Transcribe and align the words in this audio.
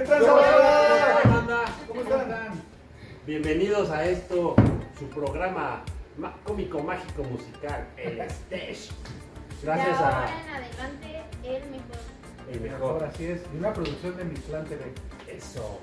¿Qué 0.00 0.06
tal, 0.06 0.20
¿Cómo 0.22 0.34
banda. 1.34 1.64
¿Cómo 1.86 2.00
están? 2.00 2.62
Bienvenidos 3.26 3.90
a 3.90 4.06
esto, 4.06 4.56
su 4.98 5.06
programa 5.10 5.84
ma- 6.16 6.34
cómico, 6.42 6.82
mágico, 6.82 7.22
musical, 7.24 7.86
el 7.98 8.18
Stage. 8.22 8.88
Gracias 9.62 9.98
de 9.98 10.04
ahora 10.04 10.24
a 10.24 10.40
en 10.40 10.48
adelante, 10.48 11.22
el 11.44 11.70
mejor. 11.70 12.50
el 12.50 12.60
Mejor, 12.62 13.04
así 13.04 13.26
es. 13.26 13.42
Y 13.52 13.58
una 13.58 13.74
producción 13.74 14.16
de 14.16 14.24
Mictlán 14.24 14.64
TV. 14.64 14.80
Eso. 15.28 15.78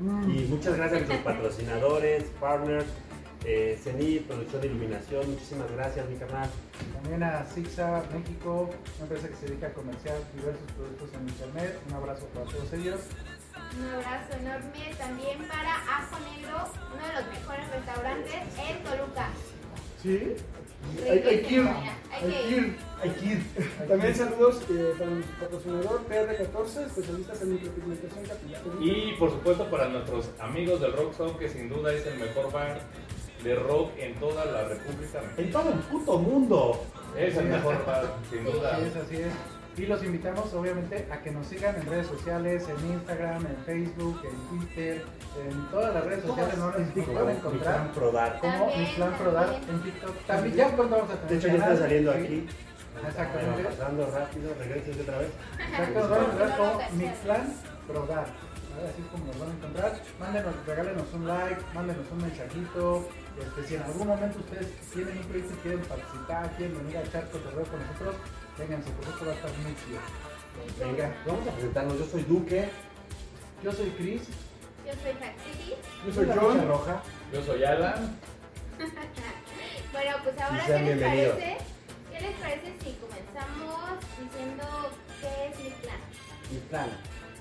Y 0.00 0.46
muchas 0.48 0.76
gracias 0.78 1.02
a 1.02 1.04
nuestros 1.04 1.18
patrocinadores, 1.34 2.24
partners, 2.40 2.86
eh, 3.44 3.78
CENIT, 3.84 4.26
Producción 4.26 4.62
de 4.62 4.68
Iluminación. 4.68 5.30
Muchísimas 5.32 5.70
gracias, 5.72 6.08
mi 6.08 6.16
carnal. 6.16 6.48
También 6.94 7.22
a 7.24 7.44
Sixa 7.44 8.04
México, 8.10 8.70
una 8.96 9.02
empresa 9.04 9.28
que 9.28 9.36
se 9.36 9.46
dedica 9.48 9.66
a 9.66 9.72
comerciar 9.74 10.14
diversos 10.34 10.64
productos 10.78 11.10
en 11.12 11.28
internet. 11.28 11.78
Un 11.90 11.94
abrazo 11.94 12.24
para 12.32 12.46
todos 12.46 12.72
ellos. 12.72 13.00
Un 13.78 13.86
abrazo 13.94 14.32
enorme 14.40 14.94
también 14.98 15.38
para 15.46 15.76
Ajo 15.76 16.18
Negro, 16.20 16.68
uno 16.92 17.06
de 17.06 17.12
los 17.14 17.26
mejores 17.28 17.70
restaurantes 17.70 18.34
en 18.34 18.82
Toluca. 18.82 19.28
Sí. 20.02 20.36
Hay, 21.04 21.18
hay 21.18 21.42
que 21.42 21.54
ir. 21.54 21.68
Hay 22.10 22.30
que 22.30 22.50
ir. 22.50 22.76
Hay 23.02 23.10
que 23.10 23.26
ir. 23.26 23.86
También 23.88 24.14
saludos 24.14 24.62
eh, 24.70 24.94
para 24.98 25.10
nuestro 25.10 25.36
patrocinador 25.38 26.06
PR14, 26.08 26.86
especialistas 26.86 27.42
en 27.42 27.52
micropigmentación 27.52 28.24
capilar. 28.24 28.62
Y 28.80 29.12
por 29.18 29.30
supuesto 29.30 29.70
para 29.70 29.88
nuestros 29.88 30.30
amigos 30.40 30.80
del 30.80 30.92
Rock 30.92 31.14
Zone, 31.14 31.38
que 31.38 31.48
sin 31.48 31.68
duda 31.68 31.92
es 31.92 32.06
el 32.06 32.18
mejor 32.18 32.50
bar 32.50 32.80
de 33.44 33.54
rock 33.54 33.92
en 33.98 34.14
toda 34.16 34.44
la 34.44 34.64
República 34.64 35.20
Mexicana. 35.20 35.34
En 35.38 35.50
todo 35.50 35.72
el 35.72 35.78
puto 35.78 36.18
mundo. 36.18 36.84
Es 37.16 37.36
el 37.36 37.46
mejor 37.46 37.84
bar, 37.86 38.14
sin 38.30 38.44
duda. 38.44 38.76
Así 38.76 38.84
es, 38.84 38.96
así 38.96 39.16
es. 39.16 39.32
Y 39.76 39.86
los 39.86 40.02
invitamos, 40.02 40.52
obviamente, 40.52 41.06
a 41.10 41.20
que 41.22 41.30
nos 41.30 41.46
sigan 41.46 41.74
en 41.76 41.86
redes 41.86 42.06
sociales, 42.08 42.66
en 42.68 42.92
Instagram, 42.92 43.46
en 43.46 43.56
Facebook, 43.64 44.20
en 44.24 44.58
Twitter, 44.58 45.04
en 45.48 45.66
todas 45.70 45.94
las 45.94 46.04
redes 46.04 46.24
sociales. 46.24 46.58
No 46.58 46.66
nos 46.66 46.74
Como 46.74 47.06
pueden 47.06 47.26
mi 47.26 47.32
encontrar 47.32 47.74
plan 47.74 47.92
Prodar. 47.92 48.40
como 48.40 48.66
Mictlán 48.76 49.12
Prodar 49.18 49.46
también. 49.46 49.70
en 49.70 49.82
TikTok. 49.82 50.16
También 50.26 50.54
ya 50.56 50.68
pronto 50.76 50.96
vamos 50.96 51.10
a 51.10 51.14
tener 51.14 51.28
De 51.28 51.36
hecho, 51.36 51.48
ya 51.48 51.54
está 51.54 51.76
saliendo 51.76 52.10
aquí. 52.10 52.46
Exactamente. 53.06 53.52
Bueno, 53.62 53.68
pasando 53.70 54.06
rápido, 54.10 54.54
regresen 54.58 55.00
otra 55.00 55.18
vez. 55.18 55.30
Exacto, 55.70 56.00
nos 56.00 56.10
van 56.10 56.18
a 56.20 56.24
encontrar 56.24 56.56
como 56.58 56.80
Mixplan 56.96 57.54
Prodar. 57.86 58.26
Así 58.80 59.02
es 59.02 59.08
como 59.12 59.24
nos 59.26 59.38
van 59.38 59.48
a 59.48 59.52
encontrar. 59.52 59.92
Mándenos, 60.18 60.54
regálenos 60.66 61.12
un 61.14 61.26
like, 61.28 61.60
mándenos 61.74 62.06
un 62.10 62.18
mensajito. 62.22 63.08
Este, 63.40 63.68
si 63.68 63.74
en 63.74 63.82
algún 63.82 64.06
momento 64.06 64.38
ustedes 64.38 64.68
tienen 64.92 65.18
un 65.18 65.24
proyecto 65.24 65.54
y 65.54 65.56
quieren 65.58 65.80
participar, 65.80 66.56
quieren 66.56 66.78
venir 66.78 66.96
a 66.98 67.02
echar 67.02 67.30
cotorreo 67.30 67.64
con 67.64 67.80
nosotros, 67.80 68.16
vénganse, 68.58 68.90
porque 68.90 69.10
esto 69.10 69.24
va 69.26 69.32
a 69.32 69.34
estar 69.34 69.50
muy 69.58 69.74
chido. 69.76 70.00
Venga, 70.78 71.14
vamos 71.26 71.48
a 71.48 71.50
presentarnos. 71.52 71.98
Yo 71.98 72.06
soy 72.06 72.22
Duque. 72.24 72.68
Yo 73.62 73.72
soy 73.72 73.90
Chris, 73.90 74.22
Yo 74.86 74.92
soy 75.02 75.12
Haxidi. 75.12 75.74
Yo 76.06 76.12
soy 76.14 76.26
la 76.26 76.34
John. 76.34 76.66
Roja. 76.66 77.02
Yo 77.32 77.42
soy 77.42 77.64
Alan. 77.64 78.18
Bueno, 79.92 80.16
pues 80.22 80.38
ahora, 80.40 80.64
¿qué 80.66 80.78
les 80.78 81.02
parece? 81.02 81.56
¿Qué 82.12 82.20
les 82.20 82.36
parece 82.36 82.74
si 82.80 82.92
comenzamos 82.94 83.98
diciendo 84.22 84.64
qué 85.20 85.48
es 85.50 85.58
mi 85.58 85.70
plan? 85.82 85.98
Mi 86.52 86.58
plan. 86.58 86.88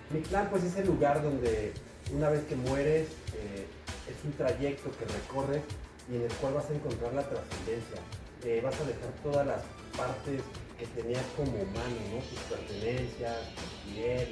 Mi 0.10 0.20
plan 0.22 0.48
pues 0.50 0.64
es 0.64 0.76
el 0.78 0.88
lugar 0.88 1.22
donde 1.22 1.74
una 2.12 2.30
vez 2.30 2.44
que 2.46 2.56
mueres 2.56 3.08
eh, 3.36 3.68
es 4.10 4.26
un 4.26 4.34
trayecto 4.34 4.90
que 4.98 5.06
recorres 5.06 5.62
y 6.10 6.16
en 6.16 6.24
el 6.24 6.34
cual 6.34 6.56
vas 6.56 6.70
a 6.70 6.74
encontrar 6.74 7.14
la 7.14 7.24
trascendencia. 7.30 8.02
Eh, 8.44 8.62
vas 8.64 8.76
a 8.80 8.84
dejar 8.86 9.12
todas 9.22 9.46
las 9.46 9.62
partes 9.96 10.42
que 10.78 10.86
tenías 10.88 11.24
como 11.36 11.52
humano, 11.52 12.00
¿no? 12.12 12.20
Tus 12.24 12.40
pertenencias, 12.50 13.38
tu 13.56 13.92
piel, 13.92 14.28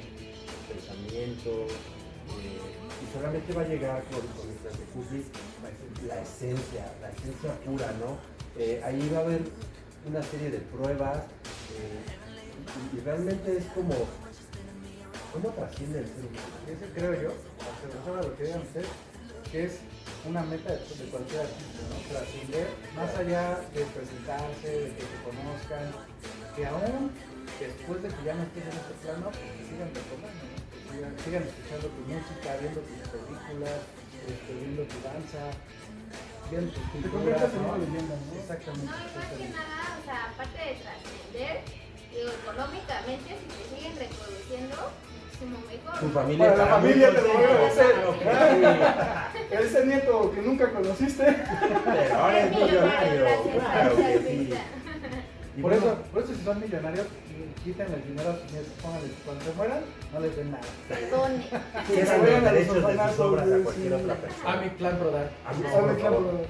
tus 0.48 0.76
pensamientos. 0.76 1.72
eh, 2.40 2.78
y 2.98 3.12
solamente 3.12 3.52
va 3.52 3.62
a 3.62 3.68
llegar 3.68 4.02
con, 4.04 4.20
con 4.20 4.48
el 4.48 6.08
la 6.08 6.20
esencia, 6.20 6.92
la 7.00 7.10
esencia 7.10 7.54
pura, 7.64 7.92
¿no? 8.00 8.18
Eh, 8.58 8.82
ahí 8.84 9.08
va 9.14 9.18
a 9.18 9.22
haber 9.22 9.42
una 10.06 10.22
serie 10.22 10.50
de 10.50 10.58
pruebas 10.58 11.22
y, 12.92 13.00
realmente 13.00 13.56
es 13.56 13.64
como 13.66 13.94
¿Cómo 15.32 15.50
trasciende 15.50 16.00
el 16.00 16.06
ser 16.06 16.24
humano? 16.24 16.56
Ese 16.66 16.92
creo 16.94 17.14
yo, 17.14 17.28
a 17.60 17.86
regresar 17.86 18.18
a 18.18 18.22
lo 18.22 18.36
que 18.36 18.44
ustedes, 18.44 18.88
que 19.52 19.64
es 19.64 19.78
una 20.28 20.42
meta 20.42 20.72
de, 20.72 20.78
de 20.78 21.04
cualquier 21.10 21.40
artista, 21.40 21.80
¿no? 21.88 21.96
Trascender 22.12 22.68
más 22.94 23.10
allá 23.16 23.64
de 23.72 23.82
presentarse, 23.96 24.68
de 24.68 24.90
que 24.92 25.04
te 25.08 25.18
conozcan, 25.24 25.88
que 26.54 26.66
aún 26.66 27.10
después 27.58 28.02
de 28.02 28.08
que 28.12 28.20
ya 28.24 28.34
no 28.36 28.42
estés 28.44 28.64
en 28.68 28.76
este 28.76 28.94
plano, 29.02 29.24
pues 29.32 29.48
que 29.56 29.64
sigan 29.72 29.88
recordando, 29.88 30.44
¿no? 30.44 30.56
Que 30.68 30.78
sigan, 30.84 31.12
sigan 31.24 31.42
escuchando 31.48 31.86
tu 31.88 32.02
música, 32.12 32.48
viendo 32.60 32.80
tus 32.84 33.00
películas, 33.08 33.80
este, 34.28 34.50
viendo 34.52 34.82
tu 34.84 34.98
danza, 35.00 35.42
viendo 36.52 36.68
tus 36.76 36.84
Te 36.84 36.92
pinturas, 36.92 37.52
¿no? 37.56 37.80
¿no? 37.80 38.32
Exactamente. 38.36 38.84
No, 38.84 38.96
y 39.00 39.08
más 39.16 39.28
que 39.32 39.48
nada, 39.48 39.80
o 39.96 40.02
sea, 40.04 40.20
aparte 40.28 40.58
de 40.60 40.72
trascender, 40.84 41.54
digo, 42.12 42.30
económicamente, 42.36 43.28
si 43.32 43.46
te 43.48 43.64
siguen 43.72 43.96
Tu 46.00 46.08
familia 46.08 46.50
Para 46.50 46.64
la 46.64 46.66
familia 46.66 47.10
te 47.14 47.22
lo 47.22 47.32
voy 47.32 47.44
a 47.44 47.58
que 48.18 49.36
sí. 49.48 49.54
Ese 49.66 49.86
nieto 49.86 50.32
que 50.32 50.42
nunca 50.42 50.70
conociste. 50.72 51.24
Pero 51.84 52.16
ahora 52.16 52.40
es 52.40 52.50
millonario, 52.50 53.26
claro 53.60 53.96
que 53.96 54.18
sí. 54.18 54.50
Por 55.60 55.70
bueno, 55.72 55.86
eso, 55.86 56.02
por 56.12 56.22
eso 56.22 56.34
si 56.34 56.44
son 56.44 56.60
millonarios, 56.60 57.06
quiten 57.64 57.92
el 57.92 58.02
dinero 58.06 58.30
a 58.30 58.34
sus 58.34 58.52
nietos, 58.52 58.72
pónganles, 58.80 59.10
cuando 59.24 59.44
se 59.44 59.52
mueran, 59.54 59.80
no 60.12 60.20
les 60.20 60.36
den 60.36 60.50
nada. 60.52 60.62
Perdone. 60.88 61.44
cierran 61.86 62.20
vayan 62.20 62.44
los 62.44 62.48
a 62.48 62.52
los 62.52 62.68
de 62.68 63.08
sus 63.08 63.20
obras 63.20 63.52
a 63.52 63.64
cualquier 63.64 63.92
otra 63.94 64.14
persona. 64.14 64.52
A 64.52 64.56
mi 64.60 64.68
plan 64.70 64.98
Prodar. 64.98 65.30
A. 65.44 65.52
Por 65.52 66.00
favor. 66.00 66.46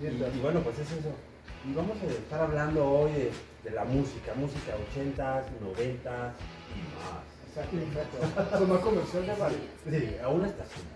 Bien, 0.00 0.14
Y, 0.14 0.36
y 0.36 0.40
bueno, 0.40 0.60
pues 0.60 0.78
es 0.78 0.90
eso. 0.90 1.12
Y 1.68 1.74
vamos 1.74 1.96
a 2.00 2.06
estar 2.06 2.40
hablando 2.40 2.84
hoy 2.84 3.12
de, 3.12 3.30
de 3.66 3.72
la 3.72 3.84
música, 3.84 4.32
música 4.36 4.72
80s, 4.94 5.44
90s 5.58 6.30
y 6.70 6.80
más. 6.94 7.26
Exacto, 7.50 7.76
exacto. 7.76 8.58
Sonó 8.58 8.80
comercial 8.80 9.26
de 9.26 9.34
Vale. 9.34 9.56
Sí, 9.90 10.16
a 10.22 10.28
una 10.28 10.46
estación. 10.46 10.86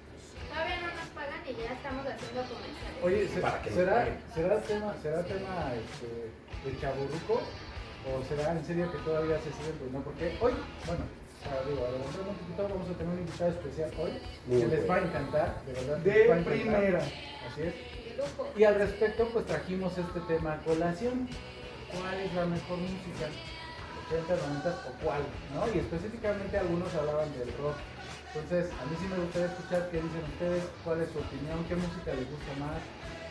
Todavía 0.48 0.76
no 0.80 0.86
nos 0.86 1.08
pagan 1.14 1.40
y 1.46 1.52
ya 1.62 1.72
estamos 1.72 2.06
haciendo 2.06 2.40
comerciales. 2.46 3.02
Oye, 3.02 3.28
¿se- 3.28 3.40
Para 3.40 3.62
que 3.62 3.70
¿será. 3.70 4.06
¿será 4.34 4.60
tema, 4.62 4.94
será 5.02 5.22
tema 5.24 5.72
este, 5.74 6.06
de 6.70 6.80
chaburruco? 6.80 7.40
¿O 8.06 8.22
será 8.28 8.52
en 8.52 8.64
serio 8.64 8.90
que 8.92 8.98
todavía 8.98 9.36
se 9.38 9.50
sigue 9.52 9.74
no 9.92 10.00
Porque 10.02 10.38
hoy, 10.40 10.52
bueno, 10.86 11.04
digo, 11.68 11.82
un 11.84 12.36
poquito, 12.36 12.62
vamos 12.68 12.88
a 12.88 12.92
tener 12.94 13.12
un 13.12 13.18
invitado 13.20 13.50
especial 13.50 13.90
hoy 13.98 14.12
Muy 14.46 14.60
que 14.62 14.66
les 14.68 14.88
va 14.88 14.94
a 14.94 14.98
encantar, 15.00 15.62
de 15.66 15.72
verdad. 15.72 15.96
De 15.98 16.24
encantar. 16.24 16.52
primera. 16.52 16.98
Así 17.00 17.62
es. 17.62 17.74
Y 18.56 18.64
al 18.64 18.74
respecto, 18.76 19.28
pues 19.32 19.44
trajimos 19.46 19.96
este 19.98 20.20
tema 20.28 20.54
a 20.54 20.58
colación. 20.58 21.28
¿Cuál 21.92 22.20
es 22.20 22.34
la 22.34 22.46
mejor 22.46 22.78
música? 22.78 23.26
80, 24.10 24.36
90 24.36 24.70
o 24.70 24.92
cuál, 25.04 25.22
¿no? 25.54 25.66
Y 25.74 25.78
específicamente 25.78 26.58
algunos 26.58 26.94
hablaban 26.94 27.30
del 27.38 27.52
rock. 27.58 27.76
Entonces, 28.34 28.70
a 28.78 28.84
mí 28.86 28.94
sí 28.98 29.06
me 29.06 29.18
gustaría 29.18 29.48
escuchar 29.48 29.90
qué 29.90 30.02
dicen 30.02 30.22
ustedes, 30.34 30.62
cuál 30.84 31.02
es 31.02 31.10
su 31.10 31.18
opinión, 31.18 31.64
qué 31.66 31.74
música 31.74 32.14
les 32.14 32.30
gusta 32.30 32.52
más, 32.62 32.78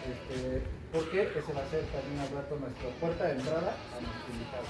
este, 0.04 0.64
porque 0.92 1.24
ese 1.24 1.52
va 1.56 1.64
a 1.64 1.72
ser 1.72 1.84
también 1.92 2.20
al 2.20 2.32
rato 2.36 2.60
nuestra 2.60 2.90
puerta 3.00 3.24
de 3.28 3.34
entrada 3.40 3.72
a 3.76 3.98
nuestro 4.00 4.28
invitado. 4.32 4.68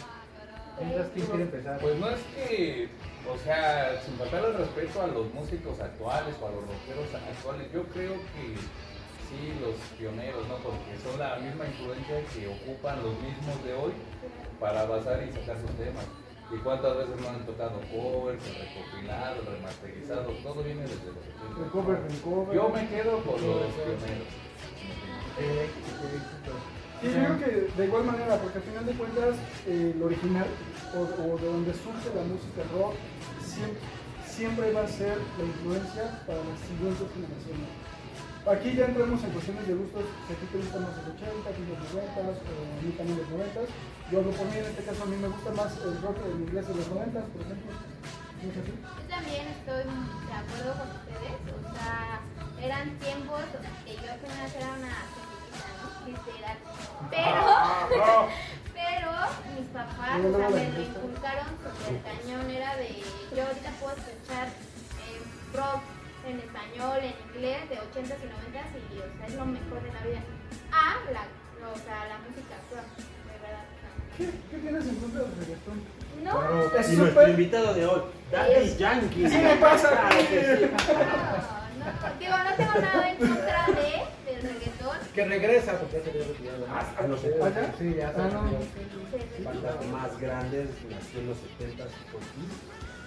Mientras, 0.80 1.08
¿quién 1.14 1.26
quiere 1.26 1.44
empezar? 1.44 1.80
Pues 1.80 1.98
no 1.98 2.10
es 2.10 2.22
que, 2.34 2.90
o 3.26 3.38
sea, 3.38 4.02
sin 4.06 4.16
faltar 4.18 4.46
el 4.46 4.54
respeto 4.54 5.02
a 5.02 5.08
los 5.08 5.34
músicos 5.34 5.80
actuales 5.80 6.36
o 6.40 6.48
a 6.48 6.52
los 6.52 6.62
rockeros 6.62 7.10
actuales, 7.14 7.68
yo 7.74 7.84
creo 7.90 8.14
que 8.14 8.56
sí, 9.30 9.54
los 9.62 9.76
pioneros, 9.98 10.48
¿no? 10.48 10.58
Porque 10.58 10.98
son 11.04 11.20
la 11.20 11.38
misma 11.38 11.66
influencia 11.68 12.18
que 12.34 12.48
ocupan 12.48 13.04
los 13.04 13.14
mismos 13.22 13.64
de 13.64 13.74
hoy 13.74 13.94
para 14.60 14.86
basar 14.86 15.24
y 15.24 15.32
sacar 15.32 15.58
sus 15.62 15.72
temas. 15.78 16.06
¿Y 16.52 16.58
cuántas 16.58 16.98
veces 16.98 17.22
no 17.22 17.30
han 17.30 17.46
tocado 17.46 17.80
covers, 17.94 18.42
el 18.48 18.56
recopilado, 18.56 19.42
el 19.42 19.46
remasterizado? 19.46 20.32
Todo 20.42 20.64
viene 20.64 20.82
desde 20.82 21.14
los 21.14 21.22
80. 21.22 21.64
El 21.64 21.70
cover, 21.70 22.00
el 22.10 22.22
cover. 22.22 22.56
Yo 22.56 22.70
me 22.70 22.88
quedo 22.90 23.24
con 23.24 23.38
los 23.38 23.70
pioneros. 23.74 24.30
Eh, 25.38 25.66
eh, 25.66 25.70
Sí, 27.02 27.08
yo 27.08 27.14
creo 27.14 27.40
que 27.40 27.72
de 27.78 27.86
igual 27.86 28.04
manera, 28.04 28.36
porque 28.42 28.58
al 28.58 28.64
final 28.66 28.86
de 28.86 28.92
cuentas, 28.92 29.36
eh, 29.66 29.94
el 29.96 30.04
original 30.04 30.48
o, 30.94 31.00
o 31.00 31.38
de 31.38 31.46
donde 31.48 31.72
surge 31.72 32.12
la 32.14 32.24
música 32.24 32.60
rock 32.76 32.96
siempre, 33.42 33.80
siempre 34.28 34.74
va 34.74 34.82
a 34.82 34.88
ser 34.88 35.16
la 35.38 35.46
influencia 35.46 36.20
para 36.28 36.40
las 36.40 36.60
siguientes 36.68 37.08
generaciones. 37.16 37.72
Aquí 38.48 38.74
ya 38.74 38.86
entramos 38.86 39.24
en 39.24 39.32
cuestiones 39.32 39.68
de 39.68 39.74
gustos, 39.76 40.06
si 40.26 40.34
a 40.34 40.36
ti 40.38 40.46
te 40.48 40.58
gustan 40.58 40.82
más 40.82 40.96
los 40.98 41.14
80, 41.14 41.50
a 41.50 41.54
ti 41.54 41.62
los 41.70 41.80
90, 41.92 42.20
o 42.20 42.24
a 42.24 42.82
mí 42.82 42.92
también 42.96 43.18
los 43.20 43.30
90. 43.30 43.62
Yo 44.10 44.20
hablo 44.20 44.32
por 44.32 44.46
mí, 44.48 44.58
en 44.58 44.66
este 44.66 44.84
caso 44.84 45.04
a 45.04 45.06
mí 45.06 45.16
me 45.18 45.28
gusta 45.28 45.52
más 45.52 45.72
el 45.78 46.02
rock 46.02 46.18
en 46.26 46.42
inglés 46.48 46.68
de 46.68 46.74
los 46.74 46.88
90, 46.88 47.20
por 47.20 47.42
ejemplo. 47.44 47.72
¿No 48.40 48.48
es 48.50 48.58
así? 48.58 48.72
Yo 48.72 49.06
también 49.12 49.46
estoy 49.54 49.84
de 49.84 50.34
acuerdo 50.34 50.72
con 50.80 50.88
ustedes. 50.98 51.36
O 51.52 51.62
sea, 51.76 52.24
eran 52.64 52.86
tiempos 52.98 53.44
que 53.86 53.94
yo 54.00 54.08
apenas 54.08 54.50
era 54.56 54.70
una. 54.80 54.96
Literal. 56.08 56.58
Pero, 57.12 57.44
pero 58.74 59.10
mis 59.60 59.68
papás, 59.70 60.18
o 60.26 60.38
sea, 60.38 60.50
me 60.50 60.72
lo 60.72 60.82
inculcaron 60.82 61.48
super 61.60 62.02
cañón. 62.02 62.50
Era 62.50 62.78
de, 62.78 63.04
yo 63.36 63.44
ahorita 63.46 63.70
puedo 63.78 63.94
escuchar 63.94 64.48
en 66.32 66.40
español, 66.40 66.98
en 67.02 67.14
inglés, 67.36 67.70
de 67.70 67.76
80s 67.76 68.20
y 68.24 68.28
90s 68.30 68.72
y 68.94 68.98
o 69.00 69.18
sea, 69.18 69.26
es 69.28 69.34
lo 69.36 69.46
mejor 69.46 69.82
de 69.84 69.92
la 69.94 70.02
vida. 70.06 70.22
A 70.72 71.12
la, 71.12 71.24
o 71.72 71.76
sea, 71.78 72.08
la 72.08 72.18
música 72.20 72.56
actual, 72.56 72.86
de 72.98 73.36
verdad. 73.42 73.66
¿Qué, 74.18 74.26
¿Qué 74.52 74.58
tienes 74.62 74.86
en 74.88 74.96
contra 74.96 75.22
del 75.24 75.36
reggaetón? 75.40 75.82
No, 76.24 76.32
Claro, 76.40 76.78
Es 76.80 76.94
y 76.94 76.98
nuestro 76.98 77.22
súper- 77.22 77.30
invitado 77.30 77.74
de 77.74 77.86
hoy, 77.86 78.02
Daddy 78.32 78.54
Es- 78.54 78.78
Yankee. 78.78 79.30
Sí 79.30 79.38
me 79.38 79.56
pasa. 79.56 79.90
Claro 79.90 80.18
que 80.30 80.58
sí. 80.58 80.66
no, 81.80 81.86
no, 81.86 82.20
digo, 82.20 82.38
no 82.38 82.54
tengo 82.58 82.74
nada 82.82 83.10
en 83.10 83.18
contra 83.18 83.66
de, 83.68 84.32
del 84.32 84.42
reggaetón. 84.42 84.98
Que 85.16 85.26
regresa 85.26 85.80
porque 85.80 85.98
ya 85.98 86.04
se 86.04 86.10
había 86.12 86.24
retirado. 86.28 86.66
Ah, 86.70 86.94
ah, 87.00 87.04
no 87.08 87.18
sé. 87.18 87.34
Sí, 87.80 87.96
ya 87.98 88.14
se 88.14 88.22
Ah, 88.22 88.30
no. 88.34 88.42
bandas 89.46 89.76
repite. 89.76 89.92
más 89.92 90.20
grandes, 90.20 90.70
nació 90.90 91.20
en 91.22 91.28
los 91.28 91.38
70s 91.38 91.70
y 91.70 91.72
80s. 91.72 92.50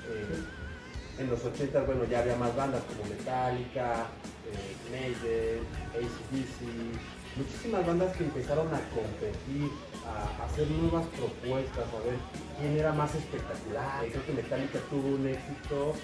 Eh, 0.08 0.44
en 1.22 1.30
los 1.30 1.40
80s, 1.44 1.86
bueno, 1.86 2.04
ya 2.04 2.18
había 2.18 2.36
más 2.36 2.54
bandas 2.56 2.82
como 2.84 3.08
Metallica, 3.08 4.06
eh, 4.50 4.74
Maiden, 4.90 5.62
ACDC, 5.94 6.58
muchísimas 7.36 7.86
bandas 7.86 8.16
que 8.16 8.24
empezaron 8.24 8.66
a 8.74 8.80
competir, 8.90 9.70
a 10.04 10.44
hacer 10.44 10.68
nuevas 10.68 11.06
propuestas, 11.14 11.86
a 11.86 11.98
ver 12.04 12.18
quién 12.58 12.76
era 12.76 12.92
más 12.92 13.14
espectacular. 13.14 14.04
Creo 14.10 14.26
que 14.26 14.32
Metallica 14.32 14.78
tuvo 14.90 15.14
un 15.14 15.28
éxito 15.28 15.94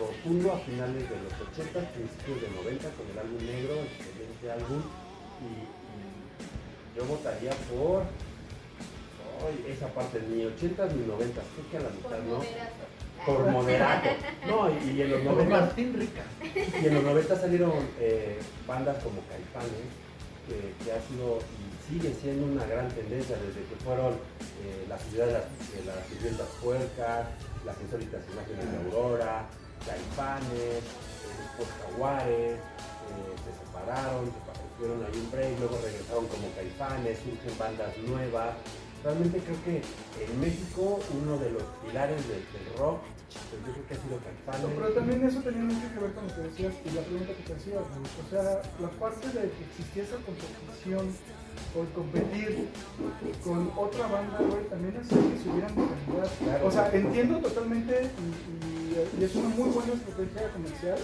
rotundo 0.00 0.52
a 0.52 0.58
finales 0.60 1.04
de 1.04 1.16
los 1.20 1.34
80, 1.52 1.92
principios 1.92 2.40
de 2.40 2.48
90 2.56 2.88
con 2.96 3.04
el 3.12 3.18
álbum 3.18 3.40
negro, 3.44 3.74
excelente 3.84 4.50
álbum. 4.50 4.82
Y, 5.44 5.78
yo 6.96 7.04
votaría 7.04 7.52
por 7.70 8.02
esa 9.68 9.86
parte, 9.94 10.20
ni 10.28 10.44
80 10.46 10.86
ni 10.86 11.06
90, 11.06 11.40
creo 11.54 11.70
que 11.70 11.76
a 11.76 11.80
la 11.80 11.90
mitad, 11.90 12.18
¿no? 12.26 12.42
Por 13.28 13.46
moderato. 13.50 14.08
No, 14.46 14.70
y, 14.70 14.90
y 14.96 15.02
en 15.02 15.10
los 15.10 15.20
Por 15.22 15.32
90 15.34 15.60
Martín 15.60 15.94
Rica. 15.98 16.22
y 16.82 16.86
en 16.86 16.94
los 16.94 17.04
90 17.04 17.36
salieron 17.36 17.72
eh, 18.00 18.38
bandas 18.66 19.02
como 19.02 19.20
Caifanes, 19.28 19.88
que, 20.48 20.84
que 20.84 20.92
ha 20.92 21.00
sido 21.08 21.38
y 21.38 21.68
sigue 21.92 22.14
siendo 22.20 22.46
una 22.46 22.64
gran 22.66 22.88
tendencia 22.88 23.36
desde 23.36 23.64
que 23.68 23.76
fueron 23.84 24.12
eh, 24.64 24.84
la 24.88 24.98
ciudad 24.98 25.26
de 25.26 25.32
las, 25.32 25.44
de 25.72 25.84
las 25.86 26.06
sirvientas 26.08 26.46
puercas, 26.62 27.26
las 27.64 27.76
insólitas 27.80 28.20
imágenes 28.32 28.64
de 28.72 28.76
Aurora, 28.96 29.46
Caifanes, 29.86 30.84
eh, 30.84 31.32
después 31.38 31.68
Jaguares, 31.84 32.56
eh, 32.56 33.34
se 33.44 33.52
separaron, 33.64 34.26
se 34.26 34.64
tuvieron 34.76 35.04
ahí 35.04 35.16
un 35.20 35.30
break, 35.30 35.58
luego 35.60 35.78
regresaron 35.82 36.26
como 36.28 36.48
Caifanes, 36.56 37.18
surgen 37.24 37.58
bandas 37.58 37.96
nuevas. 37.98 38.52
Realmente 39.04 39.38
creo 39.38 39.56
que 39.64 39.76
en 40.24 40.40
México 40.40 40.98
uno 41.22 41.38
de 41.38 41.50
los 41.52 41.62
pilares 41.86 42.20
del, 42.28 42.42
del 42.52 42.66
rock, 42.78 43.00
yo 43.28 43.72
creo 43.72 43.86
que 43.86 43.94
ha 43.94 44.00
sido 44.00 44.16
Caifanes. 44.24 44.62
No, 44.62 44.68
pero 44.74 44.88
también 44.94 45.18
eso 45.26 45.40
tenía 45.40 45.62
mucho 45.64 45.86
que 45.92 46.00
ver 46.00 46.12
con 46.14 46.26
lo 46.28 46.34
que 46.34 46.40
decías 46.48 46.74
y 46.84 46.90
la 46.96 47.02
pregunta 47.02 47.32
que 47.36 47.42
te 47.44 47.52
hacía. 47.54 47.78
güey. 47.80 48.00
O 48.08 48.26
sea, 48.30 48.42
la 48.80 48.90
parte 48.98 49.26
de 49.28 49.42
que 49.52 49.62
existía 49.68 50.02
esa 50.04 50.16
competición 50.24 51.04
o 51.74 51.82
el 51.82 51.88
competir 51.92 52.68
con 53.44 53.70
otra 53.76 54.06
banda, 54.06 54.38
güey, 54.40 54.64
también 54.70 54.96
hacía 54.96 55.18
que 55.18 55.36
subieran 55.42 55.74
de 55.76 55.84
calidad. 55.84 56.30
Claro. 56.42 56.66
O 56.66 56.70
sea, 56.70 56.90
entiendo 56.92 57.38
totalmente 57.40 57.92
y, 58.08 58.26
y- 58.64 59.20
y 59.20 59.24
es 59.24 59.34
una 59.36 59.48
muy 59.50 59.68
buena 59.70 59.92
estrategia 59.92 60.50
comercial 60.52 60.98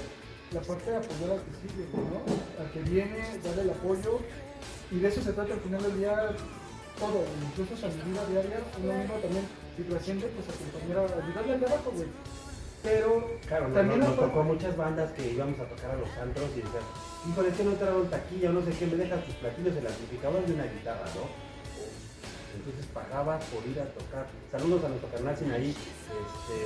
la 0.52 0.60
parte 0.60 0.90
de 0.90 0.96
apoyar 0.96 1.30
al 1.30 1.42
que 1.42 1.54
sigue, 1.62 1.86
¿no? 1.94 2.22
Al 2.62 2.70
que 2.72 2.80
viene, 2.90 3.18
darle 3.42 3.62
el 3.62 3.70
apoyo 3.70 4.20
y 4.90 4.98
de 4.98 5.08
eso 5.08 5.20
se 5.22 5.32
trata 5.32 5.54
al 5.54 5.60
final 5.60 5.82
del 5.82 5.98
día 5.98 6.14
todo, 6.98 7.24
incluso 7.50 7.74
su 7.76 7.86
vida 8.06 8.22
diaria, 8.30 8.60
uno 8.82 8.92
mismo 8.92 9.14
también, 9.14 9.44
si 9.76 9.82
trasciende, 9.82 10.26
pues 10.28 10.46
acompañar 10.48 10.98
a 10.98 11.24
ayudarle 11.24 11.52
al 11.54 11.60
de 11.60 11.66
abajo, 11.66 11.90
güey. 11.94 12.08
Pero 12.82 13.30
Claro, 13.48 13.66
también 13.72 14.00
no, 14.00 14.06
nos 14.08 14.14
parte- 14.16 14.30
tocó 14.32 14.44
muchas 14.44 14.76
bandas 14.76 15.12
que 15.12 15.32
íbamos 15.32 15.58
a 15.58 15.64
tocar 15.64 15.90
a 15.92 15.96
los 15.96 16.08
antros 16.20 16.50
y 16.52 16.60
decían, 16.60 16.84
híjole, 17.28 17.48
es 17.48 17.56
que 17.56 17.64
no 17.64 17.72
trajeron 17.72 18.10
taquilla, 18.10 18.50
no 18.50 18.60
sé 18.62 18.70
qué, 18.76 18.86
me 18.86 18.96
dejas 18.96 19.24
tus 19.24 19.34
platillos, 19.36 19.74
el 19.76 19.86
amplificador 19.86 20.44
de 20.44 20.52
una 20.52 20.64
guitarra, 20.64 21.06
¿no? 21.16 21.24
Entonces 22.54 22.86
pagabas 22.94 23.42
por 23.50 23.66
ir 23.66 23.80
a 23.80 23.84
tocar. 23.98 24.26
Saludos 24.52 24.84
a 24.84 24.88
nuestro 24.88 25.10
canal 25.10 25.36
sin 25.36 25.50
ahí, 25.50 25.70
este, 25.74 26.56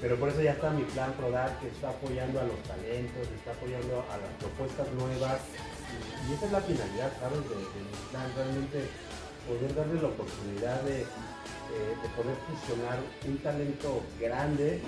pero 0.00 0.16
por 0.16 0.28
eso 0.28 0.42
ya 0.42 0.52
está 0.52 0.70
mi 0.70 0.82
plan 0.82 1.12
Prodar, 1.14 1.58
que 1.58 1.68
está 1.68 1.88
apoyando 1.88 2.40
a 2.40 2.44
los 2.44 2.58
talentos, 2.68 3.22
está 3.32 3.52
apoyando 3.52 4.04
a 4.12 4.16
las 4.18 4.32
propuestas 4.38 4.86
nuevas. 4.92 5.40
Y, 5.88 6.30
y 6.30 6.34
esa 6.34 6.46
es 6.46 6.52
la 6.52 6.60
finalidad, 6.60 7.10
¿sabes? 7.18 7.40
De, 7.48 7.54
de 7.56 7.80
mi 7.86 7.96
plan, 8.10 8.28
realmente 8.36 8.78
poder 9.48 9.74
darle 9.74 10.02
la 10.02 10.08
oportunidad 10.08 10.82
de, 10.82 11.06
eh, 11.72 11.96
de 12.02 12.08
poder 12.14 12.36
fusionar 12.46 12.98
un 13.26 13.36
talento 13.38 14.02
grande 14.20 14.80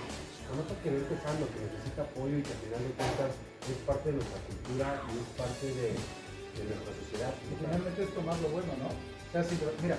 con 0.48 0.60
otro 0.60 0.76
que 0.84 0.90
va 0.92 0.98
empezando, 1.00 1.48
que 1.48 1.60
necesita 1.64 2.02
apoyo 2.04 2.36
y 2.36 2.42
que 2.44 2.52
al 2.52 2.60
final 2.68 2.82
de 2.84 2.92
cuentas 3.00 3.30
es 3.64 3.78
parte 3.88 4.06
de 4.12 4.16
nuestra 4.20 4.40
cultura 4.44 4.86
y 5.08 5.12
es 5.16 5.28
parte 5.40 5.66
de, 5.72 5.88
de 5.96 6.62
nuestra 6.68 6.92
sociedad. 7.00 7.32
Y 7.48 7.52
finalmente 7.56 7.98
es 8.04 8.10
tomar 8.14 8.36
lo 8.44 8.48
bueno, 8.52 8.72
¿no? 8.76 8.88
O 8.92 9.28
sea, 9.32 9.42
si, 9.42 9.56
mira, 9.82 9.96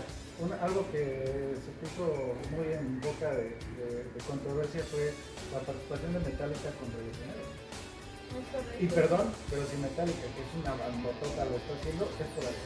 algo 0.61 0.85
que 0.93 1.57
se 1.57 1.71
puso 1.81 2.37
muy 2.53 2.67
en 2.77 3.01
boca 3.01 3.31
de, 3.33 3.57
de- 3.81 4.03
de 4.13 4.19
controversia 4.27 4.83
fue 4.91 5.11
la 5.51 5.59
participación 5.65 6.13
de 6.13 6.19
Metallica 6.29 6.69
con 6.77 6.87
correcto. 6.93 7.23
Y 8.79 8.85
perdón, 8.87 9.31
pero 9.49 9.63
si 9.65 9.77
Metallica, 9.77 10.21
que 10.21 10.41
es 10.43 10.51
una 10.59 10.75
bandotota, 10.75 11.45
lo 11.45 11.55
está 11.57 11.73
haciendo, 11.79 12.03
es 12.05 12.29
por 12.35 12.43
algo. 12.45 12.65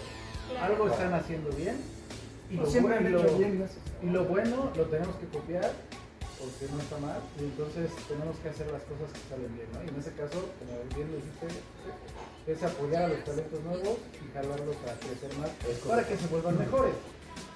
Claro. 0.49 0.65
Algo 0.65 0.87
están 0.89 1.13
haciendo 1.13 1.49
bien 1.51 1.77
y 2.49 2.55
lo, 2.55 2.65
siempre 2.65 2.95
han 2.97 3.03
bu- 3.05 3.09
y 3.09 3.11
lo- 3.11 3.23
hecho 3.25 3.37
bien 3.37 3.57
gracias. 3.59 3.79
y 4.01 4.05
lo 4.07 4.25
bueno 4.25 4.71
lo 4.75 4.85
tenemos 4.85 5.15
que 5.17 5.27
copiar 5.27 5.71
porque 6.39 6.71
no 6.71 6.79
está 6.79 6.97
mal 6.99 7.19
y 7.39 7.43
entonces 7.43 7.91
tenemos 8.07 8.37
que 8.39 8.49
hacer 8.49 8.71
las 8.71 8.81
cosas 8.83 9.11
que 9.11 9.19
salen 9.29 9.51
bien, 9.55 9.67
¿no? 9.75 9.83
Y 9.83 9.89
en 9.91 9.99
ese 9.99 10.11
caso, 10.15 10.39
como 10.57 10.71
bien 10.95 11.11
lo 11.11 11.17
dijiste, 11.19 11.47
es 12.47 12.63
apoyar 12.63 13.03
a 13.03 13.07
los 13.09 13.23
talentos 13.25 13.59
nuevos 13.63 13.97
y 14.15 14.25
jalarlos 14.33 14.75
a 14.87 14.95
crecer 15.03 15.31
más 15.37 15.51
para 15.85 16.07
que 16.07 16.15
se 16.17 16.27
vuelvan 16.27 16.57
mejores. 16.57 16.95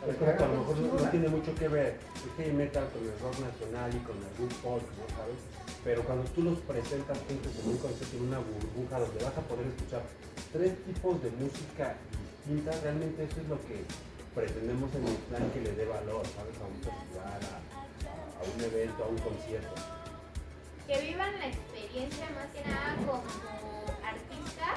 para 0.04 0.12
Es 0.12 0.18
que 0.18 0.20
correcto, 0.20 0.44
a 0.44 0.48
lo 0.52 0.58
mejor 0.60 0.76
no, 0.84 1.00
no 1.00 1.10
tiene 1.10 1.28
mucho 1.30 1.56
que 1.56 1.68
ver 1.70 1.96
el 1.96 2.30
heavy 2.36 2.52
metal 2.60 2.86
con 2.92 3.02
el 3.08 3.16
rock 3.24 3.40
nacional 3.40 3.88
y 3.96 4.00
con 4.04 4.18
algún 4.20 4.52
folk, 4.60 4.84
¿no 5.00 5.06
sabes? 5.16 5.40
Pero 5.88 6.04
cuando 6.04 6.24
tú 6.36 6.44
los 6.44 6.60
presentas 6.60 7.18
juntos 7.24 7.52
en 7.64 7.70
un 7.72 7.78
concepto, 7.80 8.18
en 8.20 8.24
una 8.28 8.40
burbuja 8.44 9.00
donde 9.00 9.24
vas 9.24 9.38
a 9.38 9.42
poder 9.48 9.66
escuchar 9.68 10.04
tres 10.52 10.76
tipos 10.84 11.24
de 11.24 11.32
música 11.40 11.96
distintas, 12.44 12.84
realmente 12.84 13.24
eso 13.24 13.40
es 13.40 13.48
lo 13.48 13.56
que 13.64 13.80
pretendemos 14.36 14.94
en 14.96 15.08
el 15.08 15.16
plan 15.30 15.50
que 15.52 15.62
le 15.62 15.72
dé 15.74 15.86
valor, 15.86 16.26
¿sabes? 16.36 16.56
A 16.62 16.66
un 16.66 16.78
festival, 16.82 17.40
a, 17.44 17.56
a- 17.58 18.40
a 18.40 18.44
un 18.56 18.62
evento, 18.62 19.04
a 19.04 19.08
un 19.08 19.18
concierto. 19.20 19.74
que 20.88 21.00
vivan 21.02 21.40
la 21.40 21.48
experiencia 21.48 22.28
más 22.36 22.48
que 22.54 22.62
nada 22.70 22.96
como 23.08 23.24
artista 24.04 24.68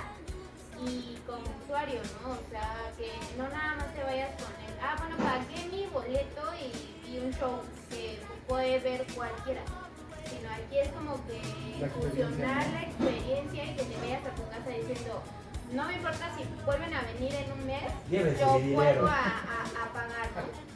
y 0.86 1.16
como 1.26 1.42
usuario, 1.64 2.00
¿no? 2.22 2.30
O 2.32 2.50
sea, 2.50 2.92
que 2.96 3.10
no 3.36 3.48
nada 3.48 3.75
más 3.76 3.92
te 3.94 4.02
vayas 4.04 4.30
con 4.40 4.52
el, 4.64 4.78
ah, 4.80 4.94
bueno, 4.98 5.16
pagué 5.16 5.66
mi 5.72 5.86
boleto 5.86 6.42
y, 6.62 7.10
y 7.10 7.18
un 7.18 7.32
show 7.34 7.60
que 7.90 8.18
puede 8.46 8.78
ver 8.78 9.04
cualquiera, 9.14 9.62
sino 10.30 10.48
aquí 10.50 10.78
es 10.78 10.88
como 10.90 11.16
que 11.26 11.40
fusionar 11.88 12.66
la 12.72 12.82
experiencia 12.82 13.64
y 13.64 13.75
que 13.76 13.82
te 13.82 13.96
vayas 13.96 14.26
a 14.26 14.34
tu 14.34 14.48
casa 14.48 14.68
diciendo, 14.70 15.22
no 15.73 15.87
me 15.87 15.94
importa 15.94 16.30
si 16.37 16.44
vuelven 16.64 16.94
a 16.94 17.02
venir 17.02 17.35
en 17.35 17.52
un 17.52 17.66
mes, 17.66 18.38
yo 18.40 18.58
vuelvo 18.75 19.06
a, 19.06 19.25
a, 19.26 19.85
a 19.85 19.92
pagar, 19.92 20.28
¿no? 20.37 20.66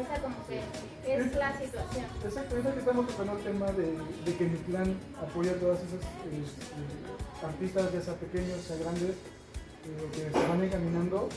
Esa 0.00 0.22
como 0.22 0.36
que 0.46 0.60
es 1.06 1.36
la 1.36 1.58
situación. 1.58 2.06
Exacto, 2.24 2.54
ahorita 2.56 2.72
que 2.72 2.78
estamos 2.78 3.06
tocando 3.06 3.36
el 3.36 3.42
tema 3.44 3.66
de, 3.72 3.98
de 4.24 4.36
que 4.36 4.44
mi 4.46 4.58
clan 4.60 4.96
apoya 5.20 5.50
a 5.52 5.54
todas 5.56 5.78
esas 5.80 6.00
eh, 6.00 6.40
eh, 6.40 7.46
artistas, 7.46 7.92
ya 7.92 8.00
sea 8.00 8.14
pequeños, 8.14 8.60
sea 8.62 8.76
grandes, 8.76 9.10
eh, 9.10 10.08
que 10.12 10.38
se 10.38 10.48
van 10.48 10.62
encaminando. 10.62 11.28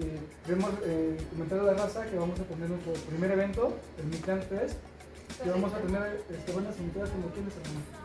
Eh, 0.00 0.20
queremos 0.44 0.70
eh, 0.84 1.16
comentar 1.30 1.60
a 1.60 1.62
la 1.62 1.74
raza 1.74 2.04
que 2.06 2.16
vamos 2.18 2.38
a 2.40 2.44
tener 2.44 2.68
nuestro 2.68 2.92
primer 2.92 3.30
evento, 3.30 3.78
el 3.98 4.06
Mi 4.06 4.16
Clan 4.16 4.42
Fest, 4.42 4.78
que 5.42 5.48
vamos 5.50 5.72
a 5.72 5.78
tener 5.78 6.22
este, 6.30 6.52
buenas 6.52 6.76
invitadas 6.78 7.10
como 7.10 7.28
quienes 7.28 7.54
hermano. 7.56 8.01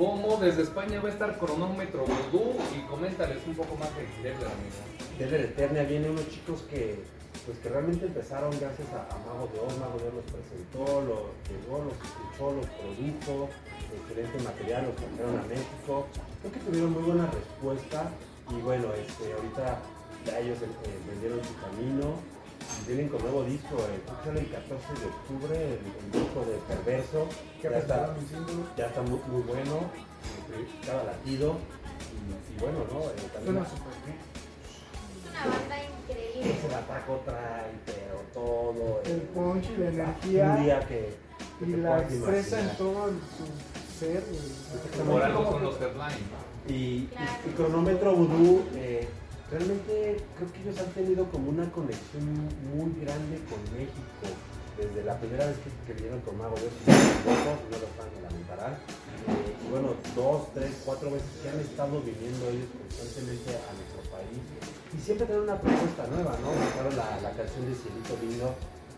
¿Cómo 0.00 0.38
desde 0.38 0.62
España 0.62 0.98
va 0.98 1.10
a 1.10 1.12
estar 1.12 1.38
Cronómetro 1.38 2.06
Vudú? 2.06 2.56
Y 2.74 2.80
coméntales 2.88 3.36
un 3.46 3.54
poco 3.54 3.76
más 3.76 3.90
de 3.94 4.08
Deadler, 4.24 4.48
amigo. 4.48 4.80
Desde 5.18 5.44
Eternia 5.44 5.82
vienen 5.82 6.12
unos 6.12 6.26
chicos 6.30 6.62
que, 6.70 7.04
pues, 7.44 7.58
que 7.58 7.68
realmente 7.68 8.06
empezaron 8.06 8.48
gracias 8.48 8.88
a, 8.96 9.04
a 9.12 9.18
Mago 9.28 9.50
de 9.52 9.60
Oz. 9.60 9.76
Mago 9.76 9.98
de 10.00 10.08
Oz 10.08 10.14
los 10.14 10.24
presentó, 10.32 11.04
los 11.04 11.28
llegó, 11.52 11.84
los 11.84 11.92
escuchó, 12.00 12.48
los 12.56 12.64
produjo, 12.80 13.50
excelente 13.92 14.40
material, 14.40 14.88
los 14.88 14.96
trajeron 14.96 15.36
a 15.36 15.44
México. 15.44 16.08
Creo 16.40 16.48
que 16.48 16.60
tuvieron 16.60 16.92
muy 16.96 17.02
buena 17.02 17.28
respuesta 17.28 18.08
y 18.48 18.56
bueno, 18.64 18.88
este, 18.96 19.36
ahorita 19.36 19.84
ya 20.24 20.40
ellos 20.40 20.56
eh, 20.64 20.96
vendieron 21.12 21.44
su 21.44 21.52
camino 21.60 22.16
vienen 22.86 23.08
con 23.08 23.22
nuevo 23.22 23.44
disco. 23.44 23.76
eh, 23.78 24.00
sale 24.24 24.40
el 24.40 24.50
14 24.50 25.00
de 25.00 25.06
octubre, 25.06 25.56
el, 25.56 25.72
el 25.72 26.12
disco 26.12 26.40
de 26.44 26.56
Perverso. 26.74 27.26
Ya 27.62 27.70
está, 27.78 28.14
ya 28.76 28.86
muy, 29.02 29.20
muy 29.28 29.42
bueno, 29.42 29.76
eh, 30.52 30.68
cada 30.86 31.04
latido. 31.04 31.56
Y, 32.10 32.56
y 32.56 32.60
bueno, 32.60 32.78
¿no? 32.92 33.00
Eh, 33.10 33.28
también 33.32 33.54
Suena 33.54 33.60
bien. 34.04 34.16
Es 35.24 35.30
una 35.30 35.56
banda 35.56 35.76
increíble. 35.84 36.52
ese 36.58 36.68
bataco 36.68 37.20
trae, 37.24 37.70
pero 37.86 38.20
todo. 38.34 39.02
El 39.04 39.20
punch 39.22 39.70
y 39.70 39.76
la 39.76 39.88
energía 39.88 40.86
que, 40.88 41.14
que 41.58 41.64
y 41.66 41.76
la 41.76 42.00
expresa 42.00 42.60
en 42.60 42.76
todo 42.76 43.08
el- 43.08 43.20
su 43.36 44.04
eh, 44.06 44.22
Por 45.06 45.22
algo 45.22 45.38
cómo- 45.44 45.50
son 45.52 45.62
los 45.62 45.80
headlines. 45.80 46.18
Y, 46.68 46.72
y- 46.72 47.08
Claro. 47.12 47.32
y 47.46 47.50
Cronómetro 47.52 48.16
Voodoo, 48.16 48.62
eh, 48.76 49.08
realmente 49.50 50.22
creo 50.36 50.52
que 50.52 50.60
ellos 50.62 50.78
han 50.78 50.92
tenido 50.92 51.26
como 51.30 51.50
una 51.50 51.70
conexión 51.72 52.24
muy 52.74 52.94
grande 53.02 53.42
con 53.50 53.58
México. 53.74 54.30
Desde 54.78 55.04
la 55.04 55.18
primera 55.18 55.44
vez 55.44 55.56
que, 55.60 55.68
que 55.84 55.92
vinieron 55.92 56.20
con 56.22 56.38
Mago 56.38 56.56
Dios, 56.56 56.72
no 56.86 57.76
lo 57.76 57.88
van 58.00 58.08
a 58.08 58.30
lamentarán. 58.30 58.72
Eh, 58.72 59.66
y 59.66 59.70
bueno, 59.70 59.92
dos, 60.16 60.48
tres, 60.54 60.72
cuatro 60.86 61.10
veces 61.10 61.28
que 61.42 61.50
han 61.50 61.60
estado 61.60 62.00
viniendo 62.00 62.48
ellos 62.48 62.70
constantemente 62.72 63.50
a 63.60 63.70
nuestro 63.76 64.00
país. 64.08 64.40
Y 64.96 64.98
siempre 65.04 65.26
tienen 65.26 65.44
una 65.44 65.60
propuesta 65.60 66.06
nueva, 66.06 66.32
¿no? 66.40 66.48
Sacaron 66.70 66.96
la, 66.96 67.30
canción 67.36 67.68
de 67.68 67.74
Cielito 67.76 68.16
Lindo, 68.24 68.48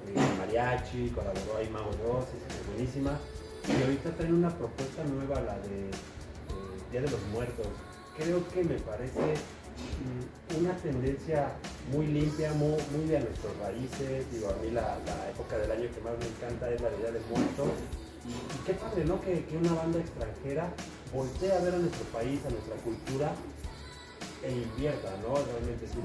eh, 0.07 0.39
mariachi, 0.39 1.11
colaboró 1.11 1.59
ahí 1.59 1.69
Mago 1.73 1.91
Dios, 1.99 2.31
es 2.31 2.67
buenísima. 2.69 3.19
Y 3.67 3.83
ahorita 3.83 4.15
traen 4.15 4.35
una 4.35 4.55
propuesta 4.55 5.03
nueva, 5.03 5.41
la 5.41 5.59
de 5.67 5.91
eh, 5.91 6.91
Día 6.93 7.01
de 7.01 7.11
los 7.11 7.23
Muertos. 7.35 7.67
Creo 8.15 8.47
que 8.55 8.63
me 8.63 8.79
parece 8.87 9.35
una 10.59 10.77
tendencia 10.77 11.53
muy 11.91 12.07
limpia, 12.07 12.53
muy, 12.53 12.77
muy 12.95 13.07
de 13.07 13.21
nuestras 13.21 13.57
raíces. 13.59 14.31
Digo, 14.31 14.51
a 14.51 14.57
mí 14.63 14.71
la, 14.71 14.99
la 15.07 15.31
época 15.31 15.59
del 15.59 15.71
año 15.71 15.89
que 15.95 16.01
más 16.01 16.19
me 16.19 16.27
encanta 16.27 16.71
es 16.71 16.81
la 16.81 16.91
de 16.91 16.97
Día 16.99 17.11
del 17.11 17.25
Muerto. 17.31 17.73
Y, 18.25 18.31
y 18.31 18.59
qué 18.67 18.75
padre, 18.75 19.05
¿no? 19.05 19.21
Que, 19.21 19.45
que 19.47 19.57
una 19.57 19.73
banda 19.75 19.99
extranjera 19.99 20.73
voltee 21.13 21.53
a 21.53 21.59
ver 21.59 21.75
a 21.75 21.79
nuestro 21.79 22.05
país, 22.13 22.41
a 22.47 22.51
nuestra 22.51 22.77
cultura 22.77 23.33
e 24.45 24.53
invierta, 24.53 25.11
¿no? 25.23 25.35
Realmente 25.35 25.87
sí. 25.87 25.99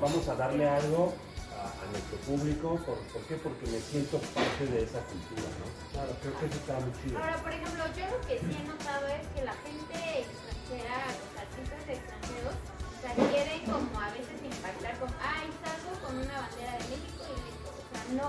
Vamos 0.00 0.28
a 0.28 0.34
darle 0.34 0.68
algo 0.68 1.14
a, 1.54 1.70
a 1.70 1.84
nuestro 1.90 2.18
público. 2.26 2.74
¿Por, 2.86 2.98
por 3.14 3.22
qué? 3.28 3.36
Porque 3.36 3.66
me 3.70 3.78
siento 3.78 4.18
parte 4.34 4.66
de 4.66 4.82
esa 4.82 4.98
cultura, 5.06 5.46
¿no? 5.62 5.66
Claro, 5.92 6.10
creo 6.22 6.34
que 6.38 6.46
eso 6.46 6.58
está 6.58 6.74
muy 6.80 6.92
chido. 7.02 7.18
Ahora, 7.18 7.38
por 7.38 7.52
ejemplo, 7.52 7.84
yo 7.94 8.04
lo 8.10 8.18
que 8.26 8.34
sí 8.42 8.52
he 8.58 8.64
notado 8.66 9.06
es 9.06 9.22
que 9.34 9.44
la 9.46 9.54
gente 9.62 9.94
extranjera, 10.26 11.06
los 11.06 11.34
artistas 11.38 11.82
extranjeros, 11.86 12.54
sea, 13.14 13.28
quieren 13.30 13.60
como 13.66 14.00
a 14.00 14.08
veces 14.10 14.36
impactar 14.42 14.98
con, 14.98 15.08
ay, 15.22 15.46
salgo 15.64 15.90
con 16.04 16.12
una 16.18 16.36
bandera 16.40 16.72
de 16.78 16.84
México 16.92 17.22
y 17.28 17.36
listo. 17.46 17.68
O 17.72 17.84
sea, 17.92 18.04
no. 18.20 18.28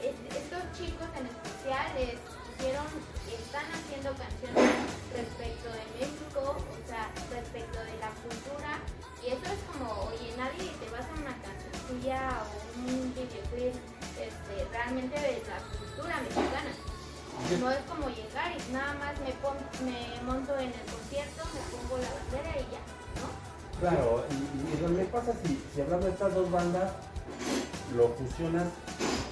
Es- 0.00 0.16
estos 0.32 0.62
chicos 0.76 1.08
en 1.18 1.26
especial 1.28 1.86
es- 1.98 2.20
hicieron, 2.56 2.88
están 3.28 3.66
haciendo 3.72 4.10
canciones 4.16 4.72
respecto 5.12 5.68
de 5.72 5.84
México, 6.00 6.40
o 6.56 6.88
sea, 6.88 7.08
respecto 7.30 7.78
de 7.84 7.94
la 8.00 8.10
cultura. 8.24 8.80
Y 9.20 9.36
eso 9.36 9.44
es 9.52 9.60
como, 9.68 10.08
oye, 10.08 10.32
nadie 10.36 10.72
te 10.80 10.88
va 10.88 10.98
a 10.98 11.00
hacer 11.04 11.16
una 11.20 11.36
cancioncilla 11.44 12.20
o 12.40 12.52
un 12.80 13.12
videoclip 13.12 13.76
este, 14.16 14.54
realmente 14.72 15.16
de 15.20 15.42
la 15.44 15.58
cultura 15.76 16.16
mexicana. 16.24 16.72
No 17.60 17.70
es 17.70 17.80
como 17.88 18.08
llegar 18.08 18.52
y 18.56 18.72
nada 18.72 18.92
más 19.00 19.12
me, 19.20 19.32
me 19.84 20.20
monto 20.24 20.56
en 20.58 20.72
el 20.72 20.84
concierto, 20.88 21.44
me 21.52 21.60
pongo 21.72 21.96
la 21.98 22.08
bandera 22.12 22.56
y 22.60 22.64
ya, 22.72 22.80
¿no? 23.20 23.28
Claro, 23.80 24.24
y, 24.30 24.76
y 24.76 24.88
lo 24.88 24.96
que 24.96 25.04
pasa 25.04 25.32
si, 25.42 25.58
si 25.74 25.80
hablas 25.80 26.04
de 26.04 26.10
estas 26.10 26.34
dos 26.34 26.50
bandas, 26.50 26.92
lo 27.96 28.08
fusionas 28.10 28.68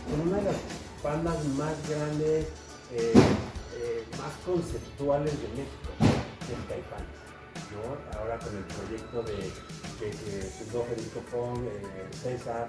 con 0.09 0.29
una 0.29 0.39
de 0.39 0.45
las 0.45 0.57
bandas 1.03 1.45
más 1.57 1.75
grandes, 1.89 2.47
eh, 2.93 3.13
eh, 3.77 4.05
más 4.19 4.33
conceptuales 4.47 5.33
de 5.33 5.49
México, 5.49 5.91
que 5.99 6.53
es 6.55 6.59
Caifanes, 6.67 7.07
¿no? 7.77 8.19
Ahora 8.19 8.39
con 8.39 8.57
el 8.57 8.65
proyecto 8.65 9.23
de 9.23 9.37
que, 10.01 10.11
que 10.11 10.43
fundó 10.47 10.85
Federico 10.85 11.21
Fong, 11.31 11.65
eh, 11.67 12.09
César, 12.23 12.69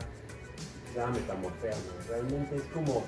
se 0.91 0.99
llama 0.99 1.13
Metamorfea, 1.13 1.71
¿no? 1.71 2.09
Realmente 2.09 2.57
es 2.57 2.63
como 2.73 3.03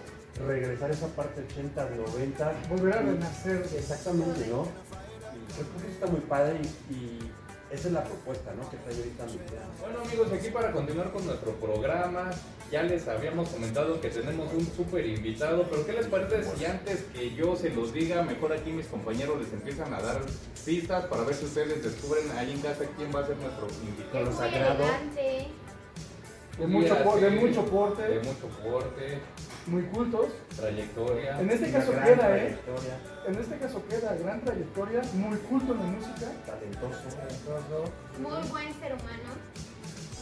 regresar 0.47 0.91
a 0.91 0.93
esa 0.93 1.07
parte 1.07 1.43
80, 1.51 1.89
90. 1.89 2.53
volver 2.69 2.93
a 2.93 3.01
renacer. 3.01 3.67
Exactamente, 3.75 4.47
¿no? 4.47 4.65
Creo 5.53 5.67
que 5.67 5.77
eso 5.79 5.87
está 5.93 6.07
muy 6.07 6.21
padre 6.21 6.61
y, 6.89 6.93
y 6.93 7.31
esa 7.71 7.87
es 7.87 7.93
la 7.93 8.03
propuesta, 8.03 8.51
¿no? 8.53 8.69
Que 8.69 8.77
trae 8.77 8.95
ahorita 8.95 9.25
mi. 9.25 9.39
Bueno 9.79 9.99
amigos, 10.05 10.27
aquí 10.33 10.49
para 10.49 10.71
continuar 10.71 11.11
con 11.11 11.25
nuestro 11.25 11.51
programa, 11.53 12.29
ya 12.71 12.83
les 12.83 13.07
habíamos 13.07 13.49
comentado 13.49 13.99
que 14.01 14.09
tenemos 14.09 14.51
un 14.53 14.65
súper 14.75 15.05
invitado, 15.05 15.65
pero 15.69 15.85
¿qué 15.85 15.93
les 15.93 16.07
parece 16.07 16.43
si 16.55 16.65
antes 16.65 17.03
que 17.13 17.33
yo 17.35 17.55
se 17.55 17.69
los 17.69 17.93
diga, 17.93 18.21
mejor 18.23 18.53
aquí 18.53 18.71
mis 18.71 18.87
compañeros 18.87 19.39
les 19.41 19.53
empiezan 19.53 19.93
a 19.93 20.01
dar 20.01 20.21
pistas 20.65 21.05
para 21.05 21.23
ver 21.23 21.33
si 21.35 21.45
ustedes 21.45 21.83
descubren 21.83 22.29
ahí 22.37 22.51
en 22.51 22.61
casa 22.61 22.83
quién 22.97 23.09
va 23.15 23.21
a 23.21 23.27
ser 23.27 23.37
nuestro 23.37 23.67
invitado? 23.83 24.31
Sagrado. 24.37 24.83
De 26.59 26.67
mucho, 26.67 26.95
por- 27.03 27.19
de 27.19 27.29
mucho 27.31 27.65
porte, 27.65 28.01
De 28.03 28.19
mucho 28.19 28.47
porte, 28.63 29.17
muy 29.67 29.83
cultos. 29.83 30.27
trayectoria. 30.55 31.39
En 31.39 31.49
este 31.49 31.71
caso 31.71 31.91
gran 31.91 32.05
queda, 32.05 32.37
¿eh? 32.37 32.57
En 33.27 33.35
este 33.35 33.57
caso 33.57 33.83
queda 33.87 34.15
gran 34.15 34.41
trayectoria, 34.41 35.01
muy 35.13 35.37
culto 35.37 35.73
en 35.73 35.79
la 35.79 35.85
música. 35.85 36.27
talentoso, 36.45 37.03
Muy 38.19 38.49
buen 38.49 38.73
ser 38.79 38.93
humano. 38.93 39.29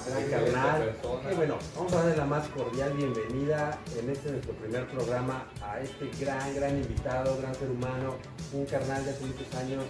gran 0.08 0.30
carnal. 0.30 0.96
Y 1.32 1.36
bueno, 1.36 1.58
vamos 1.76 1.94
a 1.94 1.96
darle 1.98 2.18
la 2.18 2.26
más 2.26 2.48
cordial 2.50 2.94
bienvenida 2.94 3.78
en 3.98 4.10
este 4.10 4.32
nuestro 4.32 4.54
primer 4.54 4.88
programa 4.88 5.46
a 5.62 5.80
este 5.80 6.10
gran, 6.20 6.54
gran 6.56 6.76
invitado, 6.78 7.38
gran 7.38 7.54
ser 7.56 7.70
humano, 7.70 8.16
un 8.54 8.66
carnal 8.66 9.04
de 9.06 9.12
hace 9.12 9.26
muchos 9.26 9.54
años, 9.56 9.84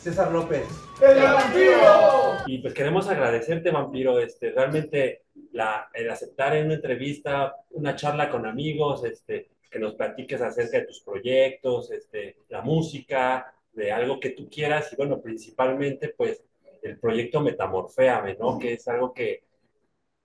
César 0.00 0.32
López. 0.32 0.66
¡El 1.02 1.22
vampiro! 1.22 2.36
Y 2.46 2.58
pues 2.58 2.72
queremos 2.74 3.08
agradecerte, 3.08 3.70
Vampiro, 3.70 4.18
este, 4.18 4.50
realmente 4.50 5.24
la, 5.52 5.90
el 5.92 6.10
aceptar 6.10 6.56
en 6.56 6.66
una 6.66 6.74
entrevista, 6.74 7.54
una 7.70 7.96
charla 7.96 8.30
con 8.30 8.46
amigos, 8.46 9.04
este, 9.04 9.50
que 9.70 9.78
nos 9.78 9.94
platiques 9.94 10.40
acerca 10.40 10.78
de 10.78 10.86
tus 10.86 11.00
proyectos, 11.02 11.90
este, 11.90 12.38
la 12.48 12.62
música, 12.62 13.52
de 13.72 13.92
algo 13.92 14.18
que 14.18 14.30
tú 14.30 14.48
quieras 14.50 14.92
y 14.92 14.96
bueno, 14.96 15.20
principalmente 15.20 16.08
pues 16.16 16.42
el 16.82 16.98
proyecto 16.98 17.40
Metamorféame, 17.40 18.36
¿no? 18.36 18.58
Que 18.58 18.72
es 18.72 18.88
algo 18.88 19.12
que, 19.12 19.44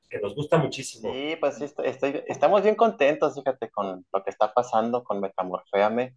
que 0.09 0.19
nos 0.19 0.33
gusta 0.35 0.57
muchísimo. 0.57 1.13
Sí, 1.13 1.35
pues 1.39 1.57
sí, 1.57 1.65
estoy, 1.65 1.87
estoy- 1.87 2.23
estamos 2.27 2.63
bien 2.63 2.75
contentos, 2.75 3.35
fíjate, 3.35 3.69
con 3.69 4.05
lo 4.11 4.23
que 4.23 4.29
está 4.29 4.53
pasando 4.53 5.03
con 5.03 5.19
Metamorféame. 5.19 6.15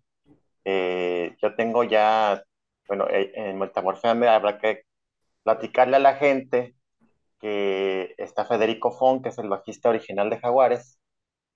Eh, 0.64 1.36
yo 1.42 1.54
tengo 1.54 1.82
ya, 1.84 2.42
bueno, 2.88 3.06
eh, 3.10 3.32
en 3.34 3.58
Metamorféame 3.58 4.28
habrá 4.28 4.58
que 4.58 4.84
platicarle 5.44 5.96
a 5.96 6.00
la 6.00 6.16
gente 6.16 6.74
que 7.40 8.14
está 8.18 8.44
Federico 8.46 8.90
Fon, 8.92 9.22
que 9.22 9.30
es 9.30 9.38
el 9.38 9.48
bajista 9.48 9.90
original 9.90 10.30
de 10.30 10.38
Jaguares, 10.38 10.98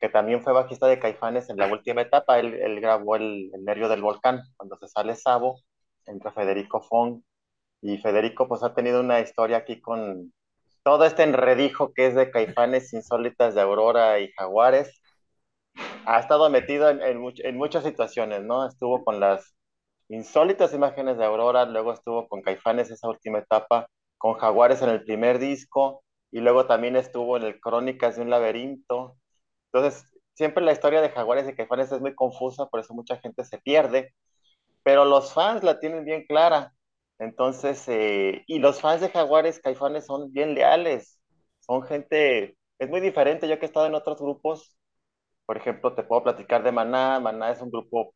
que 0.01 0.09
también 0.09 0.43
fue 0.43 0.53
bajista 0.53 0.87
de 0.87 0.99
Caifanes 0.99 1.51
en 1.51 1.57
la 1.59 1.67
última 1.67 2.03
etapa. 2.03 2.39
Él, 2.39 2.81
grabó 2.81 3.17
el, 3.17 3.51
el 3.55 3.65
Nervio 3.65 3.89
del 3.89 4.03
Volcán, 4.03 4.43
cuando 4.57 4.77
se 4.77 4.89
sale 4.89 5.17
Sabo, 5.17 5.61
entra 6.07 6.33
Federico 6.33 6.83
Fon. 6.83 7.25
Y 7.83 7.99
Federico 7.99 8.49
pues 8.49 8.63
ha 8.63 8.75
tenido 8.75 9.01
una 9.01 9.21
historia 9.21 9.59
aquí 9.59 9.81
con 9.81 10.33
todo 10.85 11.05
este 11.05 11.25
enredijo 11.25 11.93
que 11.95 12.07
es 12.09 12.15
de 12.15 12.31
Caifanes 12.31 12.93
Insólitas 12.93 13.55
de 13.55 13.63
Aurora 13.63 14.21
y 14.21 14.31
Jaguares. 14.33 15.01
Ha 16.07 16.21
estado 16.21 16.51
metido 16.51 16.91
en 16.91 17.57
muchas 17.57 17.85
situaciones, 17.85 18.43
¿no? 18.43 18.67
Estuvo 18.67 19.05
con 19.05 19.21
las 19.21 19.55
insólitas 20.13 20.75
imágenes 20.75 21.19
de 21.19 21.25
Aurora, 21.25 21.65
luego 21.67 21.93
estuvo 21.93 22.29
con 22.29 22.43
Caifanes 22.43 22.91
esa 22.91 23.09
última 23.09 23.39
etapa, 23.39 23.89
con 24.19 24.35
Jaguares 24.35 24.83
en 24.83 24.91
el 24.91 25.05
primer 25.05 25.39
disco, 25.39 26.05
y 26.31 26.41
luego 26.41 26.67
también 26.67 26.97
estuvo 26.97 27.37
en 27.37 27.45
el 27.45 27.61
Crónicas 27.61 28.17
de 28.17 28.23
un 28.23 28.31
laberinto. 28.31 29.17
Entonces, 29.73 30.05
siempre 30.35 30.65
la 30.65 30.73
historia 30.73 31.01
de 31.01 31.11
Jaguares 31.11 31.49
y 31.49 31.55
Caifanes 31.55 31.93
es 31.93 32.01
muy 32.01 32.15
confusa, 32.15 32.67
por 32.67 32.81
eso 32.81 32.95
mucha 32.95 33.19
gente 33.19 33.45
se 33.45 33.59
pierde, 33.59 34.15
pero 34.83 35.05
los 35.05 35.33
fans 35.35 35.63
la 35.65 35.81
tienen 35.81 36.05
bien 36.05 36.27
clara. 36.27 36.75
Entonces, 37.19 37.85
eh, 37.89 38.45
y 38.47 38.59
los 38.59 38.81
fans 38.81 39.01
de 39.01 39.11
Jaguares, 39.11 39.61
Caifanes 39.61 40.07
son 40.07 40.33
bien 40.33 40.55
leales, 40.55 41.21
son 41.61 41.83
gente, 41.85 42.57
es 42.79 42.89
muy 42.91 43.01
diferente. 43.01 43.49
Yo 43.49 43.59
que 43.59 43.67
he 43.67 43.69
estado 43.69 43.87
en 43.87 43.95
otros 43.95 44.19
grupos, 44.21 44.77
por 45.47 45.57
ejemplo, 45.57 45.95
te 45.95 46.03
puedo 46.05 46.23
platicar 46.25 46.63
de 46.65 46.73
Maná. 46.73 47.21
Maná 47.21 47.53
es 47.53 47.61
un 47.63 47.71
grupo 47.71 48.15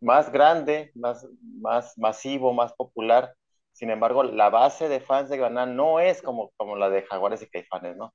más 0.00 0.30
grande, 0.32 0.90
más, 0.94 1.26
más 1.60 1.96
masivo, 1.98 2.52
más 2.52 2.72
popular. 2.74 3.34
Sin 3.72 3.90
embargo, 3.90 4.22
la 4.24 4.50
base 4.50 4.88
de 4.88 5.00
fans 5.00 5.30
de 5.30 5.38
Maná 5.38 5.66
no 5.66 6.00
es 6.00 6.22
como, 6.22 6.50
como 6.56 6.76
la 6.76 6.90
de 6.90 7.02
Jaguares 7.02 7.42
y 7.42 7.48
Caifanes, 7.50 7.96
¿no? 7.96 8.14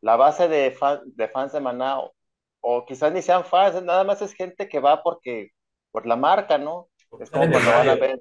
La 0.00 0.16
base 0.16 0.48
de, 0.48 0.72
fan- 0.72 1.02
de 1.06 1.28
fans 1.28 1.52
de 1.52 1.60
Maná, 1.60 2.00
o, 2.00 2.12
o 2.60 2.86
quizás 2.86 3.12
ni 3.12 3.22
sean 3.22 3.44
fans, 3.44 3.82
nada 3.82 4.04
más 4.04 4.22
es 4.22 4.34
gente 4.34 4.68
que 4.68 4.80
va 4.80 5.02
porque, 5.02 5.50
por 5.92 6.06
la 6.06 6.16
marca, 6.16 6.58
¿no? 6.58 6.88
Es 7.18 7.30
como 7.30 7.50
cuando 7.50 7.72
van 7.72 7.88
a 7.90 7.96
ver, 7.96 8.20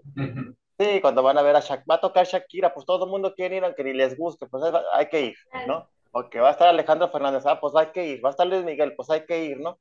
sí, 0.80 1.00
cuando 1.02 1.24
van 1.24 1.38
a 1.38 1.42
ver 1.42 1.56
a 1.56 1.60
Shakira, 1.60 1.86
va 1.90 1.96
a 1.96 2.02
tocar 2.02 2.26
Shakira, 2.26 2.74
pues 2.74 2.86
todo 2.86 3.06
el 3.06 3.12
mundo 3.12 3.34
quiere 3.36 3.58
ir, 3.58 3.64
aunque 3.66 3.84
ni 3.84 3.94
les 3.94 4.18
guste, 4.18 4.48
pues 4.48 4.64
hay- 4.64 4.74
hay 4.94 5.10
que 5.10 5.22
ir, 5.28 5.36
¿no? 5.64 5.88
O 6.12 6.30
que 6.30 6.40
va 6.40 6.50
a 6.50 6.52
estar 6.52 6.68
Alejandro 6.68 7.10
Fernández, 7.10 7.46
ah, 7.46 7.60
pues 7.60 7.76
hay 7.76 7.88
que 7.92 8.06
ir, 8.08 8.24
va 8.26 8.30
a 8.30 8.32
estar 8.32 8.48
Luis 8.48 8.64
Miguel, 8.64 8.96
pues 8.96 9.10
hay 9.10 9.26
que 9.26 9.46
ir, 9.46 9.60
¿no? 9.60 9.80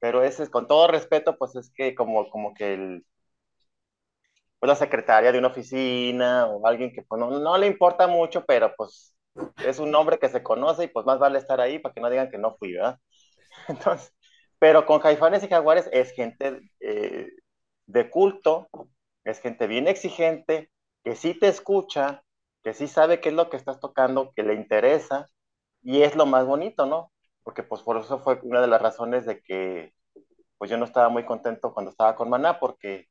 Pero 0.00 0.22
ese 0.24 0.42
es 0.44 0.50
con 0.50 0.66
todo 0.68 0.88
respeto, 0.88 1.36
pues 1.38 1.56
es 1.56 1.70
que 1.74 1.94
como, 1.94 2.28
como 2.30 2.54
que 2.54 2.74
el, 2.74 3.06
pues 4.58 4.68
la 4.68 4.76
secretaria 4.76 5.32
de 5.32 5.38
una 5.38 5.48
oficina 5.48 6.46
o 6.46 6.66
alguien 6.66 6.92
que 6.92 7.02
pues 7.02 7.18
no, 7.18 7.30
no 7.38 7.56
le 7.58 7.66
importa 7.66 8.06
mucho, 8.06 8.44
pero 8.46 8.74
pues 8.76 9.14
es 9.64 9.78
un 9.78 9.90
nombre 9.90 10.18
que 10.18 10.28
se 10.28 10.42
conoce 10.42 10.84
y 10.84 10.88
pues 10.88 11.06
más 11.06 11.18
vale 11.18 11.38
estar 11.38 11.60
ahí 11.60 11.78
para 11.78 11.94
que 11.94 12.00
no 12.00 12.10
digan 12.10 12.30
que 12.30 12.38
no 12.38 12.56
fui, 12.58 12.72
¿verdad? 12.74 12.98
Entonces, 13.68 14.14
pero 14.58 14.86
con 14.86 15.00
Caifanes 15.00 15.44
y 15.44 15.48
Jaguares 15.48 15.88
es 15.92 16.12
gente 16.12 16.60
eh, 16.80 17.28
de 17.86 18.10
culto, 18.10 18.68
es 19.24 19.40
gente 19.40 19.66
bien 19.66 19.88
exigente, 19.88 20.70
que 21.04 21.16
sí 21.16 21.34
te 21.38 21.48
escucha, 21.48 22.22
que 22.64 22.74
sí 22.74 22.88
sabe 22.88 23.20
qué 23.20 23.30
es 23.30 23.34
lo 23.36 23.50
que 23.50 23.56
estás 23.58 23.80
tocando, 23.80 24.32
que 24.36 24.42
le 24.44 24.54
interesa, 24.54 25.28
y 25.82 26.02
es 26.02 26.16
lo 26.16 26.26
más 26.26 26.46
bonito, 26.46 26.86
¿no? 26.86 27.09
Porque 27.42 27.62
pues 27.62 27.82
por 27.82 27.96
eso 27.98 28.18
fue 28.20 28.38
una 28.42 28.60
de 28.60 28.66
las 28.68 28.82
razones 28.82 29.26
de 29.26 29.40
que 29.42 29.92
pues 30.58 30.70
yo 30.70 30.76
no 30.78 30.84
estaba 30.84 31.08
muy 31.08 31.24
contento 31.26 31.72
cuando 31.74 31.90
estaba 31.90 32.16
con 32.16 32.30
Maná, 32.30 32.60
porque 32.60 33.06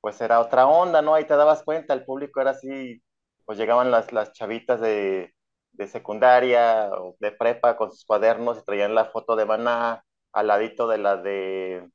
pues 0.00 0.20
era 0.20 0.40
otra 0.40 0.66
onda, 0.66 1.02
¿no? 1.02 1.14
Ahí 1.14 1.26
te 1.26 1.36
dabas 1.36 1.62
cuenta, 1.64 1.94
el 1.94 2.04
público 2.04 2.40
era 2.40 2.50
así, 2.52 3.02
pues 3.44 3.58
llegaban 3.58 3.90
las, 3.90 4.12
las 4.12 4.32
chavitas 4.32 4.80
de, 4.80 5.34
de 5.72 5.86
secundaria 5.88 6.90
o 6.92 7.16
de 7.20 7.32
prepa 7.32 7.76
con 7.76 7.90
sus 7.92 8.04
cuadernos 8.04 8.58
y 8.58 8.64
traían 8.64 8.94
la 8.94 9.06
foto 9.06 9.36
de 9.36 9.46
Maná 9.46 10.04
al 10.32 10.46
ladito 10.48 10.88
de 10.88 10.98
la 10.98 11.16
de, 11.16 11.88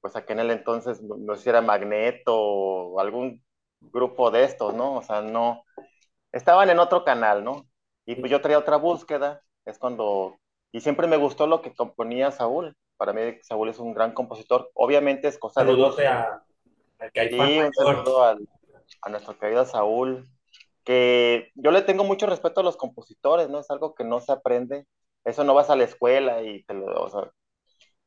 pues 0.00 0.16
aquí 0.16 0.32
en 0.32 0.40
el 0.40 0.50
entonces, 0.50 1.02
no 1.02 1.36
sé 1.36 1.42
si 1.42 1.48
era 1.50 1.60
Magneto 1.62 2.34
o 2.36 3.00
algún 3.00 3.42
grupo 3.80 4.30
de 4.30 4.44
estos, 4.44 4.74
¿no? 4.74 4.96
O 4.96 5.02
sea, 5.02 5.22
no, 5.22 5.64
estaban 6.32 6.70
en 6.70 6.78
otro 6.80 7.04
canal, 7.04 7.44
¿no? 7.44 7.66
Y 8.06 8.16
pues 8.16 8.30
yo 8.30 8.40
traía 8.40 8.58
otra 8.58 8.76
búsqueda, 8.76 9.42
es 9.64 9.78
cuando, 9.78 10.36
y 10.72 10.80
siempre 10.80 11.06
me 11.06 11.16
gustó 11.16 11.46
lo 11.46 11.62
que 11.62 11.74
componía 11.74 12.30
Saúl, 12.30 12.74
para 12.96 13.12
mí 13.12 13.20
Saúl 13.42 13.68
es 13.68 13.78
un 13.78 13.94
gran 13.94 14.12
compositor, 14.12 14.70
obviamente 14.74 15.28
es 15.28 15.38
cosa 15.38 15.64
de... 15.64 15.72
a, 16.06 16.42
Sí, 17.12 17.58
un 17.58 17.72
saludo 17.72 18.24
a 18.24 19.08
nuestro 19.10 19.38
querido 19.38 19.64
Saúl, 19.64 20.28
que 20.84 21.50
yo 21.54 21.70
le 21.70 21.82
tengo 21.82 22.04
mucho 22.04 22.26
respeto 22.26 22.60
a 22.60 22.64
los 22.64 22.76
compositores, 22.76 23.48
¿no? 23.48 23.60
Es 23.60 23.70
algo 23.70 23.94
que 23.94 24.04
no 24.04 24.20
se 24.20 24.32
aprende. 24.32 24.86
Eso 25.24 25.44
no 25.44 25.54
vas 25.54 25.70
a 25.70 25.76
la 25.76 25.84
escuela 25.84 26.42
y 26.42 26.64
te 26.64 26.74
lo, 26.74 26.86
o 26.86 27.08
sea, 27.08 27.30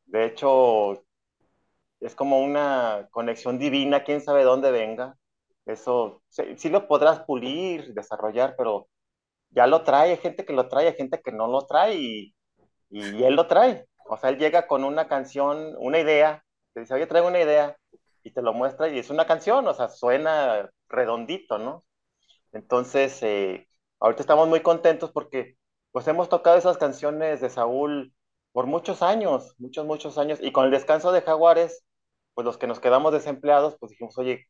de 0.06 0.26
hecho, 0.26 1.04
es 2.00 2.16
como 2.16 2.42
una 2.42 3.08
conexión 3.12 3.58
divina, 3.58 4.04
quién 4.04 4.22
sabe 4.22 4.44
dónde 4.44 4.72
venga. 4.72 5.18
Eso 5.66 6.22
sí, 6.30 6.70
lo 6.70 6.88
podrás 6.88 7.22
pulir, 7.22 7.94
desarrollar, 7.94 8.56
pero 8.58 8.88
ya 9.50 9.68
lo 9.68 9.84
trae, 9.84 10.12
hay 10.12 10.18
gente 10.18 10.46
que 10.46 10.54
lo 10.54 10.68
trae, 10.68 10.88
hay 10.88 10.96
gente 10.96 11.22
que 11.22 11.32
no 11.32 11.48
lo 11.48 11.66
trae 11.66 11.96
y, 11.96 12.35
y 12.90 13.24
él 13.24 13.36
lo 13.36 13.48
trae. 13.48 13.88
O 14.08 14.18
sea, 14.18 14.30
él 14.30 14.38
llega 14.38 14.68
con 14.68 14.84
una 14.84 15.08
canción, 15.08 15.76
una 15.80 16.00
idea, 16.00 16.44
te 16.74 16.82
dice, 16.82 16.94
oye, 16.94 17.08
traigo 17.08 17.28
una 17.28 17.42
idea, 17.42 17.78
y 18.26 18.32
te 18.32 18.42
lo 18.42 18.54
muestra 18.54 18.90
y 18.90 19.00
es 19.00 19.10
una 19.12 19.28
canción, 19.28 19.68
o 19.68 19.74
sea, 19.74 19.90
suena 19.90 20.70
redondito, 20.90 21.60
¿no? 21.60 21.86
Entonces, 22.54 23.22
eh, 23.24 23.68
ahorita 24.00 24.22
estamos 24.24 24.48
muy 24.50 24.62
contentos 24.62 25.12
porque 25.12 25.58
pues 25.92 26.08
hemos 26.08 26.30
tocado 26.30 26.58
esas 26.58 26.78
canciones 26.78 27.42
de 27.42 27.50
Saúl 27.50 28.14
por 28.52 28.68
muchos 28.68 29.02
años, 29.04 29.56
muchos, 29.60 29.86
muchos 29.86 30.18
años, 30.18 30.40
y 30.42 30.52
con 30.52 30.66
el 30.66 30.72
descanso 30.72 31.12
de 31.12 31.22
Jaguares, 31.22 31.84
pues 32.34 32.46
los 32.46 32.58
que 32.58 32.68
nos 32.68 32.80
quedamos 32.80 33.14
desempleados, 33.14 33.78
pues 33.80 33.92
dijimos, 33.92 34.18
oye, 34.18 34.48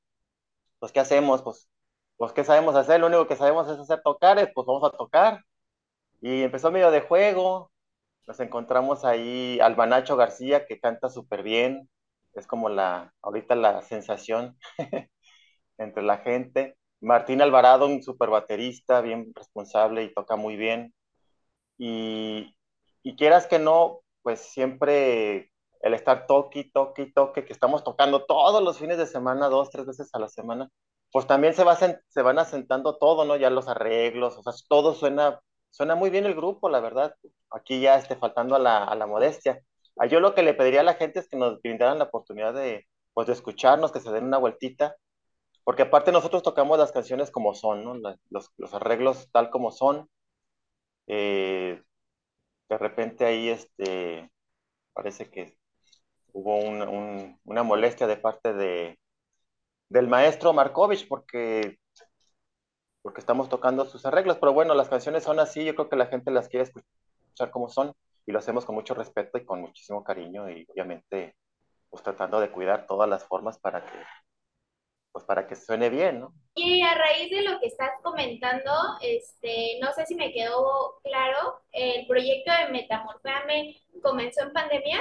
pues 0.79 0.91
¿qué 0.91 1.01
hacemos? 1.01 1.43
Pues, 1.43 1.69
pues 2.17 2.33
¿qué 2.33 2.43
sabemos 2.45 2.75
hacer? 2.75 2.99
Lo 3.01 3.07
único 3.07 3.27
que 3.27 3.35
sabemos 3.35 3.69
es 3.69 3.79
hacer 3.79 4.01
tocares, 4.03 4.49
pues 4.53 4.65
vamos 4.67 4.83
a 4.85 4.97
tocar. 4.97 5.41
Y 6.21 6.43
empezó 6.43 6.71
medio 6.71 6.91
de 6.91 7.01
juego, 7.01 7.71
nos 8.27 8.39
encontramos 8.39 9.05
ahí 9.05 9.59
al 9.61 9.75
Banacho 9.75 10.15
García, 10.15 10.65
que 10.65 10.79
canta 10.79 11.09
súper 11.09 11.43
bien, 11.43 11.89
es 12.33 12.47
como 12.47 12.69
la, 12.69 13.13
ahorita 13.21 13.55
la 13.55 13.81
sensación 13.81 14.57
entre 15.77 16.03
la 16.03 16.17
gente. 16.19 16.77
Martín 17.01 17.41
Alvarado, 17.41 17.85
un 17.85 18.03
super 18.03 18.29
baterista, 18.29 19.01
bien 19.01 19.31
responsable 19.35 20.03
y 20.03 20.13
toca 20.13 20.35
muy 20.35 20.55
bien. 20.57 20.93
Y, 21.77 22.55
y 23.03 23.15
quieras 23.15 23.47
que 23.47 23.59
no, 23.59 24.01
pues 24.23 24.41
siempre 24.41 25.51
el 25.81 25.93
estar 25.93 26.25
toque, 26.27 26.69
toque, 26.73 27.11
toque, 27.13 27.45
que 27.45 27.53
estamos 27.53 27.83
tocando 27.83 28.25
todos 28.25 28.63
los 28.63 28.79
fines 28.79 28.97
de 28.97 29.05
semana, 29.05 29.49
dos, 29.49 29.69
tres 29.69 29.85
veces 29.85 30.09
a 30.13 30.19
la 30.19 30.29
semana, 30.29 30.69
pues 31.11 31.27
también 31.27 31.53
se, 31.53 31.63
va, 31.63 31.75
se 31.75 32.21
van 32.23 32.39
asentando 32.39 32.97
todo, 32.97 33.23
¿no? 33.25 33.35
Ya 33.37 33.49
los 33.51 33.67
arreglos, 33.67 34.37
o 34.37 34.43
sea, 34.43 34.53
todo 34.67 34.93
suena, 34.95 35.39
suena 35.75 35.95
muy 35.95 36.09
bien 36.09 36.25
el 36.25 36.35
grupo, 36.35 36.69
la 36.69 36.79
verdad. 36.79 37.15
Aquí 37.51 37.81
ya 37.81 37.97
esté 37.97 38.15
faltando 38.15 38.55
a 38.55 38.59
la, 38.59 38.83
a 38.85 38.95
la 38.95 39.07
modestia. 39.07 39.61
A 39.97 40.05
yo 40.07 40.19
lo 40.19 40.35
que 40.35 40.43
le 40.43 40.53
pediría 40.53 40.81
a 40.81 40.83
la 40.83 40.95
gente 40.95 41.19
es 41.19 41.27
que 41.27 41.37
nos 41.37 41.61
brindaran 41.61 41.99
la 41.99 42.05
oportunidad 42.05 42.53
de, 42.53 42.87
pues, 43.13 43.27
de 43.27 43.33
escucharnos, 43.33 43.91
que 43.91 43.99
se 43.99 44.11
den 44.11 44.25
una 44.25 44.37
vueltita 44.37 44.95
porque 45.65 45.81
aparte 45.83 46.11
nosotros 46.11 46.43
tocamos 46.43 46.77
las 46.77 46.91
canciones 46.91 47.31
como 47.31 47.55
son, 47.55 47.83
¿no? 47.83 47.95
los, 48.29 48.51
los, 48.57 48.73
arreglos 48.75 49.29
tal 49.31 49.49
como 49.49 49.71
son. 49.71 50.07
Eh, 51.07 51.81
de 52.69 52.77
repente 52.77 53.25
ahí 53.25 53.49
este, 53.49 54.31
parece 54.93 55.29
que 55.31 55.57
hubo 56.33 56.59
una 56.59 57.63
molestia 57.63 58.07
de 58.07 58.17
parte 58.17 58.53
de, 58.53 58.99
del 59.89 60.07
maestro 60.07 60.53
Markovich 60.53 61.07
porque, 61.07 61.79
porque 63.05 63.19
estamos 63.19 63.49
tocando 63.49 63.85
sus 63.85 64.03
arreglos, 64.07 64.37
pero 64.39 64.51
bueno, 64.51 64.73
las 64.73 64.89
canciones 64.89 65.23
son 65.23 65.39
así, 65.39 65.63
yo 65.63 65.75
creo 65.75 65.89
que 65.89 65.95
la 65.95 66.07
gente 66.07 66.31
las 66.31 66.49
quiere 66.49 66.63
escuchar 66.63 67.51
como 67.51 67.69
son 67.69 67.93
y 68.25 68.31
lo 68.31 68.39
hacemos 68.39 68.65
con 68.65 68.73
mucho 68.73 68.95
respeto 68.95 69.37
y 69.37 69.45
con 69.45 69.61
muchísimo 69.61 70.03
cariño 70.03 70.49
y 70.49 70.65
obviamente 70.71 71.35
pues 71.91 72.01
tratando 72.01 72.39
de 72.39 72.49
cuidar 72.49 72.87
todas 72.87 73.07
las 73.07 73.23
formas 73.23 73.59
para 73.59 73.85
que 73.85 73.99
pues 75.11 75.23
para 75.23 75.45
que 75.45 75.55
suene 75.55 75.91
bien, 75.91 76.19
¿no? 76.19 76.33
Y 76.55 76.81
a 76.81 76.95
raíz 76.95 77.29
de 77.29 77.43
lo 77.43 77.59
que 77.59 77.67
estás 77.67 77.91
comentando, 78.01 78.71
este, 79.01 79.77
no 79.79 79.93
sé 79.93 80.07
si 80.07 80.15
me 80.15 80.33
quedó 80.33 80.99
claro, 81.03 81.61
el 81.73 82.07
proyecto 82.07 82.51
de 82.51 82.71
Metamorfame 82.71 83.83
comenzó 84.01 84.41
en 84.41 84.51
pandemia. 84.51 84.99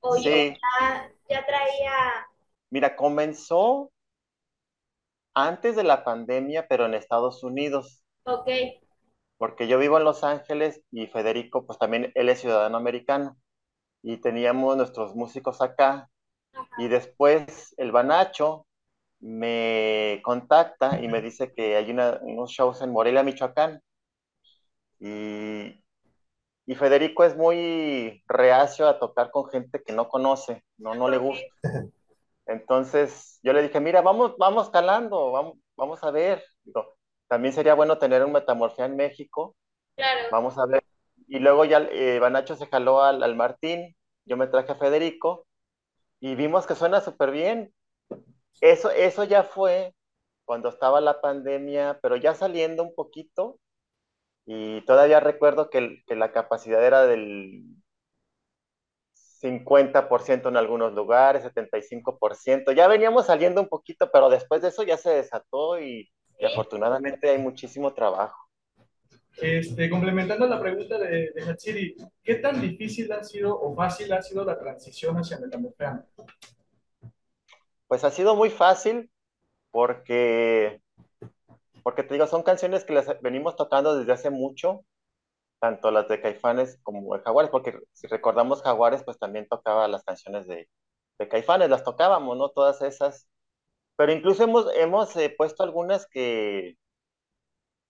¿O 0.00 0.14
sí. 0.16 0.54
ya, 0.54 1.10
ya 1.30 1.46
traía... 1.46 2.28
Mira, 2.68 2.94
comenzó 2.94 3.90
antes 5.46 5.76
de 5.76 5.84
la 5.84 6.04
pandemia, 6.04 6.66
pero 6.68 6.86
en 6.86 6.94
Estados 6.94 7.42
Unidos. 7.42 8.02
Ok. 8.24 8.48
Porque 9.36 9.68
yo 9.68 9.78
vivo 9.78 9.98
en 9.98 10.04
Los 10.04 10.24
Ángeles 10.24 10.82
y 10.90 11.06
Federico, 11.06 11.64
pues 11.66 11.78
también 11.78 12.10
él 12.14 12.28
es 12.28 12.40
ciudadano 12.40 12.76
americano. 12.76 13.36
Y 14.02 14.16
teníamos 14.18 14.76
nuestros 14.76 15.14
músicos 15.14 15.60
acá 15.60 16.10
y 16.78 16.88
después 16.88 17.74
el 17.76 17.92
Banacho 17.92 18.66
me 19.20 20.20
contacta 20.24 21.00
y 21.00 21.08
me 21.08 21.20
dice 21.20 21.52
que 21.52 21.76
hay 21.76 21.90
unos 21.90 22.50
shows 22.50 22.82
en 22.82 22.92
Morelia, 22.92 23.22
Michoacán. 23.22 23.82
Y, 25.00 25.84
y, 26.66 26.74
Federico 26.74 27.22
es 27.24 27.36
muy 27.36 28.22
reacio 28.26 28.88
a 28.88 28.98
tocar 28.98 29.30
con 29.30 29.48
gente 29.48 29.82
que 29.84 29.92
no 29.92 30.08
conoce, 30.08 30.64
no, 30.76 30.94
no 30.94 31.08
le 31.08 31.18
gusta. 31.18 31.46
Entonces 32.48 33.38
yo 33.42 33.52
le 33.52 33.62
dije, 33.62 33.78
mira, 33.80 34.02
vamos, 34.02 34.34
vamos 34.38 34.70
calando, 34.70 35.32
vamos, 35.32 35.58
vamos 35.76 36.02
a 36.02 36.10
ver. 36.10 36.44
también 37.28 37.54
sería 37.54 37.74
bueno 37.74 37.98
tener 37.98 38.24
un 38.24 38.32
metamorfía 38.32 38.86
en 38.86 38.96
México. 38.96 39.54
Claro. 39.96 40.28
Vamos 40.32 40.58
a 40.58 40.66
ver. 40.66 40.82
Y 41.28 41.38
luego 41.40 41.64
ya 41.66 41.78
eh, 41.92 42.18
Banacho 42.18 42.56
se 42.56 42.66
jaló 42.66 43.02
al, 43.02 43.22
al 43.22 43.36
Martín, 43.36 43.94
yo 44.24 44.36
me 44.36 44.46
traje 44.48 44.72
a 44.72 44.76
Federico 44.76 45.46
y 46.20 46.34
vimos 46.36 46.66
que 46.66 46.74
suena 46.74 47.00
súper 47.02 47.30
bien. 47.30 47.74
Eso, 48.60 48.90
eso 48.90 49.24
ya 49.24 49.44
fue 49.44 49.94
cuando 50.46 50.70
estaba 50.70 51.00
la 51.00 51.20
pandemia, 51.20 51.98
pero 52.02 52.16
ya 52.16 52.34
saliendo 52.34 52.82
un 52.82 52.94
poquito, 52.94 53.60
y 54.46 54.80
todavía 54.86 55.20
recuerdo 55.20 55.70
que, 55.70 56.02
que 56.06 56.16
la 56.16 56.32
capacidad 56.32 56.82
era 56.84 57.06
del 57.06 57.62
50% 59.40 60.48
en 60.48 60.56
algunos 60.56 60.92
lugares, 60.92 61.44
75%. 61.44 62.72
Ya 62.72 62.88
veníamos 62.88 63.26
saliendo 63.26 63.60
un 63.60 63.68
poquito, 63.68 64.10
pero 64.12 64.28
después 64.28 64.62
de 64.62 64.68
eso 64.68 64.82
ya 64.82 64.96
se 64.96 65.10
desató 65.10 65.80
y, 65.80 66.10
afortunadamente 66.44 67.30
hay 67.30 67.38
muchísimo 67.38 67.92
trabajo. 67.92 68.48
Este, 69.40 69.88
complementando 69.88 70.46
la 70.46 70.60
pregunta 70.60 70.98
de, 70.98 71.30
de 71.32 71.42
Hatsiri, 71.42 71.96
¿qué 72.24 72.36
tan 72.36 72.60
difícil 72.60 73.10
ha 73.12 73.22
sido 73.22 73.58
o 73.58 73.74
fácil 73.74 74.12
ha 74.12 74.20
sido 74.20 74.44
la 74.44 74.58
transición 74.58 75.16
hacia 75.16 75.38
Metamorfeame? 75.38 76.02
Pues 77.86 78.04
ha 78.04 78.10
sido 78.10 78.34
muy 78.34 78.50
fácil 78.50 79.10
porque, 79.70 80.80
porque 81.82 82.02
te 82.02 82.14
digo, 82.14 82.26
son 82.26 82.42
canciones 82.42 82.84
que 82.84 82.94
las 82.94 83.20
venimos 83.22 83.56
tocando 83.56 83.96
desde 83.96 84.12
hace 84.12 84.30
mucho, 84.30 84.84
tanto 85.60 85.90
las 85.90 86.08
de 86.08 86.20
Caifanes 86.20 86.78
como 86.82 87.16
de 87.16 87.22
Jaguares, 87.22 87.50
porque 87.50 87.78
si 87.92 88.06
recordamos 88.08 88.62
Jaguares, 88.62 89.02
pues 89.04 89.18
también 89.18 89.48
tocaba 89.48 89.88
las 89.88 90.04
canciones 90.04 90.46
de, 90.46 90.68
de 91.18 91.28
Caifanes, 91.28 91.70
las 91.70 91.84
tocábamos, 91.84 92.36
¿no? 92.38 92.50
Todas 92.50 92.82
esas. 92.82 93.28
Pero 93.96 94.12
incluso 94.12 94.44
hemos, 94.44 94.66
hemos 94.76 95.16
eh, 95.16 95.34
puesto 95.36 95.62
algunas 95.64 96.06
que, 96.08 96.76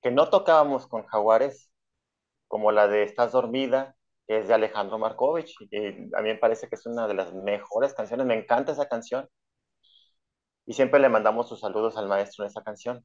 que 0.02 0.10
no 0.10 0.30
tocábamos 0.30 0.86
con 0.86 1.04
Jaguares, 1.06 1.70
como 2.48 2.72
la 2.72 2.88
de 2.88 3.04
Estás 3.04 3.32
dormida, 3.32 3.96
que 4.28 4.38
es 4.40 4.48
de 4.48 4.54
Alejandro 4.54 4.98
Markovich, 4.98 5.54
y 5.70 5.86
a 6.16 6.22
mí 6.22 6.30
me 6.30 6.36
parece 6.36 6.68
que 6.68 6.76
es 6.76 6.86
una 6.86 7.08
de 7.08 7.14
las 7.14 7.34
mejores 7.34 7.94
canciones, 7.94 8.26
me 8.26 8.36
encanta 8.38 8.72
esa 8.72 8.88
canción. 8.88 9.28
Y 10.66 10.74
siempre 10.74 11.00
le 11.00 11.08
mandamos 11.08 11.48
sus 11.48 11.58
saludos 11.58 11.96
al 11.96 12.06
maestro 12.06 12.44
en 12.44 12.50
esa 12.50 12.62
canción. 12.62 13.04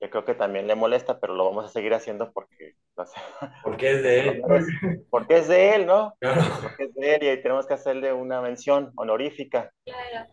Yo 0.00 0.10
creo 0.10 0.24
que 0.24 0.34
también 0.34 0.66
le 0.66 0.76
molesta, 0.76 1.18
pero 1.18 1.34
lo 1.34 1.46
vamos 1.46 1.64
a 1.64 1.68
seguir 1.68 1.92
haciendo 1.92 2.32
porque... 2.32 2.76
porque 3.64 3.92
es 3.92 4.02
de 4.02 4.20
él. 4.20 4.42
Porque 5.10 5.38
es 5.38 5.48
de 5.48 5.74
él, 5.74 5.86
¿no? 5.86 6.14
Porque 6.20 6.84
es 6.84 6.94
de 6.94 7.14
él 7.14 7.22
y 7.22 7.42
tenemos 7.42 7.66
que 7.66 7.74
hacerle 7.74 8.12
una 8.12 8.40
mención 8.40 8.92
honorífica. 8.96 9.72
Claro. 9.84 10.30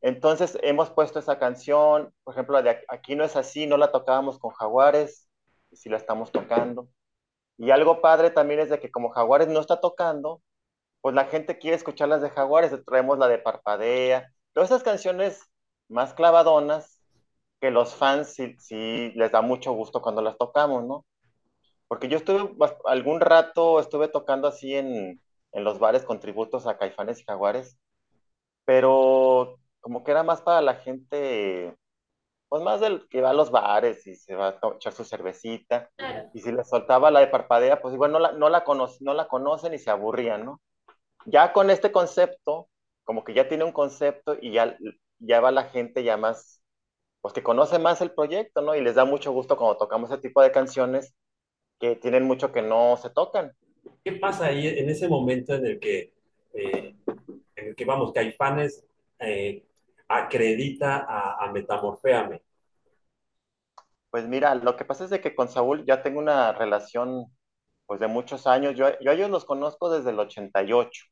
Entonces 0.00 0.58
hemos 0.62 0.90
puesto 0.90 1.18
esa 1.18 1.38
canción, 1.38 2.12
por 2.24 2.34
ejemplo, 2.34 2.54
la 2.54 2.62
de 2.62 2.84
Aquí 2.88 3.14
no 3.14 3.24
es 3.24 3.36
así, 3.36 3.66
no 3.66 3.76
la 3.76 3.92
tocábamos 3.92 4.38
con 4.38 4.50
Jaguares, 4.52 5.28
y 5.70 5.76
sí 5.76 5.88
la 5.88 5.98
estamos 5.98 6.32
tocando. 6.32 6.88
Y 7.58 7.70
algo 7.70 8.00
padre 8.00 8.30
también 8.30 8.60
es 8.60 8.70
de 8.70 8.80
que 8.80 8.90
como 8.90 9.10
Jaguares 9.10 9.48
no 9.48 9.60
está 9.60 9.80
tocando, 9.80 10.42
pues 11.02 11.14
la 11.14 11.26
gente 11.26 11.58
quiere 11.58 11.76
escuchar 11.76 12.08
las 12.08 12.22
de 12.22 12.30
Jaguares, 12.30 12.72
traemos 12.86 13.18
la 13.18 13.28
de 13.28 13.38
Parpadea, 13.38 14.32
todas 14.52 14.70
esas 14.70 14.82
canciones 14.82 15.42
más 15.88 16.14
clavadonas 16.14 16.99
que 17.60 17.70
los 17.70 17.94
fans 17.94 18.34
sí, 18.34 18.56
sí 18.58 19.12
les 19.16 19.32
da 19.32 19.42
mucho 19.42 19.72
gusto 19.72 20.02
cuando 20.02 20.22
las 20.22 20.38
tocamos, 20.38 20.84
¿no? 20.84 21.06
Porque 21.88 22.08
yo 22.08 22.16
estuve 22.18 22.54
algún 22.86 23.20
rato, 23.20 23.80
estuve 23.80 24.08
tocando 24.08 24.48
así 24.48 24.74
en, 24.76 25.20
en 25.52 25.64
los 25.64 25.78
bares 25.78 26.04
con 26.04 26.20
tributos 26.20 26.66
a 26.66 26.78
Caifanes 26.78 27.20
y 27.20 27.24
Jaguares, 27.24 27.78
pero 28.64 29.58
como 29.80 30.04
que 30.04 30.12
era 30.12 30.22
más 30.22 30.42
para 30.42 30.60
la 30.62 30.76
gente, 30.76 31.76
pues 32.48 32.62
más 32.62 32.80
del 32.80 33.08
que 33.08 33.22
va 33.22 33.30
a 33.30 33.34
los 33.34 33.50
bares 33.50 34.06
y 34.06 34.16
se 34.16 34.34
va 34.34 34.48
a 34.50 34.74
echar 34.76 34.92
su 34.92 35.04
cervecita. 35.04 35.90
Y 36.32 36.40
si 36.42 36.52
le 36.52 36.64
soltaba 36.64 37.10
la 37.10 37.20
de 37.20 37.28
parpadea, 37.28 37.80
pues 37.82 37.94
igual 37.94 38.12
no 38.12 38.18
la, 38.20 38.32
no 38.32 38.48
la, 38.50 38.64
no 39.00 39.14
la 39.14 39.28
conocen 39.28 39.74
y 39.74 39.78
se 39.78 39.90
aburrían, 39.90 40.44
¿no? 40.44 40.60
Ya 41.26 41.52
con 41.52 41.70
este 41.70 41.92
concepto, 41.92 42.68
como 43.04 43.24
que 43.24 43.34
ya 43.34 43.48
tiene 43.48 43.64
un 43.64 43.72
concepto 43.72 44.36
y 44.40 44.52
ya, 44.52 44.76
ya 45.18 45.40
va 45.40 45.50
la 45.52 45.64
gente 45.64 46.04
ya 46.04 46.16
más, 46.16 46.59
pues 47.20 47.34
que 47.34 47.42
conoce 47.42 47.78
más 47.78 48.00
el 48.00 48.12
proyecto, 48.12 48.62
¿no? 48.62 48.74
Y 48.74 48.80
les 48.80 48.94
da 48.94 49.04
mucho 49.04 49.32
gusto 49.32 49.56
cuando 49.56 49.76
tocamos 49.76 50.10
ese 50.10 50.20
tipo 50.20 50.42
de 50.42 50.52
canciones 50.52 51.14
que 51.78 51.96
tienen 51.96 52.24
mucho 52.24 52.52
que 52.52 52.62
no 52.62 52.96
se 52.96 53.10
tocan. 53.10 53.52
¿Qué 54.04 54.12
pasa 54.12 54.46
ahí 54.46 54.66
en 54.66 54.88
ese 54.88 55.08
momento 55.08 55.54
en 55.54 55.66
el 55.66 55.80
que, 55.80 56.12
eh, 56.54 56.94
en 57.56 57.68
el 57.68 57.74
que 57.74 57.84
vamos, 57.84 58.12
Caifanes 58.12 58.84
eh, 59.18 59.64
acredita 60.08 60.98
a, 60.98 61.44
a 61.44 61.52
Metamorféame? 61.52 62.42
Pues 64.10 64.26
mira, 64.26 64.54
lo 64.54 64.76
que 64.76 64.84
pasa 64.84 65.04
es 65.04 65.10
de 65.10 65.20
que 65.20 65.34
con 65.34 65.48
Saúl 65.48 65.84
ya 65.86 66.02
tengo 66.02 66.18
una 66.18 66.52
relación 66.52 67.26
pues 67.86 68.00
de 68.00 68.08
muchos 68.08 68.46
años. 68.46 68.74
Yo, 68.76 68.88
yo 69.00 69.10
a 69.10 69.14
ellos 69.14 69.30
los 69.30 69.44
conozco 69.44 69.90
desde 69.90 70.10
el 70.10 70.18
88, 70.18 71.04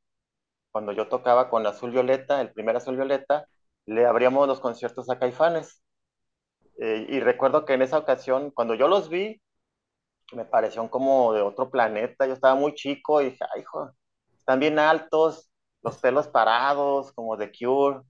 cuando 0.73 0.93
yo 0.93 1.09
tocaba 1.09 1.51
con 1.51 1.67
Azul 1.67 1.91
Violeta, 1.91 2.41
el 2.41 2.53
primer 2.53 2.77
Azul 2.77 2.97
Violeta, 2.97 3.47
le 3.87 4.07
abríamos 4.07 4.47
los 4.47 4.61
conciertos 4.61 5.11
a 5.11 5.19
Caifanes. 5.19 5.83
Eh, 6.79 7.07
y 7.09 7.21
recuerdo 7.21 7.65
que 7.65 7.75
en 7.75 7.83
esa 7.83 7.99
ocasión, 7.99 8.51
cuando 8.53 8.75
yo 8.75 8.89
los 8.89 9.09
vi, 9.09 9.41
me 10.33 10.45
parecieron 10.45 10.89
como 10.89 11.33
de 11.33 11.43
otro 11.43 11.71
planeta. 11.71 12.27
Yo 12.27 12.35
estaba 12.35 12.55
muy 12.55 12.75
chico 12.75 13.21
y 13.21 13.27
dije, 13.31 13.45
ay, 13.55 13.63
hijo, 13.63 13.91
están 14.37 14.61
bien 14.61 14.79
altos, 14.79 15.51
los 15.83 15.99
pelos 15.99 16.29
parados, 16.29 17.13
como 17.13 17.37
de 17.37 17.51
Cure. 17.53 18.03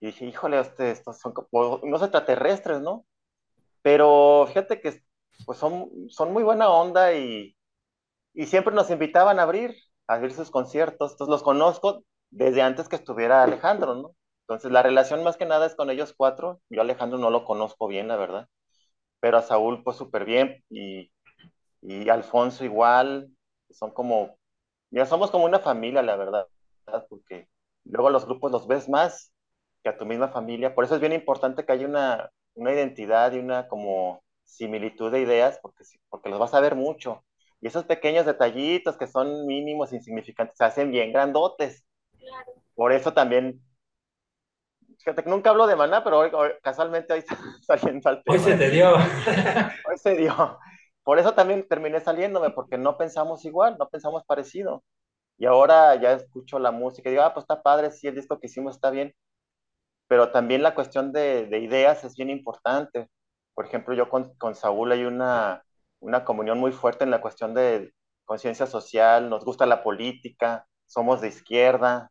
Y 0.00 0.06
dije, 0.08 0.26
híjole, 0.26 0.60
este, 0.60 0.90
estos 0.92 1.18
son 1.20 1.32
como 1.34 1.76
unos 1.82 2.02
extraterrestres, 2.02 2.80
¿no? 2.82 3.06
Pero 3.82 4.46
fíjate 4.48 4.80
que 4.80 5.02
pues 5.46 5.58
son, 5.58 5.90
son 6.10 6.32
muy 6.32 6.44
buena 6.44 6.70
onda 6.70 7.14
y, 7.14 7.56
y 8.34 8.46
siempre 8.46 8.74
nos 8.74 8.90
invitaban 8.90 9.40
a 9.40 9.44
abrir, 9.44 9.76
a 10.08 10.16
abrir 10.16 10.32
sus 10.34 10.52
conciertos. 10.52 11.12
Entonces 11.12 11.32
los 11.32 11.44
conozco 11.44 12.04
desde 12.30 12.62
antes 12.62 12.88
que 12.90 12.96
estuviera 12.96 13.44
Alejandro, 13.44 13.96
¿no? 13.96 14.15
Entonces 14.48 14.70
la 14.72 14.82
relación 14.82 15.24
más 15.24 15.36
que 15.36 15.46
nada 15.46 15.66
es 15.66 15.74
con 15.74 15.90
ellos 15.90 16.14
cuatro. 16.16 16.60
Yo 16.70 16.80
a 16.80 16.84
Alejandro 16.84 17.18
no 17.18 17.30
lo 17.30 17.44
conozco 17.44 17.88
bien, 17.88 18.08
la 18.08 18.16
verdad. 18.16 18.48
Pero 19.20 19.38
a 19.38 19.42
Saúl 19.42 19.82
pues 19.84 19.96
súper 19.96 20.24
bien 20.24 20.64
y, 20.70 21.10
y 21.82 22.08
Alfonso 22.08 22.64
igual. 22.64 23.30
Son 23.70 23.92
como, 23.92 24.38
ya 24.90 25.06
somos 25.06 25.30
como 25.30 25.46
una 25.46 25.60
familia, 25.60 26.02
la 26.02 26.16
verdad. 26.16 26.46
Porque 27.08 27.48
luego 27.84 28.10
los 28.10 28.26
grupos 28.26 28.52
los 28.52 28.66
ves 28.68 28.88
más 28.88 29.32
a 29.88 29.96
tu 29.96 30.06
misma 30.06 30.28
familia. 30.28 30.74
Por 30.74 30.84
eso 30.84 30.94
es 30.94 31.00
bien 31.00 31.12
importante 31.12 31.64
que 31.64 31.72
haya 31.72 31.86
una, 31.86 32.30
una 32.54 32.72
identidad 32.72 33.32
y 33.32 33.38
una 33.38 33.68
como 33.68 34.22
similitud 34.44 35.10
de 35.12 35.20
ideas, 35.20 35.58
porque, 35.62 35.84
porque 36.08 36.28
los 36.28 36.38
vas 36.38 36.54
a 36.54 36.60
ver 36.60 36.74
mucho. 36.74 37.24
Y 37.60 37.68
esos 37.68 37.84
pequeños 37.84 38.26
detallitos 38.26 38.96
que 38.96 39.06
son 39.06 39.46
mínimos, 39.46 39.92
insignificantes, 39.92 40.56
se 40.58 40.64
hacen 40.64 40.90
bien 40.90 41.12
grandotes. 41.12 41.84
Por 42.74 42.92
eso 42.92 43.12
también, 43.12 43.52
que 43.54 43.65
nunca 45.26 45.50
hablo 45.50 45.66
de 45.66 45.76
maná, 45.76 46.02
pero 46.04 46.18
hoy, 46.18 46.30
casualmente 46.62 47.14
hoy 47.14 47.24
saliendo 47.66 48.08
al 48.08 48.22
tema. 48.22 48.36
Hoy 48.36 48.44
se 48.44 48.56
te 48.56 48.70
dio. 48.70 48.94
hoy 49.88 49.98
se 49.98 50.14
dio. 50.14 50.58
Por 51.02 51.18
eso 51.18 51.34
también 51.34 51.66
terminé 51.68 52.00
saliéndome, 52.00 52.50
porque 52.50 52.78
no 52.78 52.98
pensamos 52.98 53.44
igual, 53.44 53.76
no 53.78 53.88
pensamos 53.88 54.24
parecido. 54.24 54.82
Y 55.38 55.46
ahora 55.46 55.94
ya 55.96 56.12
escucho 56.12 56.58
la 56.58 56.70
música 56.70 57.08
y 57.08 57.12
digo, 57.12 57.24
ah, 57.24 57.34
pues 57.34 57.44
está 57.44 57.62
padre, 57.62 57.90
sí, 57.90 58.08
el 58.08 58.14
disco 58.14 58.40
que 58.40 58.46
hicimos 58.46 58.74
está 58.76 58.90
bien 58.90 59.14
pero 60.08 60.30
también 60.30 60.62
la 60.62 60.74
cuestión 60.74 61.12
de, 61.12 61.46
de 61.46 61.58
ideas 61.60 62.04
es 62.04 62.16
bien 62.16 62.30
importante. 62.30 63.08
Por 63.54 63.66
ejemplo, 63.66 63.94
yo 63.94 64.08
con, 64.08 64.34
con 64.36 64.54
Saúl 64.54 64.92
hay 64.92 65.04
una, 65.04 65.64
una 66.00 66.24
comunión 66.24 66.58
muy 66.58 66.72
fuerte 66.72 67.04
en 67.04 67.10
la 67.10 67.20
cuestión 67.20 67.54
de 67.54 67.92
conciencia 68.24 68.66
social, 68.66 69.28
nos 69.30 69.44
gusta 69.44 69.66
la 69.66 69.82
política, 69.82 70.66
somos 70.86 71.20
de 71.20 71.28
izquierda, 71.28 72.10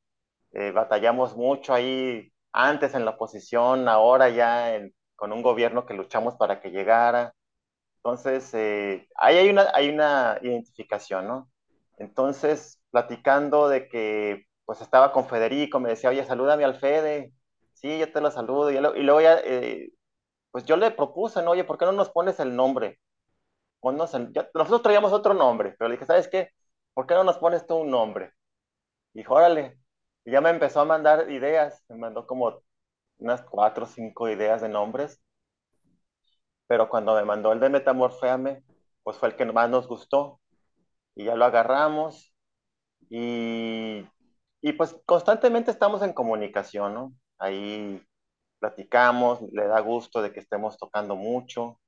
eh, 0.52 0.72
batallamos 0.72 1.36
mucho 1.36 1.74
ahí 1.74 2.32
antes 2.56 2.96
en 2.96 3.06
la 3.06 3.12
oposición, 3.12 3.90
ahora 3.90 4.30
ya 4.30 4.80
con 5.16 5.34
un 5.34 5.42
gobierno 5.44 5.86
que 5.86 5.94
luchamos 5.94 6.36
para 6.36 6.62
que 6.62 6.72
llegara. 6.72 7.34
Entonces, 7.98 8.54
eh, 8.54 9.08
ahí 9.16 9.38
hay 9.38 9.50
una, 9.50 9.72
hay 9.74 9.90
una 9.90 10.40
identificación, 10.42 11.28
¿no? 11.28 11.52
Entonces, 11.98 12.82
platicando 12.92 13.70
de 13.70 13.88
que 13.90 14.46
pues 14.66 14.82
estaba 14.82 15.12
con 15.12 15.28
Federico, 15.28 15.80
me 15.80 15.90
decía, 15.90 16.10
oye, 16.10 16.24
salúdame 16.26 16.66
al 16.66 16.76
Fede, 16.76 17.34
sí, 17.74 18.00
yo 18.00 18.12
te 18.12 18.22
lo 18.22 18.32
saludo. 18.32 18.72
Y, 18.72 18.80
luego 19.04 19.22
ya, 19.22 19.38
eh, 19.44 19.92
pues 20.52 20.66
yo 20.66 20.78
le 20.78 20.92
propuse, 20.92 21.42
¿no? 21.44 21.52
Oye, 21.52 21.64
¿por 21.66 21.78
qué 21.78 21.86
no 21.86 21.92
nos 21.92 22.10
pones 22.10 22.40
el 22.40 22.56
nombre? 22.56 23.00
nosotros 23.84 24.82
traíamos 24.82 25.14
otro 25.14 25.34
nombre, 25.36 25.76
pero 25.78 25.90
le 25.90 25.96
dije, 25.96 26.06
¿sabes 26.08 26.28
qué? 26.28 26.50
¿Por 26.94 27.06
qué 27.08 27.14
no 27.14 27.24
nos 27.24 27.38
pones 27.38 27.68
tú 27.68 27.76
un 27.78 27.92
nombre? 27.92 28.34
Y 29.14 29.20
dijo, 29.20 29.36
órale. 29.36 29.78
Y 30.26 30.32
ya 30.32 30.42
me 30.42 30.50
empezó 30.50 30.82
a 30.82 30.86
mandar 30.86 31.30
ideas, 31.32 31.84
me 31.90 31.98
mandó 31.98 32.28
como 32.28 32.62
unas 33.20 33.42
cuatro 33.44 33.86
o 33.86 33.88
cinco 33.88 34.30
ideas 34.30 34.62
de 34.62 34.70
nombres. 34.70 35.22
Pero 36.68 36.90
cuando 36.90 37.16
me 37.16 37.24
mandó 37.26 37.52
el 37.54 37.60
de 37.60 37.70
Metamorféame, 37.70 38.64
pues 39.04 39.18
fue 39.18 39.30
el 39.30 39.36
que 39.36 39.46
más 39.46 39.70
nos 39.70 39.88
gustó. 39.88 40.40
Y 41.16 41.26
ya 41.26 41.36
lo 41.36 41.46
agarramos. 41.46 42.34
Y, 43.10 44.06
y 44.62 44.74
pues 44.74 44.98
constantemente 45.06 45.72
estamos 45.72 46.02
en 46.04 46.14
comunicación, 46.14 46.94
¿no? 46.96 47.14
ahí 47.40 48.02
platicamos, 48.60 49.42
le 49.54 49.68
da 49.68 49.80
gusto 49.82 50.22
de 50.22 50.32
que 50.34 50.40
estemos 50.42 50.78
tocando 50.78 51.16
mucho. 51.16 51.80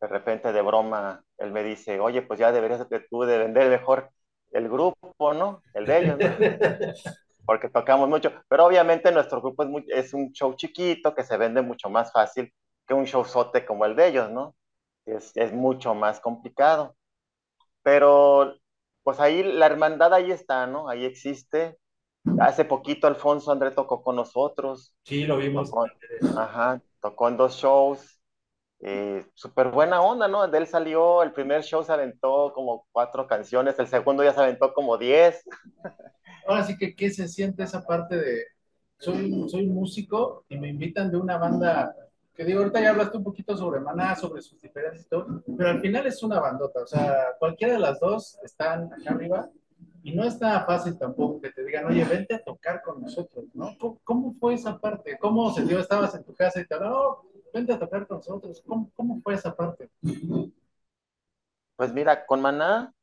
De 0.00 0.08
repente 0.08 0.52
de 0.52 0.62
broma, 0.62 1.24
él 1.38 1.52
me 1.52 1.64
dice, 1.64 2.00
oye, 2.00 2.22
pues 2.22 2.40
ya 2.40 2.52
deberías 2.52 2.88
de, 2.88 3.00
tú 3.10 3.22
de 3.24 3.38
vender 3.38 3.70
mejor 3.70 4.10
el 4.52 4.68
grupo, 4.68 5.34
¿no? 5.34 5.62
El 5.74 5.86
de 5.86 5.98
ellos, 6.00 6.18
¿no? 6.20 6.36
Porque 7.46 7.68
tocamos 7.70 8.08
mucho. 8.08 8.32
Pero 8.48 8.66
obviamente 8.66 9.12
nuestro 9.12 9.40
grupo 9.40 9.64
es, 9.64 9.70
es 10.06 10.14
un 10.14 10.32
show 10.32 10.54
chiquito 10.56 11.14
que 11.14 11.24
se 11.24 11.36
vende 11.38 11.62
mucho 11.62 11.88
más 11.90 12.12
fácil 12.12 12.52
que 12.86 12.94
un 12.94 13.06
show 13.06 13.24
sote 13.24 13.66
como 13.66 13.84
el 13.86 13.96
de 13.96 14.08
ellos, 14.08 14.30
¿no? 14.30 14.54
Es, 15.06 15.32
es 15.36 15.52
mucho 15.52 15.94
más 15.94 16.20
complicado. 16.20 16.96
Pero 17.82 18.54
pues 19.02 19.20
ahí 19.20 19.42
la 19.42 19.66
hermandad 19.66 20.14
ahí 20.14 20.32
está, 20.32 20.66
¿no? 20.66 20.88
Ahí 20.88 21.04
existe 21.04 21.78
Hace 22.40 22.64
poquito 22.64 23.06
Alfonso 23.06 23.52
André 23.52 23.70
tocó 23.70 24.02
con 24.02 24.16
nosotros. 24.16 24.94
Sí, 25.04 25.24
lo 25.24 25.36
vimos. 25.36 25.70
Tocó, 25.70 25.86
ajá, 26.36 26.82
tocó 27.00 27.28
en 27.28 27.36
dos 27.36 27.54
shows. 27.54 28.20
Eh, 28.80 29.24
Súper 29.34 29.70
buena 29.70 30.02
onda, 30.02 30.28
¿no? 30.28 30.46
De 30.48 30.58
él 30.58 30.66
salió, 30.66 31.22
el 31.22 31.32
primer 31.32 31.62
show 31.62 31.82
se 31.82 31.92
aventó 31.92 32.52
como 32.52 32.86
cuatro 32.92 33.26
canciones, 33.26 33.78
el 33.78 33.86
segundo 33.86 34.22
ya 34.24 34.34
se 34.34 34.40
aventó 34.40 34.74
como 34.74 34.98
diez. 34.98 35.44
Ahora 36.46 36.64
sí 36.64 36.76
que, 36.76 36.94
¿qué 36.94 37.10
se 37.10 37.28
siente 37.28 37.62
esa 37.62 37.84
parte 37.84 38.16
de, 38.16 38.44
soy, 38.98 39.48
soy 39.48 39.66
músico 39.66 40.44
y 40.48 40.58
me 40.58 40.68
invitan 40.68 41.10
de 41.10 41.16
una 41.16 41.38
banda, 41.38 41.94
que 42.34 42.44
digo, 42.44 42.60
ahorita 42.60 42.80
ya 42.80 42.90
hablaste 42.90 43.18
un 43.18 43.24
poquito 43.24 43.56
sobre 43.56 43.80
Maná, 43.80 44.14
sobre 44.16 44.42
sus 44.42 44.60
diferencias 44.60 45.06
y 45.06 45.08
todo, 45.08 45.42
pero 45.56 45.70
al 45.70 45.80
final 45.80 46.06
es 46.06 46.22
una 46.22 46.40
bandota, 46.40 46.82
o 46.82 46.86
sea, 46.86 47.36
cualquiera 47.38 47.74
de 47.74 47.80
las 47.80 47.98
dos 48.00 48.38
están 48.42 48.92
acá 48.92 49.10
arriba 49.10 49.50
y 50.02 50.14
no 50.14 50.22
está 50.22 50.64
fácil 50.64 50.96
tampoco 50.96 51.40
que 51.40 51.50
te 51.50 51.64
digan, 51.64 51.86
oye, 51.86 52.04
vente 52.04 52.34
a 52.34 52.44
tocar 52.44 52.80
con 52.82 53.02
nosotros, 53.02 53.46
¿no? 53.54 53.76
¿Cómo, 54.04 54.36
fue 54.38 54.54
esa 54.54 54.78
parte? 54.78 55.18
¿Cómo 55.18 55.52
se 55.52 55.64
dio? 55.64 55.80
Estabas 55.80 56.14
en 56.14 56.22
tu 56.22 56.32
casa 56.32 56.60
y 56.60 56.64
te 56.64 56.74
hablaron, 56.74 56.96
oh, 56.96 57.26
vente 57.52 57.72
a 57.72 57.78
tocar 57.80 58.06
con 58.06 58.18
nosotros. 58.18 58.62
¿Cómo, 58.64 58.88
¿Cómo 58.94 59.20
fue 59.20 59.34
esa 59.34 59.56
parte? 59.56 59.90
Pues 61.74 61.92
mira, 61.92 62.24
con 62.24 62.40
Maná 62.40 62.94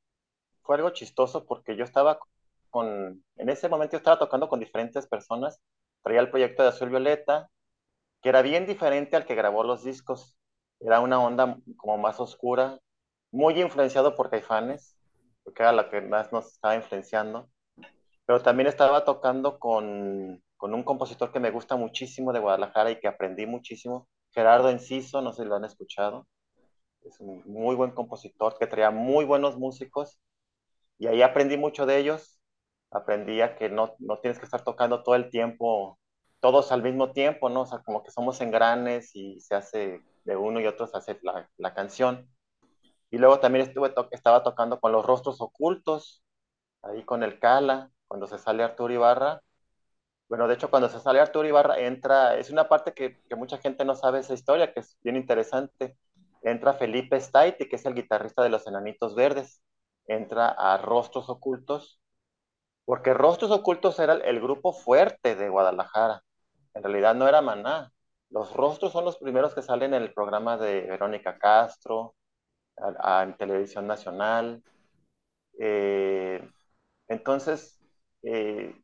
fue 0.62 0.78
algo 0.78 0.92
chistoso 0.92 1.46
porque 1.46 1.76
yo 1.76 1.84
estaba 1.84 2.20
con, 2.74 3.24
en 3.36 3.50
ese 3.50 3.70
momento 3.70 3.96
estaba 3.96 4.18
tocando 4.18 4.50
con 4.50 4.60
diferentes 4.60 5.06
personas, 5.08 5.62
traía 6.02 6.22
el 6.22 6.32
proyecto 6.32 6.64
de 6.64 6.70
Azul 6.70 6.90
Violeta, 6.90 7.52
que 8.24 8.30
era 8.30 8.42
bien 8.42 8.66
diferente 8.66 9.16
al 9.16 9.26
que 9.26 9.36
grabó 9.36 9.64
los 9.64 9.84
discos, 9.84 10.36
era 10.80 11.00
una 11.00 11.22
onda 11.22 11.60
como 11.78 12.00
más 12.00 12.20
oscura, 12.20 12.80
muy 13.32 13.62
influenciado 13.62 14.16
por 14.16 14.32
Caifanes, 14.32 14.98
porque 15.44 15.62
era 15.62 15.72
la 15.72 15.92
que 15.92 16.02
más 16.02 16.32
nos 16.32 16.48
estaba 16.48 16.76
influenciando. 16.76 17.48
Pero 18.26 18.42
también 18.42 18.66
estaba 18.66 19.06
tocando 19.06 19.60
con, 19.60 20.44
con 20.58 20.74
un 20.74 20.84
compositor 20.84 21.32
que 21.32 21.40
me 21.40 21.52
gusta 21.52 21.76
muchísimo 21.76 22.34
de 22.34 22.40
Guadalajara 22.40 22.90
y 22.90 23.00
que 23.00 23.08
aprendí 23.08 23.46
muchísimo, 23.46 24.08
Gerardo 24.32 24.72
Enciso, 24.72 25.22
no 25.22 25.32
sé 25.32 25.44
si 25.44 25.48
lo 25.48 25.58
han 25.58 25.66
escuchado. 25.66 26.28
Es 27.04 27.20
un 27.20 27.44
muy 27.46 27.76
buen 27.76 27.92
compositor 27.92 28.58
que 28.58 28.66
traía 28.66 28.90
muy 28.90 29.26
buenos 29.26 29.58
músicos 29.60 30.20
y 30.98 31.06
ahí 31.06 31.22
aprendí 31.22 31.56
mucho 31.56 31.86
de 31.86 32.00
ellos. 32.00 32.40
Aprendí 32.94 33.42
a 33.42 33.56
que 33.56 33.70
no, 33.70 33.96
no 34.00 34.20
tienes 34.20 34.40
que 34.40 34.46
estar 34.46 34.64
tocando 34.64 35.04
todo 35.04 35.16
el 35.16 35.30
tiempo, 35.32 36.00
todos 36.42 36.72
al 36.72 36.84
mismo 36.84 37.12
tiempo, 37.14 37.50
¿no? 37.50 37.62
O 37.64 37.66
sea, 37.66 37.80
como 37.84 38.04
que 38.04 38.12
somos 38.12 38.42
engranes 38.42 39.16
y 39.16 39.40
se 39.42 39.56
hace 39.56 40.02
de 40.26 40.38
uno 40.38 40.62
y 40.62 40.68
otro 40.68 40.88
se 40.88 40.98
hace 40.98 41.20
la, 41.24 41.50
la 41.58 41.74
canción. 41.74 42.30
Y 43.12 43.18
luego 43.18 43.40
también 43.40 43.68
estuve 43.68 43.94
estaba 44.12 44.44
tocando 44.44 44.80
con 44.80 44.92
los 44.92 45.06
rostros 45.06 45.42
ocultos, 45.42 46.24
ahí 46.84 47.04
con 47.06 47.24
el 47.24 47.40
Cala, 47.40 47.92
cuando 48.08 48.28
se 48.28 48.40
sale 48.40 48.64
Arturo 48.64 48.94
Ibarra. 48.94 49.42
Bueno, 50.30 50.48
de 50.48 50.56
hecho, 50.56 50.70
cuando 50.72 50.90
se 50.90 51.00
sale 51.00 51.20
Arturo 51.20 51.48
Ibarra, 51.48 51.80
entra, 51.80 52.38
es 52.38 52.50
una 52.50 52.70
parte 52.70 52.94
que, 52.94 53.22
que 53.30 53.36
mucha 53.36 53.58
gente 53.60 53.86
no 53.86 53.96
sabe 53.96 54.20
esa 54.20 54.34
historia, 54.34 54.74
que 54.74 54.82
es 54.82 54.98
bien 55.04 55.16
interesante. 55.18 55.98
Entra 56.44 56.74
Felipe 56.74 57.20
Staiti, 57.22 57.70
que 57.70 57.76
es 57.78 57.86
el 57.86 57.96
guitarrista 57.96 58.44
de 58.44 58.50
los 58.50 58.68
Enanitos 58.68 59.16
Verdes. 59.16 59.64
Entra 60.08 60.50
a 60.50 60.78
Rostros 60.80 61.30
Ocultos, 61.30 62.02
porque 62.86 63.14
Rostros 63.14 63.52
Ocultos 63.52 64.00
era 64.00 64.14
el, 64.14 64.42
grupo 64.42 64.74
fuerte 64.74 65.36
de 65.36 65.50
Guadalajara. 65.50 66.24
En 66.74 66.84
realidad 66.84 67.16
no 67.16 67.28
era 67.28 67.42
Maná. 67.42 67.92
Los 68.30 68.54
rostros 68.54 68.92
son 68.92 69.06
los 69.06 69.18
primeros 69.18 69.54
que 69.54 69.62
salen 69.62 69.94
en 69.94 70.04
el 70.04 70.14
programa 70.14 70.58
de 70.58 70.82
Verónica 70.82 71.38
Castro, 71.38 72.16
en 72.78 73.38
Televisión 73.38 73.88
Nacional. 73.88 74.64
Eh, 75.60 76.48
entonces, 77.08 77.80
eh, 78.24 78.76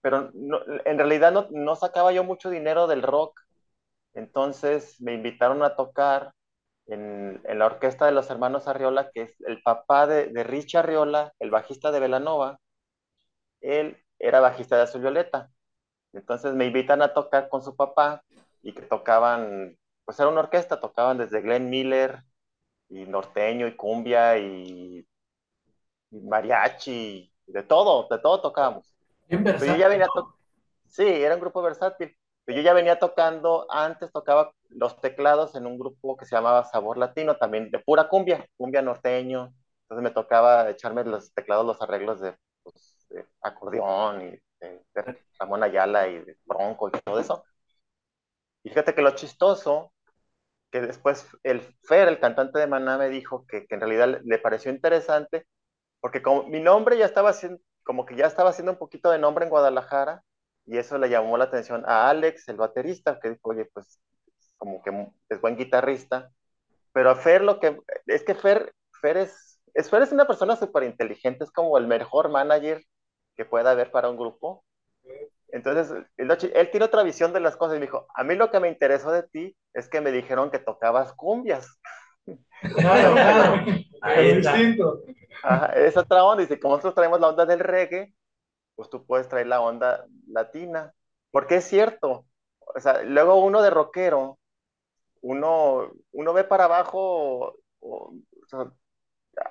pero 0.00 0.30
no, 0.34 0.60
en 0.84 0.98
realidad 0.98 1.32
no, 1.50 1.76
sacaba 1.76 2.12
yo 2.12 2.24
mucho 2.24 2.50
dinero 2.50 2.86
del 2.86 3.02
rock. 3.02 3.40
Entonces 4.14 5.00
me 5.00 5.14
invitaron 5.14 5.62
a 5.62 5.76
tocar 5.76 6.32
en, 6.86 7.40
en, 7.44 7.58
la 7.58 7.66
orquesta 7.66 8.06
de 8.06 8.12
los 8.12 8.30
hermanos 8.30 8.68
Arriola, 8.68 9.10
que 9.12 9.22
es 9.22 9.40
el 9.42 9.62
papá 9.62 10.06
de, 10.06 10.26
de 10.28 10.44
Rich 10.44 10.76
Arriola, 10.76 11.32
el 11.40 11.50
bajista 11.50 11.90
de 11.90 12.00
Velanova. 12.00 12.60
Él 13.64 13.96
era 14.18 14.40
bajista 14.40 14.76
de 14.76 14.82
Azul 14.82 15.00
Violeta. 15.00 15.50
Entonces 16.12 16.54
me 16.54 16.66
invitan 16.66 17.02
a 17.02 17.12
tocar 17.12 17.48
con 17.48 17.62
su 17.62 17.74
papá 17.74 18.22
y 18.62 18.72
que 18.72 18.82
tocaban, 18.82 19.76
pues 20.04 20.20
era 20.20 20.28
una 20.28 20.40
orquesta, 20.40 20.80
tocaban 20.80 21.18
desde 21.18 21.40
Glenn 21.40 21.70
Miller 21.70 22.22
y 22.88 23.06
norteño 23.06 23.66
y 23.66 23.74
cumbia 23.74 24.38
y, 24.38 25.06
y 26.10 26.20
mariachi, 26.20 27.32
de 27.46 27.62
todo, 27.62 28.06
de 28.08 28.18
todo 28.18 28.42
tocábamos. 28.42 28.94
Bien 29.28 29.42
Pero 29.42 29.64
yo 29.64 29.76
ya 29.76 29.88
venía 29.88 30.06
sí, 30.86 31.06
era 31.06 31.34
un 31.34 31.40
grupo 31.40 31.62
versátil. 31.62 32.14
Pero 32.44 32.58
yo 32.58 32.62
ya 32.62 32.74
venía 32.74 32.98
tocando, 32.98 33.66
antes 33.70 34.12
tocaba 34.12 34.52
los 34.68 35.00
teclados 35.00 35.54
en 35.54 35.66
un 35.66 35.78
grupo 35.78 36.16
que 36.18 36.26
se 36.26 36.36
llamaba 36.36 36.64
Sabor 36.64 36.98
Latino, 36.98 37.36
también 37.38 37.70
de 37.70 37.78
pura 37.78 38.08
cumbia, 38.08 38.46
cumbia 38.58 38.82
norteño. 38.82 39.54
Entonces 39.84 40.02
me 40.02 40.10
tocaba 40.10 40.68
echarme 40.68 41.04
los 41.04 41.32
teclados, 41.32 41.64
los 41.64 41.80
arreglos 41.80 42.20
de, 42.20 42.36
de 43.08 43.26
acordeón 43.42 44.22
y 44.22 44.44
de 44.60 45.22
Ramón 45.38 45.62
Ayala 45.62 46.08
y 46.08 46.24
Bronco 46.44 46.88
y 46.88 46.92
todo 46.92 47.18
eso. 47.18 47.44
Y 48.62 48.70
fíjate 48.70 48.94
que 48.94 49.02
lo 49.02 49.10
chistoso, 49.14 49.92
que 50.70 50.80
después 50.80 51.28
el 51.42 51.60
Fer, 51.82 52.08
el 52.08 52.18
cantante 52.18 52.58
de 52.58 52.66
Maná, 52.66 52.98
me 52.98 53.08
dijo 53.08 53.46
que, 53.46 53.66
que 53.66 53.74
en 53.74 53.80
realidad 53.80 54.20
le, 54.24 54.38
pareció 54.38 54.70
interesante, 54.70 55.46
porque 56.00 56.22
como 56.22 56.44
mi 56.44 56.60
nombre 56.60 56.96
ya 56.96 57.04
estaba 57.06 57.30
haciendo, 57.30 57.60
como 57.84 58.06
que 58.06 58.16
ya 58.16 58.26
estaba 58.26 58.50
haciendo 58.50 58.72
un 58.72 58.78
poquito 58.78 59.10
de 59.10 59.18
nombre 59.18 59.44
en 59.44 59.50
Guadalajara, 59.50 60.22
y 60.66 60.78
eso 60.78 60.96
le 60.98 61.10
llamó 61.10 61.36
la 61.36 61.44
atención 61.44 61.84
a 61.86 62.08
Alex, 62.08 62.48
el 62.48 62.56
baterista, 62.56 63.20
que 63.20 63.30
dijo, 63.30 63.50
oye, 63.50 63.66
pues 63.66 64.00
como 64.56 64.82
que 64.82 65.08
es 65.28 65.40
buen 65.40 65.56
guitarrista, 65.56 66.30
pero 66.92 67.10
a 67.10 67.16
Fer 67.16 67.42
lo 67.42 67.60
que, 67.60 67.78
es 68.06 68.24
que 68.24 68.34
Fer, 68.34 68.72
Fer 69.00 69.18
es, 69.18 69.60
es 69.74 69.90
Fer 69.90 70.02
es 70.02 70.12
una 70.12 70.26
persona 70.26 70.56
súper 70.56 70.84
inteligente, 70.84 71.44
es 71.44 71.50
como 71.50 71.76
el 71.76 71.86
mejor 71.86 72.30
manager 72.30 72.82
que 73.36 73.44
pueda 73.44 73.72
haber 73.72 73.90
para 73.90 74.08
un 74.08 74.16
grupo, 74.16 74.64
entonces, 75.54 76.04
él, 76.16 76.36
él, 76.52 76.70
tiene 76.72 76.86
otra 76.86 77.04
visión 77.04 77.32
de 77.32 77.38
las 77.38 77.56
cosas 77.56 77.76
y 77.76 77.78
me 77.78 77.86
dijo, 77.86 78.08
a 78.12 78.24
mí 78.24 78.34
lo 78.34 78.50
que 78.50 78.58
me 78.58 78.68
interesó 78.68 79.12
de 79.12 79.22
ti 79.22 79.56
es 79.72 79.88
que 79.88 80.00
me 80.00 80.10
dijeron 80.10 80.50
que 80.50 80.58
tocabas 80.58 81.12
cumbias. 81.14 81.78
Claro, 82.62 83.12
claro. 83.12 83.66
Ahí 84.00 84.30
es 84.30 84.36
distinto. 84.38 85.02
Ajá, 85.42 85.66
es 85.74 85.94
otra 85.98 86.24
onda. 86.24 86.40
Dice, 86.40 86.58
como 86.58 86.76
nosotros 86.76 86.94
traemos 86.94 87.20
la 87.20 87.28
onda 87.28 87.44
del 87.44 87.58
reggae, 87.58 88.14
pues 88.74 88.88
tú 88.88 89.04
puedes 89.04 89.28
traer 89.28 89.48
la 89.48 89.60
onda 89.60 90.06
latina. 90.28 90.94
Porque 91.30 91.56
es 91.56 91.64
cierto. 91.64 92.24
O 92.60 92.80
sea, 92.80 93.02
luego 93.02 93.36
uno 93.44 93.60
de 93.60 93.68
rockero, 93.68 94.38
uno, 95.20 95.92
uno 96.12 96.32
ve 96.32 96.44
para 96.44 96.64
abajo 96.64 97.58
o, 97.80 98.14
o 98.14 98.46
sea, 98.48 98.72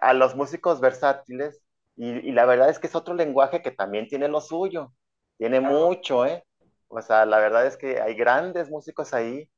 a 0.02 0.13
los 0.15 0.36
músicos 0.36 0.82
versátiles 0.82 1.63
y, 1.96 2.30
y 2.30 2.32
la 2.32 2.46
verdad 2.46 2.70
es 2.70 2.80
que 2.80 2.88
es 2.88 2.96
otro 2.96 3.14
lenguaje 3.14 3.62
que 3.62 3.72
también 3.72 4.08
tiene 4.08 4.28
lo 4.28 4.42
suyo. 4.42 4.94
Tiene 5.38 5.60
mucho, 5.62 6.26
¿eh? 6.26 6.44
O 6.88 7.02
sea, 7.02 7.26
la 7.26 7.40
verdad 7.40 7.66
es 7.68 7.78
que 7.78 8.02
hay 8.02 8.16
grandes 8.16 8.70
músicos 8.70 9.14
ahí 9.14 9.50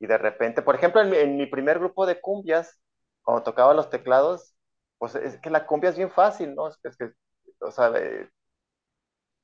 y 0.00 0.06
de 0.06 0.18
repente, 0.18 0.62
por 0.62 0.74
ejemplo, 0.76 1.00
en 1.02 1.10
mi, 1.10 1.16
en 1.18 1.36
mi 1.36 1.46
primer 1.46 1.78
grupo 1.78 2.06
de 2.06 2.20
cumbias, 2.20 2.80
cuando 3.22 3.42
tocaba 3.44 3.74
los 3.74 3.90
teclados, 3.90 4.54
pues 4.98 5.14
es 5.16 5.38
que 5.40 5.50
la 5.50 5.66
cumbia 5.66 5.90
es 5.90 5.96
bien 5.96 6.10
fácil, 6.10 6.54
¿no? 6.54 6.68
Es 6.68 6.76
que, 6.78 6.88
es 6.88 6.96
que 6.96 7.12
o 7.60 7.70
sea, 7.70 7.92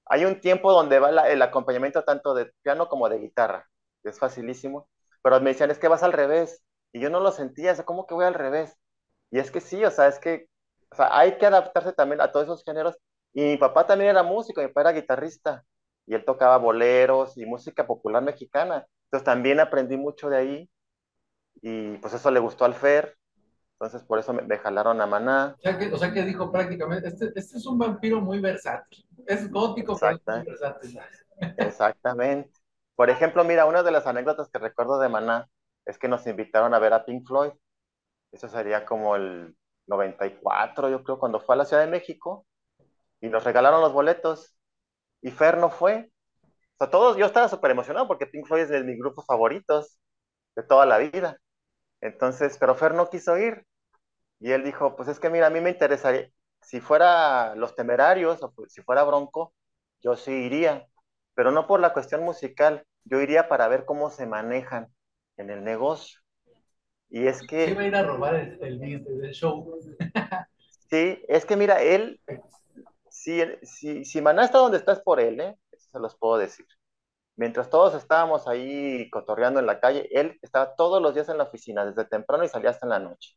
hay 0.06 0.24
un 0.24 0.40
tiempo 0.40 0.72
donde 0.72 0.98
va 0.98 1.10
la, 1.12 1.28
el 1.30 1.42
acompañamiento 1.42 2.04
tanto 2.04 2.34
de 2.34 2.52
piano 2.62 2.88
como 2.88 3.08
de 3.08 3.18
guitarra, 3.18 3.68
que 4.02 4.10
es 4.10 4.18
facilísimo, 4.18 4.88
pero 5.22 5.40
me 5.40 5.50
decían, 5.50 5.70
es 5.70 5.78
que 5.78 5.88
vas 5.88 6.02
al 6.02 6.12
revés, 6.12 6.62
y 6.92 7.00
yo 7.00 7.10
no 7.10 7.20
lo 7.20 7.32
sentía, 7.32 7.72
o 7.72 7.74
sea, 7.74 7.84
¿cómo 7.84 8.06
que 8.06 8.14
voy 8.14 8.24
al 8.24 8.34
revés? 8.34 8.74
Y 9.30 9.38
es 9.38 9.50
que 9.50 9.60
sí, 9.60 9.84
o 9.84 9.90
sea, 9.90 10.08
es 10.08 10.18
que 10.18 10.48
o 10.90 10.96
sea, 10.96 11.16
hay 11.16 11.38
que 11.38 11.46
adaptarse 11.46 11.92
también 11.92 12.20
a 12.20 12.32
todos 12.32 12.46
esos 12.46 12.64
géneros 12.64 12.96
y 13.32 13.42
mi 13.42 13.56
papá 13.56 13.86
también 13.86 14.10
era 14.10 14.22
músico, 14.22 14.60
mi 14.60 14.68
papá 14.68 14.82
era 14.82 14.92
guitarrista 14.92 15.64
y 16.06 16.14
él 16.14 16.24
tocaba 16.24 16.56
boleros 16.56 17.36
y 17.36 17.44
música 17.44 17.86
popular 17.86 18.22
mexicana. 18.22 18.86
Entonces 19.04 19.24
también 19.24 19.60
aprendí 19.60 19.96
mucho 19.96 20.30
de 20.30 20.36
ahí 20.36 20.70
y 21.60 21.96
pues 21.98 22.14
eso 22.14 22.30
le 22.30 22.40
gustó 22.40 22.64
al 22.64 22.74
Fer. 22.74 23.16
Entonces 23.72 24.02
por 24.02 24.18
eso 24.18 24.32
me, 24.32 24.42
me 24.42 24.58
jalaron 24.58 25.00
a 25.00 25.06
Maná. 25.06 25.54
O 25.58 25.60
sea, 25.60 25.78
que, 25.78 25.92
o 25.92 25.98
sea 25.98 26.12
que 26.12 26.24
dijo 26.24 26.50
prácticamente, 26.50 27.08
este, 27.08 27.26
este 27.34 27.58
es 27.58 27.66
un 27.66 27.78
vampiro 27.78 28.20
muy 28.20 28.40
versátil. 28.40 29.06
Es 29.26 29.50
gótico, 29.50 29.96
pero 29.98 30.16
es 30.16 30.26
muy 30.26 30.46
versátil. 30.46 30.98
Exactamente. 31.58 32.50
Por 32.96 33.10
ejemplo, 33.10 33.44
mira, 33.44 33.66
una 33.66 33.82
de 33.82 33.92
las 33.92 34.06
anécdotas 34.06 34.48
que 34.48 34.58
recuerdo 34.58 34.98
de 34.98 35.08
Maná 35.08 35.48
es 35.84 35.98
que 35.98 36.08
nos 36.08 36.26
invitaron 36.26 36.74
a 36.74 36.78
ver 36.80 36.92
a 36.92 37.04
Pink 37.04 37.26
Floyd. 37.26 37.52
Eso 38.32 38.48
sería 38.48 38.84
como 38.84 39.14
el 39.14 39.56
94, 39.88 40.90
yo 40.90 41.02
creo, 41.04 41.18
cuando 41.18 41.40
fue 41.40 41.54
a 41.54 41.58
la 41.58 41.64
Ciudad 41.64 41.84
de 41.84 41.90
México 41.90 42.46
y 43.20 43.28
nos 43.28 43.44
regalaron 43.44 43.80
los 43.80 43.92
boletos 43.92 44.56
y 45.22 45.30
Fer 45.30 45.58
no 45.58 45.70
fue. 45.70 46.10
O 46.74 46.78
sea, 46.78 46.90
todos, 46.90 47.16
yo 47.16 47.26
estaba 47.26 47.48
súper 47.48 47.72
emocionado 47.72 48.06
porque 48.08 48.26
Pink 48.26 48.46
Floyd 48.46 48.62
es 48.62 48.70
de 48.70 48.84
mis 48.84 48.98
grupos 48.98 49.26
favoritos 49.26 49.98
de 50.56 50.62
toda 50.62 50.86
la 50.86 50.98
vida. 50.98 51.38
Entonces, 52.00 52.56
pero 52.58 52.74
Fer 52.76 52.94
no 52.94 53.10
quiso 53.10 53.38
ir. 53.38 53.66
Y 54.40 54.52
él 54.52 54.64
dijo, 54.64 54.96
pues 54.96 55.08
es 55.08 55.20
que 55.20 55.30
mira, 55.30 55.48
a 55.48 55.50
mí 55.50 55.60
me 55.60 55.70
interesaría, 55.70 56.30
si 56.62 56.80
fuera 56.80 57.54
Los 57.56 57.74
Temerarios 57.74 58.42
o 58.42 58.52
si 58.68 58.82
fuera 58.82 59.04
Bronco, 59.04 59.54
yo 60.00 60.16
sí 60.16 60.32
iría, 60.32 60.86
pero 61.34 61.50
no 61.50 61.66
por 61.66 61.80
la 61.80 61.92
cuestión 61.92 62.22
musical, 62.22 62.86
yo 63.04 63.20
iría 63.20 63.48
para 63.48 63.68
ver 63.68 63.84
cómo 63.84 64.10
se 64.10 64.26
manejan 64.26 64.88
en 65.36 65.50
el 65.50 65.64
negocio. 65.64 66.20
Y 67.10 67.26
es 67.26 67.40
que... 67.46 67.68
Sí, 67.68 67.74
va 67.74 67.82
a 67.82 67.86
ir 67.86 67.94
a 67.96 68.02
robar 68.02 68.34
el, 68.34 68.62
el, 68.62 69.24
el 69.24 69.32
show. 69.32 69.78
sí, 70.90 71.22
es 71.28 71.44
que 71.44 71.56
mira, 71.56 71.82
él 71.82 72.20
si, 73.18 73.42
si, 73.62 74.04
si 74.04 74.22
Maná 74.22 74.44
está 74.44 74.58
donde 74.58 74.78
estás 74.78 75.00
por 75.00 75.20
él, 75.20 75.40
¿eh? 75.40 75.58
eso 75.72 75.90
se 75.90 75.98
los 75.98 76.16
puedo 76.16 76.38
decir. 76.38 76.66
Mientras 77.36 77.70
todos 77.70 77.94
estábamos 77.94 78.48
ahí 78.48 79.08
cotorreando 79.10 79.60
en 79.60 79.66
la 79.66 79.80
calle, 79.80 80.08
él 80.12 80.38
estaba 80.42 80.74
todos 80.74 81.02
los 81.02 81.14
días 81.14 81.28
en 81.28 81.38
la 81.38 81.44
oficina, 81.44 81.84
desde 81.84 82.04
temprano 82.04 82.44
y 82.44 82.48
salía 82.48 82.70
hasta 82.70 82.86
en 82.86 82.90
la 82.90 82.98
noche. 83.00 83.36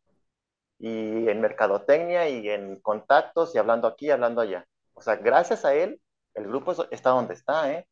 Y 0.79 1.29
en 1.29 1.41
mercadotecnia 1.41 2.29
y 2.29 2.49
en 2.49 2.79
contactos 2.81 3.53
y 3.53 3.59
hablando 3.59 3.87
aquí, 3.87 4.09
hablando 4.09 4.41
allá. 4.41 4.65
O 4.93 5.01
sea, 5.01 5.17
gracias 5.17 5.65
a 5.65 5.73
él, 5.75 6.01
el 6.35 6.47
grupo 6.47 6.73
está 6.91 7.11
donde 7.11 7.35
está, 7.35 7.71
¿eh? 7.71 7.87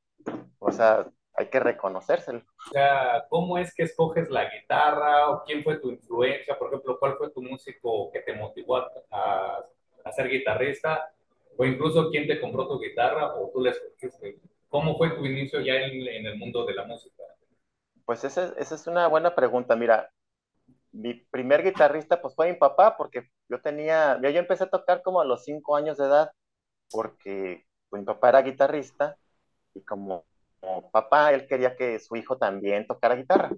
O 0.59 0.71
sea, 0.71 1.07
hay 1.39 1.47
que 1.47 1.59
reconocérselo. 1.59 2.39
O 2.39 2.71
sea, 2.71 3.25
¿cómo 3.29 3.57
es 3.57 3.73
que 3.73 3.83
escoges 3.83 4.29
la 4.29 4.49
guitarra? 4.49 5.29
¿O 5.29 5.43
quién 5.43 5.63
fue 5.63 5.79
tu 5.79 5.89
influencia? 5.89 6.57
Por 6.59 6.67
ejemplo, 6.67 6.99
¿cuál 6.99 7.15
fue 7.17 7.31
tu 7.31 7.41
músico 7.41 8.11
que 8.11 8.19
te 8.19 8.33
motivó 8.33 8.77
a, 8.77 8.91
a, 9.11 9.65
a 10.03 10.11
ser 10.11 10.29
guitarrista? 10.29 11.11
o 11.59 11.65
incluso 11.65 12.09
quién 12.09 12.25
te 12.25 12.39
compró 12.39 12.69
tu 12.69 12.79
guitarra 12.79 13.35
o 13.35 13.51
tú 13.53 13.59
la 13.59 13.71
escogiste. 13.71 14.39
¿Cómo 14.69 14.97
fue 14.97 15.09
tu 15.09 15.25
inicio 15.25 15.59
ya 15.59 15.75
en, 15.75 16.07
en 16.07 16.25
el 16.25 16.37
mundo 16.37 16.65
de 16.65 16.73
la 16.73 16.85
música? 16.85 17.21
Pues 18.05 18.23
esa, 18.23 18.53
esa, 18.57 18.75
es 18.75 18.87
una 18.87 19.07
buena 19.07 19.35
pregunta. 19.35 19.75
Mira, 19.75 20.09
mi 20.93 21.15
primer 21.15 21.61
guitarrista 21.61 22.21
pues 22.21 22.33
fue 22.33 22.49
mi 22.49 22.57
papá 22.57 22.95
porque 22.95 23.29
yo 23.49 23.59
tenía, 23.59 24.17
yo, 24.23 24.29
yo 24.29 24.39
empecé 24.39 24.63
a 24.63 24.69
tocar 24.69 25.01
como 25.01 25.19
a 25.19 25.25
los 25.25 25.43
cinco 25.43 25.75
años 25.75 25.97
de 25.97 26.05
edad 26.05 26.31
porque 26.91 27.65
pues, 27.89 27.99
mi 27.99 28.05
papá 28.05 28.29
era 28.29 28.41
guitarrista 28.41 29.17
y 29.73 29.83
como 29.83 30.23
papá, 30.91 31.33
él 31.33 31.47
quería 31.47 31.75
que 31.75 31.99
su 31.99 32.15
hijo 32.15 32.37
también 32.37 32.87
tocara 32.87 33.15
guitarra. 33.15 33.51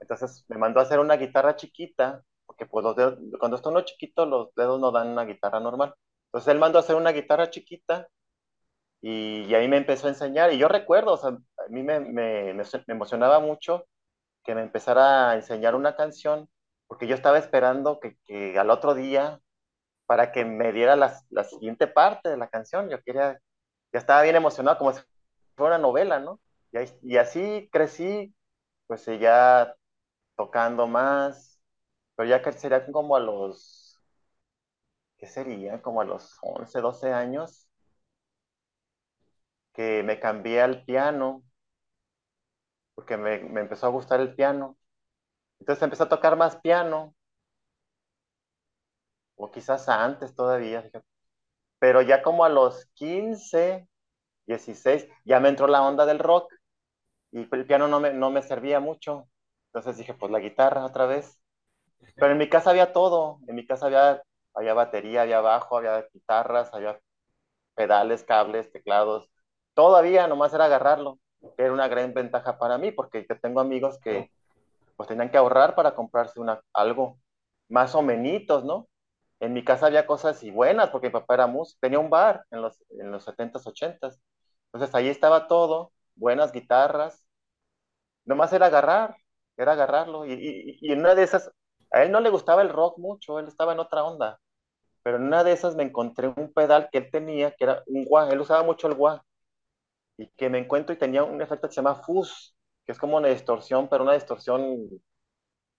Entonces 0.00 0.44
me 0.48 0.58
mandó 0.58 0.80
a 0.80 0.84
hacer 0.84 1.00
una 1.00 1.16
guitarra 1.16 1.56
chiquita, 1.56 2.22
porque 2.46 2.66
pues 2.66 2.84
los 2.84 2.96
dedos, 2.96 3.18
cuando 3.38 3.56
está 3.56 3.68
uno 3.68 3.82
chiquito, 3.82 4.26
los 4.26 4.54
dedos 4.54 4.80
no 4.80 4.90
dan 4.90 5.08
una 5.08 5.24
guitarra 5.24 5.60
normal. 5.60 5.94
Entonces 6.26 6.52
él 6.52 6.58
mandó 6.58 6.78
a 6.78 6.82
hacer 6.82 6.96
una 6.96 7.12
guitarra 7.12 7.50
chiquita 7.50 8.08
y, 9.00 9.44
y 9.44 9.54
ahí 9.54 9.68
me 9.68 9.76
empezó 9.76 10.06
a 10.06 10.10
enseñar. 10.10 10.52
Y 10.52 10.58
yo 10.58 10.68
recuerdo, 10.68 11.14
o 11.14 11.16
sea, 11.16 11.30
a 11.30 11.68
mí 11.68 11.82
me, 11.82 12.00
me, 12.00 12.54
me 12.54 12.64
emocionaba 12.88 13.40
mucho 13.40 13.86
que 14.44 14.54
me 14.54 14.62
empezara 14.62 15.30
a 15.30 15.34
enseñar 15.36 15.74
una 15.74 15.94
canción, 15.96 16.48
porque 16.86 17.06
yo 17.06 17.14
estaba 17.14 17.38
esperando 17.38 18.00
que, 18.00 18.16
que 18.24 18.58
al 18.58 18.70
otro 18.70 18.94
día, 18.94 19.40
para 20.06 20.32
que 20.32 20.44
me 20.44 20.72
diera 20.72 20.96
la, 20.96 21.20
la, 21.30 21.44
siguiente 21.44 21.86
parte 21.86 22.30
de 22.30 22.38
la 22.38 22.48
canción, 22.48 22.88
yo 22.88 23.02
quería, 23.02 23.38
ya 23.92 23.98
estaba 23.98 24.22
bien 24.22 24.36
emocionado, 24.36 24.78
como 24.78 24.94
si 24.94 25.02
fuera 25.54 25.76
una 25.76 25.86
novela, 25.86 26.18
¿no? 26.18 26.40
Y, 27.02 27.16
así 27.16 27.68
crecí, 27.72 28.34
pues 28.86 29.06
ya 29.20 29.74
tocando 30.36 30.86
más, 30.86 31.60
pero 32.16 32.28
ya 32.28 32.42
que 32.42 32.52
sería 32.52 32.86
como 32.92 33.16
a 33.16 33.20
los, 33.20 34.00
¿qué 35.18 35.26
sería? 35.26 35.80
Como 35.82 36.00
a 36.00 36.04
los 36.04 36.38
11, 36.42 36.80
12 36.80 37.12
años, 37.12 37.68
que 39.72 40.02
me 40.02 40.20
cambié 40.20 40.60
al 40.60 40.84
piano, 40.84 41.42
porque 42.94 43.16
me, 43.16 43.38
me 43.40 43.60
empezó 43.60 43.86
a 43.86 43.90
gustar 43.90 44.20
el 44.20 44.34
piano. 44.34 44.76
Entonces 45.60 45.82
empecé 45.84 46.04
a 46.04 46.08
tocar 46.10 46.36
más 46.36 46.56
piano, 46.58 47.14
o 49.36 49.50
quizás 49.50 49.88
antes 49.88 50.34
todavía. 50.34 50.90
Pero 51.78 52.02
ya 52.02 52.22
como 52.22 52.44
a 52.44 52.48
los 52.48 52.86
15, 52.94 53.88
16, 54.46 55.08
ya 55.24 55.40
me 55.40 55.48
entró 55.50 55.66
la 55.68 55.82
onda 55.82 56.06
del 56.06 56.18
rock 56.18 56.52
y 57.32 57.48
el 57.50 57.66
piano 57.66 57.88
no 57.88 58.00
me, 58.00 58.12
no 58.12 58.30
me 58.30 58.42
servía 58.42 58.80
mucho. 58.80 59.28
Entonces 59.66 59.96
dije, 59.98 60.14
pues 60.14 60.32
la 60.32 60.40
guitarra 60.40 60.84
otra 60.84 61.06
vez. 61.06 61.38
Pero 62.16 62.32
en 62.32 62.38
mi 62.38 62.48
casa 62.48 62.70
había 62.70 62.92
todo. 62.92 63.40
En 63.48 63.54
mi 63.56 63.66
casa 63.66 63.86
había, 63.86 64.22
había 64.54 64.74
batería, 64.74 65.22
había 65.22 65.40
bajo, 65.40 65.78
había 65.78 66.06
guitarras, 66.12 66.72
había 66.74 67.00
pedales, 67.74 68.24
cables, 68.24 68.72
teclados. 68.72 69.30
Todavía 69.74 70.26
nomás 70.26 70.54
era 70.54 70.66
agarrarlo. 70.66 71.18
Era 71.56 71.72
una 71.72 71.88
gran 71.88 72.14
ventaja 72.14 72.58
para 72.58 72.78
mí 72.78 72.92
porque 72.92 73.26
yo 73.28 73.38
tengo 73.40 73.60
amigos 73.60 73.98
que 74.00 74.30
pues 74.96 75.08
tenían 75.08 75.30
que 75.30 75.38
ahorrar 75.38 75.76
para 75.76 75.94
comprarse 75.94 76.40
una, 76.40 76.60
algo 76.74 77.18
más 77.68 77.94
o 77.94 78.02
menos, 78.02 78.64
¿no? 78.64 78.88
En 79.40 79.52
mi 79.52 79.64
casa 79.64 79.86
había 79.86 80.06
cosas 80.06 80.42
y 80.42 80.50
buenas 80.50 80.90
porque 80.90 81.08
mi 81.08 81.12
papá 81.12 81.34
era 81.34 81.46
músico, 81.46 81.78
tenía 81.80 82.00
un 82.00 82.10
bar 82.10 82.44
en 82.50 82.62
los, 82.62 82.82
en 82.90 83.12
los 83.12 83.24
70s, 83.24 83.64
80s. 83.66 84.20
Entonces 84.72 84.94
ahí 84.94 85.08
estaba 85.08 85.46
todo, 85.46 85.92
buenas 86.18 86.52
guitarras. 86.52 87.26
Nomás 88.24 88.52
era 88.52 88.66
agarrar, 88.66 89.16
era 89.56 89.72
agarrarlo. 89.72 90.26
Y, 90.26 90.32
y, 90.32 90.78
y, 90.80 90.92
en 90.92 91.00
una 91.00 91.14
de 91.14 91.22
esas, 91.22 91.50
a 91.90 92.02
él 92.02 92.12
no 92.12 92.20
le 92.20 92.30
gustaba 92.30 92.62
el 92.62 92.68
rock 92.70 92.98
mucho, 92.98 93.38
él 93.38 93.48
estaba 93.48 93.72
en 93.72 93.80
otra 93.80 94.04
onda. 94.04 94.40
Pero 95.02 95.18
en 95.18 95.24
una 95.24 95.44
de 95.44 95.52
esas 95.52 95.76
me 95.76 95.84
encontré 95.84 96.28
un 96.28 96.52
pedal 96.52 96.88
que 96.92 96.98
él 96.98 97.10
tenía, 97.10 97.52
que 97.52 97.64
era 97.64 97.82
un 97.86 98.06
wah, 98.08 98.28
él 98.30 98.40
usaba 98.40 98.62
mucho 98.64 98.88
el 98.88 98.94
wah. 98.94 99.22
Y 100.18 100.28
que 100.36 100.50
me 100.50 100.58
encuentro 100.58 100.94
y 100.94 100.98
tenía 100.98 101.24
un 101.24 101.40
efecto 101.42 101.68
que 101.68 101.74
se 101.74 101.80
llama 101.82 101.96
fuzz, 101.96 102.54
que 102.84 102.92
es 102.92 102.98
como 102.98 103.16
una 103.16 103.28
distorsión, 103.28 103.88
pero 103.88 104.04
una 104.04 104.14
distorsión 104.14 104.88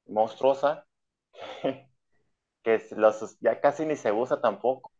monstruosa, 0.07 0.85
que 2.63 2.87
los, 2.97 3.39
ya 3.39 3.61
casi 3.61 3.85
ni 3.85 3.95
se 3.95 4.11
usa 4.11 4.41
tampoco. 4.41 4.91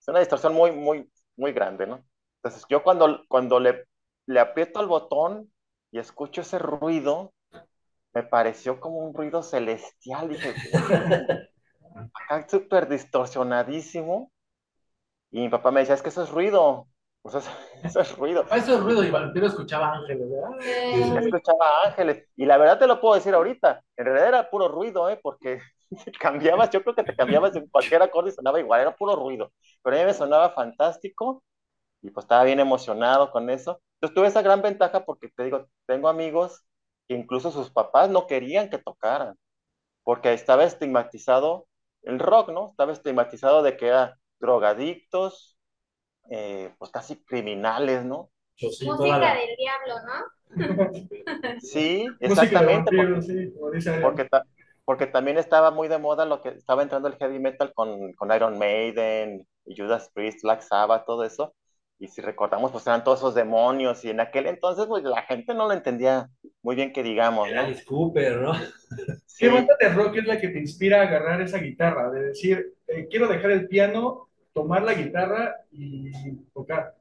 Es 0.00 0.08
una 0.08 0.20
distorsión 0.20 0.54
muy, 0.54 0.72
muy, 0.72 1.10
muy 1.36 1.52
grande, 1.52 1.86
¿no? 1.86 2.04
Entonces 2.36 2.64
yo 2.68 2.82
cuando, 2.82 3.24
cuando 3.28 3.58
le, 3.60 3.86
le 4.26 4.40
aprieto 4.40 4.80
el 4.80 4.86
botón 4.86 5.50
y 5.90 5.98
escucho 5.98 6.40
ese 6.42 6.58
ruido, 6.58 7.32
me 8.12 8.22
pareció 8.22 8.80
como 8.80 8.98
un 8.98 9.14
ruido 9.14 9.42
celestial. 9.42 10.28
Dije, 10.28 10.54
acá 12.14 12.46
súper 12.48 12.88
distorsionadísimo. 12.88 14.32
Y 15.30 15.40
mi 15.40 15.48
papá 15.48 15.70
me 15.70 15.80
decía, 15.80 15.94
es 15.94 16.02
que 16.02 16.08
eso 16.08 16.22
es 16.22 16.30
ruido. 16.30 16.88
O 17.22 17.30
sea, 17.30 17.40
eso 17.84 18.00
es 18.00 18.16
ruido. 18.16 18.44
Eso 18.50 18.74
es 18.74 18.80
ruido 18.80 19.04
y 19.04 19.10
Vampiro 19.10 19.46
escuchaba 19.46 19.92
ángeles, 19.92 20.28
¿verdad? 20.30 20.50
Sí. 20.60 21.26
Escuchaba 21.26 21.84
ángeles. 21.84 22.24
Y 22.36 22.46
la 22.46 22.58
verdad 22.58 22.78
te 22.78 22.86
lo 22.86 23.00
puedo 23.00 23.14
decir 23.14 23.34
ahorita. 23.34 23.82
En 23.96 24.04
realidad 24.04 24.28
era 24.28 24.50
puro 24.50 24.68
ruido, 24.68 25.08
¿eh? 25.10 25.18
Porque 25.22 25.60
cambiabas, 26.20 26.70
yo 26.70 26.82
creo 26.82 26.94
que 26.94 27.04
te 27.04 27.16
cambiabas 27.16 27.54
en 27.56 27.68
cualquier 27.68 28.02
acorde 28.02 28.30
y 28.30 28.32
sonaba 28.32 28.60
igual, 28.60 28.80
era 28.80 28.96
puro 28.96 29.16
ruido. 29.16 29.52
Pero 29.82 29.96
a 29.96 29.98
mí 30.00 30.04
me 30.04 30.14
sonaba 30.14 30.50
fantástico 30.50 31.42
y 32.02 32.10
pues 32.10 32.24
estaba 32.24 32.44
bien 32.44 32.60
emocionado 32.60 33.30
con 33.30 33.50
eso. 33.50 33.80
Entonces 33.94 34.14
tuve 34.14 34.28
esa 34.28 34.42
gran 34.42 34.62
ventaja 34.62 35.04
porque 35.04 35.28
te 35.28 35.44
digo, 35.44 35.68
tengo 35.86 36.08
amigos 36.08 36.66
incluso 37.08 37.50
sus 37.50 37.70
papás 37.70 38.10
no 38.10 38.26
querían 38.26 38.68
que 38.68 38.78
tocaran, 38.78 39.36
porque 40.02 40.32
estaba 40.32 40.64
estigmatizado 40.64 41.66
el 42.02 42.18
rock, 42.18 42.50
¿no? 42.50 42.70
Estaba 42.70 42.92
estigmatizado 42.92 43.62
de 43.62 43.76
que 43.76 43.88
eran 43.88 44.14
drogadictos, 44.38 45.58
eh, 46.30 46.74
pues 46.78 46.90
casi 46.90 47.22
criminales, 47.24 48.04
¿no? 48.04 48.30
Sí, 48.54 48.86
Música 48.86 49.18
la... 49.18 49.34
del 49.34 49.56
diablo, 49.56 49.94
¿no? 50.06 50.36
Sí, 51.60 52.06
exactamente. 52.20 52.96
Vampiro, 52.96 53.20
porque, 53.58 53.80
sí, 53.80 53.90
porque, 54.00 54.28
porque, 54.84 55.06
también 55.06 55.38
estaba 55.38 55.70
muy 55.70 55.88
de 55.88 55.98
moda 55.98 56.24
lo 56.24 56.40
que 56.40 56.50
estaba 56.50 56.82
entrando 56.82 57.08
el 57.08 57.16
heavy 57.16 57.38
metal 57.38 57.72
con, 57.74 58.12
con 58.12 58.32
Iron 58.32 58.58
Maiden, 58.58 59.46
Judas 59.66 60.10
Priest, 60.14 60.42
Black 60.42 60.62
Sabbath, 60.62 61.04
todo 61.04 61.24
eso. 61.24 61.54
Y 61.98 62.08
si 62.08 62.20
recordamos, 62.20 62.72
pues 62.72 62.86
eran 62.86 63.04
todos 63.04 63.20
esos 63.20 63.34
demonios. 63.34 64.04
Y 64.04 64.10
en 64.10 64.20
aquel 64.20 64.46
entonces, 64.46 64.86
pues 64.86 65.02
la 65.02 65.22
gente 65.22 65.54
no 65.54 65.66
lo 65.66 65.72
entendía 65.72 66.28
muy 66.62 66.76
bien 66.76 66.92
que 66.92 67.02
digamos. 67.02 67.50
¿no? 67.50 67.60
Alice 67.60 67.84
Cooper, 67.84 68.38
¿no? 68.38 68.52
Sí. 69.26 69.44
¿Qué 69.44 69.52
banda 69.52 69.76
de 69.78 69.88
rock 69.90 70.16
es 70.16 70.24
la 70.24 70.40
que 70.40 70.48
te 70.48 70.58
inspira 70.58 71.00
a 71.00 71.02
agarrar 71.02 71.42
esa 71.42 71.58
guitarra? 71.58 72.10
De 72.10 72.28
decir, 72.28 72.74
eh, 72.86 73.06
quiero 73.10 73.28
dejar 73.28 73.50
el 73.50 73.68
piano, 73.68 74.30
tomar 74.54 74.82
la 74.82 74.94
guitarra 74.94 75.56
y 75.70 76.10
tocar. 76.54 76.94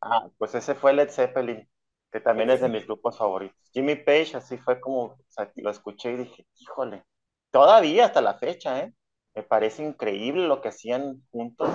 Ah, 0.00 0.28
pues 0.38 0.54
ese 0.54 0.76
fue 0.76 0.92
Led 0.92 1.10
Zeppelin, 1.10 1.68
que 2.12 2.20
también 2.20 2.50
es 2.50 2.60
de 2.60 2.68
mis 2.68 2.86
grupos 2.86 3.18
favoritos. 3.18 3.58
Jimmy 3.72 3.96
Page, 3.96 4.36
así 4.36 4.56
fue 4.58 4.78
como, 4.78 5.02
o 5.02 5.18
sea, 5.26 5.50
lo 5.56 5.70
escuché 5.70 6.12
y 6.12 6.16
dije, 6.18 6.46
híjole, 6.60 7.02
todavía 7.50 8.04
hasta 8.04 8.20
la 8.20 8.34
fecha, 8.34 8.78
¿eh? 8.80 8.92
Me 9.34 9.42
parece 9.42 9.82
increíble 9.82 10.46
lo 10.46 10.60
que 10.60 10.68
hacían 10.68 11.22
juntos. 11.32 11.68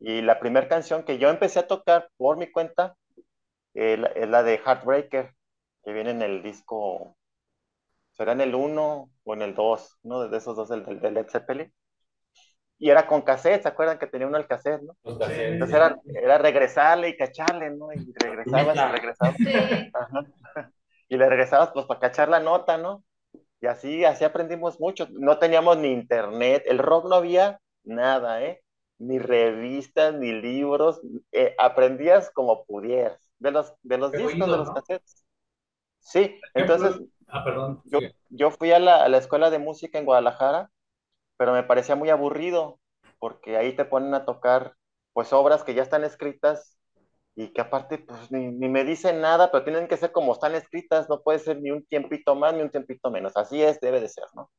Y 0.00 0.22
la 0.22 0.38
primera 0.38 0.68
canción 0.68 1.02
que 1.02 1.18
yo 1.18 1.28
empecé 1.28 1.60
a 1.60 1.66
tocar 1.66 2.08
por 2.16 2.36
mi 2.36 2.50
cuenta 2.50 2.96
eh, 3.74 4.02
es 4.14 4.28
la 4.28 4.42
de 4.42 4.58
Heartbreaker, 4.58 5.34
que 5.84 5.92
viene 5.92 6.10
en 6.10 6.22
el 6.22 6.42
disco, 6.42 7.16
será 8.12 8.32
en 8.32 8.40
el 8.40 8.54
1 8.54 9.10
o 9.24 9.34
en 9.34 9.42
el 9.42 9.54
2, 9.54 9.98
uno 10.02 10.28
de 10.28 10.36
esos 10.36 10.56
dos 10.56 10.68
del, 10.68 10.84
del 11.00 11.14
Led 11.14 11.28
Zeppelin. 11.28 11.72
Y 12.80 12.90
era 12.90 13.08
con 13.08 13.22
cassette, 13.22 13.62
¿se 13.62 13.68
acuerdan 13.68 13.98
que 13.98 14.06
tenía 14.06 14.28
uno 14.28 14.38
el 14.38 14.46
cassette, 14.46 14.82
no? 14.82 14.96
Entonces 15.02 15.76
era, 15.76 15.98
era, 16.04 16.38
regresarle 16.38 17.08
y 17.08 17.16
cacharle, 17.16 17.70
¿no? 17.70 17.92
Y 17.92 18.12
regresabas 18.14 18.76
y 18.76 18.92
regresabas. 18.92 19.36
Sí. 19.36 19.52
Y 21.08 21.16
le 21.16 21.28
regresabas 21.28 21.70
pues 21.72 21.86
para 21.86 22.00
cachar 22.00 22.28
la 22.28 22.38
nota, 22.38 22.78
¿no? 22.78 23.02
Y 23.60 23.66
así, 23.66 24.04
así 24.04 24.24
aprendimos 24.24 24.78
mucho. 24.78 25.08
No 25.10 25.38
teníamos 25.38 25.78
ni 25.78 25.88
internet, 25.88 26.62
el 26.66 26.78
rock 26.78 27.08
no 27.08 27.16
había 27.16 27.58
nada, 27.82 28.42
¿eh? 28.44 28.62
Ni 28.98 29.18
revistas, 29.18 30.14
ni 30.14 30.32
libros, 30.32 31.00
eh, 31.32 31.54
aprendías 31.58 32.30
como 32.30 32.64
pudieras, 32.64 33.30
de 33.38 33.50
los, 33.52 33.74
de 33.82 33.98
los 33.98 34.12
discos, 34.12 34.32
de 34.32 34.56
los 34.56 34.68
¿no? 34.68 34.74
cassettes. 34.74 35.24
Sí, 36.00 36.40
entonces, 36.54 37.00
ah, 37.28 37.44
perdón. 37.44 37.82
Yo, 37.84 38.00
yo 38.30 38.50
fui 38.50 38.72
a 38.72 38.78
la, 38.78 39.04
a 39.04 39.08
la, 39.08 39.18
escuela 39.18 39.50
de 39.50 39.58
música 39.58 39.98
en 39.98 40.04
Guadalajara, 40.04 40.70
pero 41.36 41.52
me 41.52 41.62
parecía 41.62 41.94
muy 41.94 42.10
aburrido, 42.10 42.80
porque 43.18 43.56
ahí 43.56 43.74
te 43.74 43.84
ponen 43.84 44.14
a 44.14 44.24
tocar, 44.24 44.74
pues, 45.12 45.32
obras 45.32 45.62
que 45.62 45.74
ya 45.74 45.82
están 45.82 46.04
escritas 46.04 46.76
y 47.36 47.52
que 47.52 47.60
aparte, 47.60 47.98
pues, 47.98 48.32
ni, 48.32 48.48
ni 48.48 48.68
me 48.68 48.84
dicen 48.84 49.20
nada, 49.20 49.52
pero 49.52 49.62
tienen 49.62 49.86
que 49.86 49.96
ser 49.96 50.10
como 50.10 50.32
están 50.32 50.56
escritas, 50.56 51.08
no 51.08 51.20
puede 51.22 51.38
ser 51.38 51.60
ni 51.60 51.70
un 51.70 51.84
tiempito 51.86 52.34
más 52.34 52.54
ni 52.54 52.62
un 52.62 52.70
tiempito 52.70 53.10
menos, 53.10 53.36
así 53.36 53.62
es, 53.62 53.80
debe 53.80 54.00
de 54.00 54.08
ser, 54.08 54.24
¿no? 54.34 54.50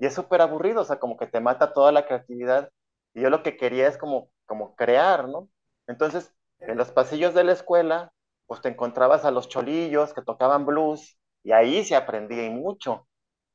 Y 0.00 0.06
es 0.06 0.14
súper 0.14 0.40
aburrido, 0.40 0.80
o 0.80 0.84
sea, 0.84 0.98
como 0.98 1.16
que 1.16 1.28
te 1.28 1.38
mata 1.38 1.72
toda 1.72 1.92
la 1.92 2.06
creatividad 2.06 2.70
y 3.14 3.22
yo 3.22 3.30
lo 3.30 3.42
que 3.42 3.56
quería 3.56 3.88
es 3.88 3.96
como, 3.96 4.30
como 4.44 4.74
crear, 4.74 5.28
¿no? 5.28 5.48
Entonces, 5.86 6.34
en 6.58 6.76
los 6.76 6.90
pasillos 6.90 7.32
de 7.34 7.44
la 7.44 7.52
escuela, 7.52 8.12
pues 8.46 8.60
te 8.60 8.68
encontrabas 8.68 9.24
a 9.24 9.30
los 9.30 9.48
cholillos 9.48 10.12
que 10.12 10.22
tocaban 10.22 10.66
blues 10.66 11.18
y 11.42 11.52
ahí 11.52 11.84
se 11.84 11.96
aprendía 11.96 12.44
y 12.44 12.50
mucho 12.50 13.06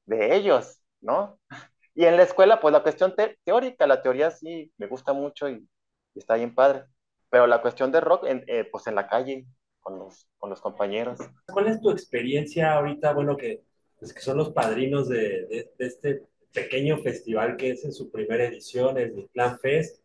de 0.05 0.36
ellos, 0.36 0.82
¿no? 1.01 1.39
Y 1.95 2.05
en 2.05 2.16
la 2.16 2.24
escuela, 2.24 2.62
pues 2.62 2.72
la 2.72 2.82
cuestión 2.82 3.14
te 3.14 3.38
teórica, 3.43 3.86
la 3.86 4.01
teoría 4.01 4.32
sí 4.32 4.72
me 4.78 4.88
gusta 4.88 5.12
mucho 5.12 5.49
y, 5.49 5.68
está 6.16 6.36
bien 6.36 6.55
padre, 6.55 6.86
pero 7.30 7.45
la 7.45 7.62
cuestión 7.62 7.91
de 7.91 7.99
rock, 7.99 8.26
en, 8.26 8.45
eh, 8.47 8.64
pues 8.72 8.88
en 8.88 8.95
la 8.95 9.07
calle, 9.07 9.45
con 9.82 9.99
los, 9.99 10.30
con 10.38 10.49
los 10.49 10.62
compañeros. 10.62 11.20
¿Cuál 11.51 11.68
es 11.68 11.82
tu 11.82 11.91
experiencia 11.91 12.74
ahorita, 12.74 13.12
bueno, 13.12 13.36
que, 13.36 13.66
pues, 13.97 14.14
que 14.14 14.22
son 14.22 14.38
los 14.38 14.51
padrinos 14.51 15.10
de, 15.10 15.74
de 15.78 15.86
este 15.86 16.24
pequeño 16.54 16.97
festival 16.97 17.58
que 17.58 17.72
es 17.72 17.86
en 17.86 17.93
su 17.93 18.10
primera 18.12 18.45
edición, 18.45 18.97
el 18.97 19.30
Plan 19.34 19.60
Fest. 19.60 20.02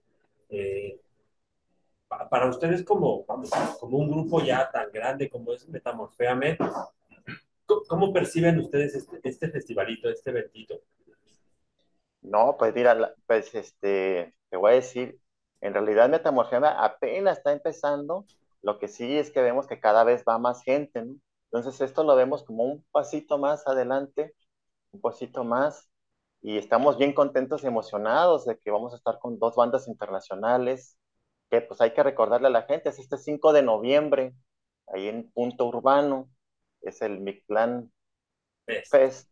Eh, 0.49 1.01
pa- 2.09 2.29
para 2.29 2.49
ustedes 2.49 2.85
como, 2.85 3.25
vamos, 3.27 3.51
como 3.81 3.99
un 3.99 4.11
grupo 4.11 4.43
ya 4.43 4.71
tan 4.71 4.91
grande 4.93 5.29
como 5.29 5.53
es 5.53 5.69
Metamorféame, 5.69 6.59
¿cómo, 7.89 8.13
perciben 8.13 8.59
ustedes 8.59 8.95
este, 8.95 9.21
este 9.23 9.51
festivalito, 9.51 10.09
este 10.09 10.31
eventito? 10.31 10.81
No, 12.23 12.57
pues 12.59 12.75
mira, 12.75 13.15
pues 13.27 13.55
este, 13.55 14.35
te 14.49 14.57
voy 14.57 14.73
a 14.73 14.75
decir, 14.77 15.19
en 15.61 15.75
realidad 15.75 16.09
Metamorfema 16.09 16.85
apenas 16.85 17.39
está 17.39 17.53
empezando, 17.53 18.25
lo 18.63 18.79
que 18.79 18.89
sí 18.89 19.19
es 19.19 19.31
que 19.31 19.43
vemos 19.43 19.67
que 19.67 19.81
cada 19.81 20.05
vez 20.05 20.25
va 20.29 20.39
más 20.39 20.63
gente, 20.63 21.03
¿no? 21.05 21.17
Entonces 21.53 21.81
esto 21.83 22.03
lo 22.03 22.17
vemos 22.17 22.43
como 22.43 22.65
un 22.65 22.85
pasito 22.91 23.39
más 23.39 23.67
adelante, 23.69 24.35
un 24.93 25.01
pasito 25.01 25.45
más, 25.45 25.89
y 26.47 26.59
estamos 26.59 26.99
bien 26.99 27.15
contentos 27.15 27.65
y 27.65 27.67
emocionados 27.67 28.45
de 28.45 28.59
que 28.59 28.71
vamos 28.71 28.93
a 28.93 28.97
estar 28.97 29.19
con 29.19 29.39
dos 29.39 29.57
bandas 29.57 29.89
internacionales, 29.89 30.99
que 31.51 31.63
pues 31.63 31.81
hay 31.81 31.93
que 31.95 32.03
recordarle 32.03 32.49
a 32.49 32.51
la 32.51 32.63
gente, 32.65 32.91
es 32.91 32.99
este 32.99 33.17
5 33.17 33.55
de 33.55 33.63
noviembre, 33.63 34.35
ahí 34.89 35.09
en 35.09 35.31
Punto 35.33 35.67
Urbano, 35.67 36.29
es 36.83 37.01
el 37.01 37.21
Mictlán 37.21 37.91
Fest. 38.67 38.91
Fest. 38.91 39.31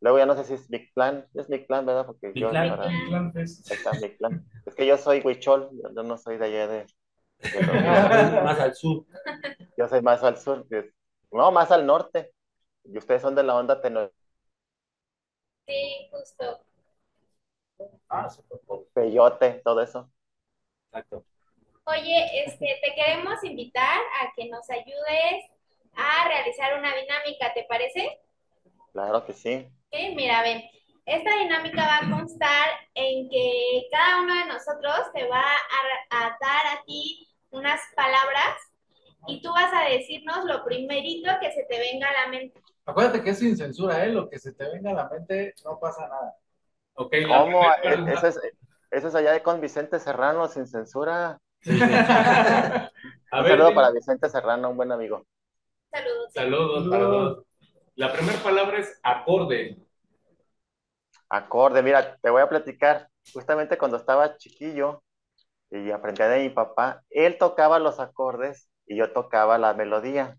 Luego 0.00 0.18
ya 0.18 0.26
no 0.26 0.36
sé 0.36 0.44
si 0.44 0.52
es 0.52 0.68
Mictlán, 0.68 1.26
es 1.32 1.48
Mictlán, 1.48 1.86
¿verdad? 1.86 2.04
Porque 2.04 2.26
yo, 2.34 2.48
Mictlán. 2.48 2.68
la 2.68 2.76
verdad, 2.76 2.90
Plan 3.08 3.32
Fest. 3.32 3.70
Ahí 3.70 3.76
está 3.78 3.92
Mictlán. 3.92 4.46
Es 4.66 4.74
que 4.74 4.86
yo 4.86 4.98
soy 4.98 5.22
huichol, 5.24 5.70
yo, 5.96 6.02
no 6.02 6.18
soy 6.18 6.36
de 6.36 6.44
allá 6.44 6.68
de, 6.68 6.86
de 7.38 7.60
Más 8.44 8.60
al 8.60 8.74
sur. 8.74 9.06
yo 9.78 9.88
soy 9.88 10.02
más 10.02 10.22
al 10.22 10.36
sur, 10.36 10.66
no, 11.32 11.50
más 11.52 11.70
al 11.70 11.86
norte. 11.86 12.32
Y 12.84 12.98
ustedes 12.98 13.22
son 13.22 13.34
de 13.34 13.42
la 13.44 13.54
onda 13.56 13.80
teno- 13.80 14.10
Sí, 15.66 16.08
justo. 16.10 16.60
Ah, 18.08 18.28
peyote, 18.92 19.60
todo 19.64 19.80
eso. 19.80 20.10
Exacto. 20.86 21.24
Oye, 21.86 22.44
este, 22.44 22.80
te 22.82 22.94
queremos 22.94 23.42
invitar 23.44 23.98
a 24.20 24.32
que 24.34 24.48
nos 24.48 24.68
ayudes 24.70 25.44
a 25.94 26.28
realizar 26.28 26.78
una 26.78 26.94
dinámica, 26.94 27.52
¿te 27.52 27.64
parece? 27.64 28.20
Claro 28.92 29.24
que 29.26 29.32
sí. 29.32 29.66
Ok, 29.90 30.14
mira, 30.14 30.42
ven, 30.42 30.62
esta 31.04 31.36
dinámica 31.36 31.84
va 31.84 31.98
a 31.98 32.10
constar 32.18 32.68
en 32.94 33.28
que 33.28 33.86
cada 33.90 34.22
uno 34.22 34.34
de 34.34 34.46
nosotros 34.46 35.12
te 35.12 35.26
va 35.26 35.42
a, 35.42 36.24
a 36.26 36.38
dar 36.40 36.66
a 36.78 36.84
ti 36.86 37.28
unas 37.50 37.80
palabras 37.94 38.56
y 39.26 39.40
tú 39.42 39.52
vas 39.52 39.72
a 39.72 39.88
decirnos 39.88 40.44
lo 40.44 40.64
primerito 40.64 41.30
que 41.40 41.52
se 41.52 41.64
te 41.64 41.78
venga 41.78 42.08
a 42.08 42.24
la 42.24 42.28
mente. 42.28 42.63
Acuérdate 42.86 43.22
que 43.22 43.30
es 43.30 43.38
sin 43.38 43.56
censura, 43.56 44.04
¿eh? 44.04 44.10
Lo 44.12 44.28
que 44.28 44.38
se 44.38 44.52
te 44.52 44.64
venga 44.68 44.90
a 44.90 44.94
la 44.94 45.08
mente 45.08 45.54
no 45.64 45.78
pasa 45.78 46.06
nada. 46.08 46.34
Ok, 46.94 47.12
la 47.26 47.38
¿Cómo? 47.40 47.62
primera- 47.82 48.12
Eso 48.12 48.26
es, 48.28 48.40
eso 48.90 49.08
es 49.08 49.14
allá 49.14 49.32
de 49.32 49.42
con 49.42 49.60
Vicente 49.60 49.98
Serrano, 49.98 50.48
sin 50.48 50.66
censura. 50.66 51.38
A 53.30 53.40
Un 53.40 53.42
ver, 53.42 53.52
saludo 53.52 53.68
dime. 53.68 53.74
para 53.74 53.90
Vicente 53.90 54.28
Serrano, 54.28 54.70
un 54.70 54.76
buen 54.76 54.92
amigo. 54.92 55.26
Saludos. 55.92 56.32
Saludos 56.34 56.84
todos. 56.90 57.46
La 57.96 58.12
primera 58.12 58.38
palabra 58.42 58.78
es 58.78 58.98
acorde. 59.02 59.76
Acorde, 61.28 61.82
mira, 61.82 62.16
te 62.18 62.30
voy 62.30 62.42
a 62.42 62.48
platicar. 62.48 63.08
Justamente 63.32 63.78
cuando 63.78 63.96
estaba 63.96 64.36
chiquillo 64.36 65.02
y 65.70 65.90
aprendí 65.92 66.22
de 66.24 66.40
mi 66.40 66.50
papá, 66.50 67.02
él 67.10 67.38
tocaba 67.38 67.78
los 67.78 68.00
acordes 68.00 68.68
y 68.86 68.96
yo 68.98 69.12
tocaba 69.12 69.58
la 69.58 69.74
melodía. 69.74 70.38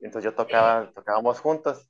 Entonces 0.00 0.30
yo 0.30 0.36
tocaba, 0.36 0.92
tocábamos 0.94 1.40
juntos. 1.40 1.88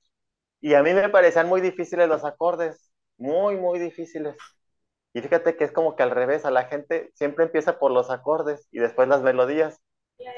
Y 0.61 0.74
a 0.74 0.82
mí 0.82 0.92
me 0.94 1.09
parecían 1.11 1.48
muy 1.48 1.61
difíciles 1.61 2.09
los 2.09 2.24
acordes, 2.24 2.92
muy, 3.18 3.56
muy 3.56 3.78
difíciles. 3.78 4.36
Y 5.14 5.20
fíjate 5.22 5.56
que 5.56 5.64
es 5.64 5.72
como 5.72 5.96
que 5.96 6.02
al 6.02 6.11
revés, 6.11 6.44
a 6.44 6.50
la 6.50 6.64
gente 6.66 7.11
siempre 7.14 7.44
empieza 7.44 7.78
por 7.78 7.90
los 7.92 8.11
acordes 8.11 8.68
y 8.72 8.78
después 8.78 9.09
las 9.09 9.22
melodías. 9.22 9.80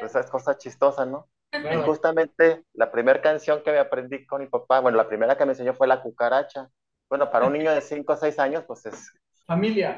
Esa 0.00 0.20
es 0.20 0.30
cosa 0.30 0.58
chistosa, 0.58 1.06
¿no? 1.06 1.28
Y 1.68 1.76
justamente 1.78 2.64
la 2.74 2.90
primera 2.92 3.20
canción 3.22 3.62
que 3.62 3.72
me 3.72 3.78
aprendí 3.78 4.26
con 4.26 4.42
mi 4.42 4.48
papá, 4.48 4.80
bueno, 4.80 4.96
la 4.96 5.08
primera 5.08 5.36
que 5.36 5.44
me 5.46 5.52
enseñó 5.52 5.74
fue 5.74 5.86
La 5.88 6.02
Cucaracha. 6.02 6.70
Bueno, 7.08 7.30
para 7.30 7.46
un 7.46 7.52
niño 7.54 7.72
de 7.72 7.80
5 7.82 8.12
o 8.14 8.16
6 8.16 8.38
años, 8.38 8.64
pues 8.66 8.86
es 8.86 9.12
Familia. 9.46 9.90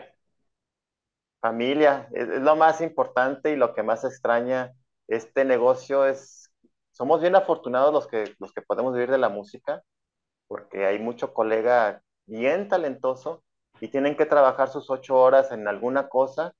familia, 1.40 2.08
es, 2.12 2.28
es 2.28 2.40
lo 2.42 2.56
más 2.56 2.80
importante 2.80 3.50
y 3.52 3.56
lo 3.56 3.74
que 3.74 3.82
más 3.82 4.04
extraña 4.04 4.72
este 5.08 5.44
negocio 5.44 6.06
es, 6.06 6.41
somos 6.92 7.20
bien 7.22 7.36
afortunados 7.36 7.92
los 7.94 8.06
que, 8.08 8.34
los 8.40 8.52
que 8.52 8.62
podemos 8.62 8.94
vivir 8.94 9.10
de 9.10 9.18
la 9.18 9.30
música, 9.30 9.82
porque 10.48 10.86
hay 10.86 10.98
mucho 10.98 11.32
colega 11.34 12.02
bien 12.26 12.68
talentoso 12.68 13.42
y 13.80 13.88
tienen 13.88 14.16
que 14.16 14.26
trabajar 14.26 14.68
sus 14.70 14.90
ocho 14.90 15.16
horas 15.18 15.52
en 15.52 15.66
alguna 15.68 16.08
cosa 16.08 16.54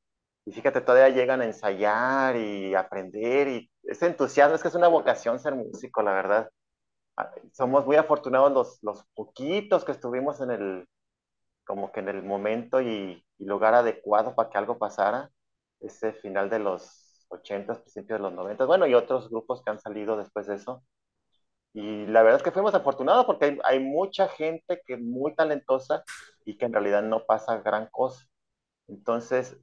y 0.45 0.53
fíjate, 0.53 0.81
todavía 0.81 1.11
llegan 1.15 1.41
a 1.41 1.45
ensayar 1.47 2.37
y 2.37 2.75
aprender 2.75 3.49
y 3.49 3.71
ese 3.85 4.07
entusiasmo, 4.07 4.57
es 4.57 4.63
que 4.63 4.69
es 4.69 4.75
una 4.75 4.89
vocación 4.89 5.39
ser 5.39 5.55
músico, 5.55 6.03
la 6.03 6.13
verdad. 6.15 6.51
Ah, 7.17 7.33
Somos 7.53 7.87
muy 7.87 7.97
afortunados 7.97 8.53
los, 8.53 8.79
los 8.83 9.05
poquitos 9.15 9.85
que 9.85 9.93
estuvimos 9.93 10.41
en 10.41 10.51
el, 10.53 10.89
como 11.65 11.93
que 11.93 12.01
en 12.01 12.09
el 12.09 12.23
momento 12.23 12.81
y, 12.81 13.25
y 13.39 13.45
lugar 13.45 13.75
adecuado 13.75 14.35
para 14.35 14.51
que 14.51 14.59
algo 14.59 14.79
pasara, 14.79 15.31
ese 15.81 16.13
final 16.15 16.51
de 16.51 16.59
los 16.61 17.02
80, 17.33 17.75
principios 17.75 18.19
de 18.19 18.23
los 18.25 18.33
90, 18.33 18.65
bueno, 18.67 18.87
y 18.87 18.95
otros 18.95 19.31
grupos 19.31 19.63
que 19.63 19.71
han 19.71 19.81
salido 19.81 20.17
después 20.17 20.47
de 20.47 20.57
eso. 20.57 20.85
Y 21.75 22.07
la 22.07 22.23
verdad 22.23 22.39
es 22.39 22.43
que 22.43 22.53
fuimos 22.53 22.75
afortunados 22.75 23.25
porque 23.27 23.47
hay, 23.47 23.59
hay 23.65 23.81
mucha 23.81 24.29
gente 24.29 24.83
que 24.87 24.97
muy 24.99 25.35
talentosa 25.35 26.05
y 26.45 26.59
que 26.59 26.67
en 26.67 26.73
realidad 26.75 27.03
no 27.03 27.25
pasa 27.27 27.59
gran 27.59 27.89
cosa. 27.91 28.27
Entonces, 28.89 29.57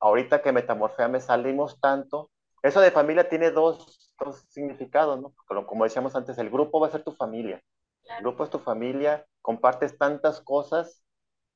ahorita 0.00 0.42
que 0.42 0.52
Metamorféame 0.52 1.20
salimos 1.20 1.80
tanto, 1.80 2.30
eso 2.62 2.80
de 2.80 2.90
familia 2.90 3.28
tiene 3.28 3.50
dos, 3.50 4.12
dos 4.20 4.44
significados, 4.48 5.20
¿no? 5.20 5.34
Como, 5.46 5.66
como 5.66 5.84
decíamos 5.84 6.16
antes, 6.16 6.38
el 6.38 6.50
grupo 6.50 6.80
va 6.80 6.88
a 6.88 6.90
ser 6.90 7.04
tu 7.04 7.12
familia. 7.12 7.62
El 8.04 8.22
grupo 8.22 8.44
es 8.44 8.50
tu 8.50 8.58
familia, 8.58 9.26
compartes 9.42 9.98
tantas 9.98 10.40
cosas 10.40 11.02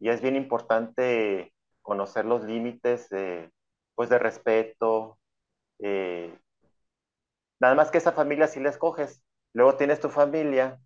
y 0.01 0.11
es 0.11 0.21
bien 0.23 0.37
importante 0.37 1.55
conocer 1.83 2.25
los 2.25 2.45
límites 2.45 3.09
de, 3.11 3.53
pues 3.95 4.09
de 4.11 4.19
respeto. 4.19 5.20
Eh, 5.83 6.39
nada 7.61 7.75
más 7.75 7.91
que 7.91 7.99
esa 7.99 8.13
familia 8.13 8.47
sí 8.47 8.61
la 8.61 8.71
escoges. 8.71 9.23
Luego 9.53 9.77
tienes 9.77 10.01
tu 10.01 10.09
familia. 10.09 10.79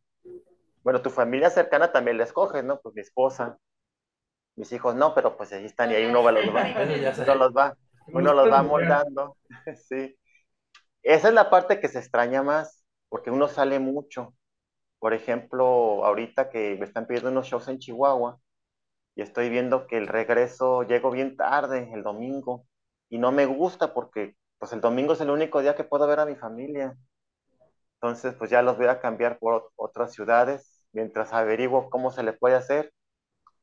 Bueno, 0.82 1.02
tu 1.02 1.10
familia 1.10 1.50
cercana 1.50 1.92
también 1.92 2.18
la 2.18 2.24
escoges, 2.24 2.64
¿no? 2.64 2.80
Pues 2.80 2.94
mi 2.94 3.00
esposa, 3.00 3.58
mis 4.56 4.72
hijos 4.72 4.94
no, 4.94 5.14
pero 5.14 5.36
pues 5.36 5.52
ahí 5.52 5.64
están 5.64 5.90
y 5.90 5.94
ahí 5.94 6.06
uno 6.06 6.22
va, 6.22 6.32
los 6.32 6.44
va, 6.54 6.64
uno 7.22 7.34
los 7.34 7.52
va, 7.52 7.76
uno 8.08 8.34
los 8.34 8.52
va 8.52 8.62
moldando. 8.62 9.36
Sí. 9.88 10.16
Esa 11.02 11.28
es 11.28 11.34
la 11.34 11.50
parte 11.50 11.80
que 11.80 11.88
se 11.88 11.98
extraña 11.98 12.42
más, 12.42 12.84
porque 13.08 13.30
uno 13.30 13.48
sale 13.48 13.78
mucho. 13.78 14.34
Por 14.98 15.14
ejemplo, 15.14 16.04
ahorita 16.04 16.50
que 16.50 16.76
me 16.78 16.86
están 16.86 17.06
pidiendo 17.06 17.30
unos 17.30 17.46
shows 17.46 17.68
en 17.68 17.78
Chihuahua 17.78 18.38
y 19.14 19.22
estoy 19.22 19.50
viendo 19.50 19.86
que 19.86 19.98
el 19.98 20.08
regreso 20.08 20.82
llego 20.82 21.10
bien 21.10 21.36
tarde, 21.36 21.90
el 21.92 22.02
domingo, 22.02 22.66
y 23.10 23.18
no 23.18 23.32
me 23.32 23.46
gusta 23.46 23.94
porque 23.94 24.34
pues 24.58 24.72
el 24.72 24.80
domingo 24.80 25.12
es 25.14 25.20
el 25.20 25.30
único 25.30 25.60
día 25.62 25.76
que 25.76 25.84
puedo 25.84 26.06
ver 26.06 26.20
a 26.20 26.26
mi 26.26 26.36
familia. 26.36 26.96
Entonces, 28.00 28.34
pues 28.34 28.50
ya 28.50 28.62
los 28.62 28.76
voy 28.76 28.86
a 28.86 29.00
cambiar 29.00 29.38
por 29.38 29.54
ot- 29.64 29.70
otras 29.76 30.12
ciudades 30.12 30.86
mientras 30.92 31.32
averiguo 31.32 31.90
cómo 31.90 32.10
se 32.10 32.22
le 32.22 32.32
puede 32.32 32.54
hacer, 32.56 32.92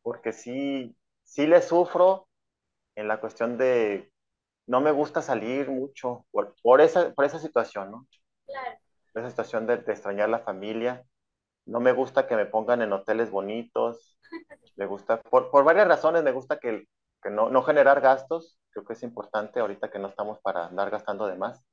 porque 0.03 0.33
sí, 0.33 0.97
sí 1.23 1.47
le 1.47 1.61
sufro 1.61 2.27
en 2.95 3.07
la 3.09 3.19
cuestión 3.21 3.57
de 3.57 4.11
no 4.67 4.81
me 4.81 4.91
gusta 4.91 5.21
salir 5.21 5.69
mucho 5.69 6.25
por, 6.31 6.55
por 6.63 6.81
esa, 6.81 7.13
por 7.13 7.25
esa 7.25 7.39
situación, 7.39 7.91
¿no? 7.91 8.07
Claro. 8.45 8.77
esa 9.13 9.29
situación 9.29 9.67
de, 9.67 9.77
de 9.77 9.91
extrañar 9.91 10.29
la 10.29 10.39
familia. 10.39 11.03
No 11.67 11.79
me 11.81 11.93
gusta 11.93 12.27
que 12.27 12.37
me 12.37 12.45
pongan 12.47 12.81
en 12.83 12.93
hoteles 12.93 13.31
bonitos. 13.31 14.17
Me 14.77 14.87
gusta, 14.87 15.21
por, 15.23 15.51
por 15.51 15.65
varias 15.65 15.87
razones, 15.87 16.23
me 16.23 16.31
gusta 16.33 16.59
que, 16.59 16.85
que 17.23 17.31
no, 17.31 17.49
no 17.51 17.63
generar 17.63 18.01
gastos. 18.01 18.59
Creo 18.72 18.86
que 18.86 18.93
es 18.93 19.03
importante 19.03 19.59
ahorita 19.59 19.91
que 19.91 19.99
no 19.99 20.07
estamos 20.07 20.39
para 20.39 20.67
andar 20.67 20.89
gastando 20.89 21.28
de 21.28 21.36
más. 21.36 21.63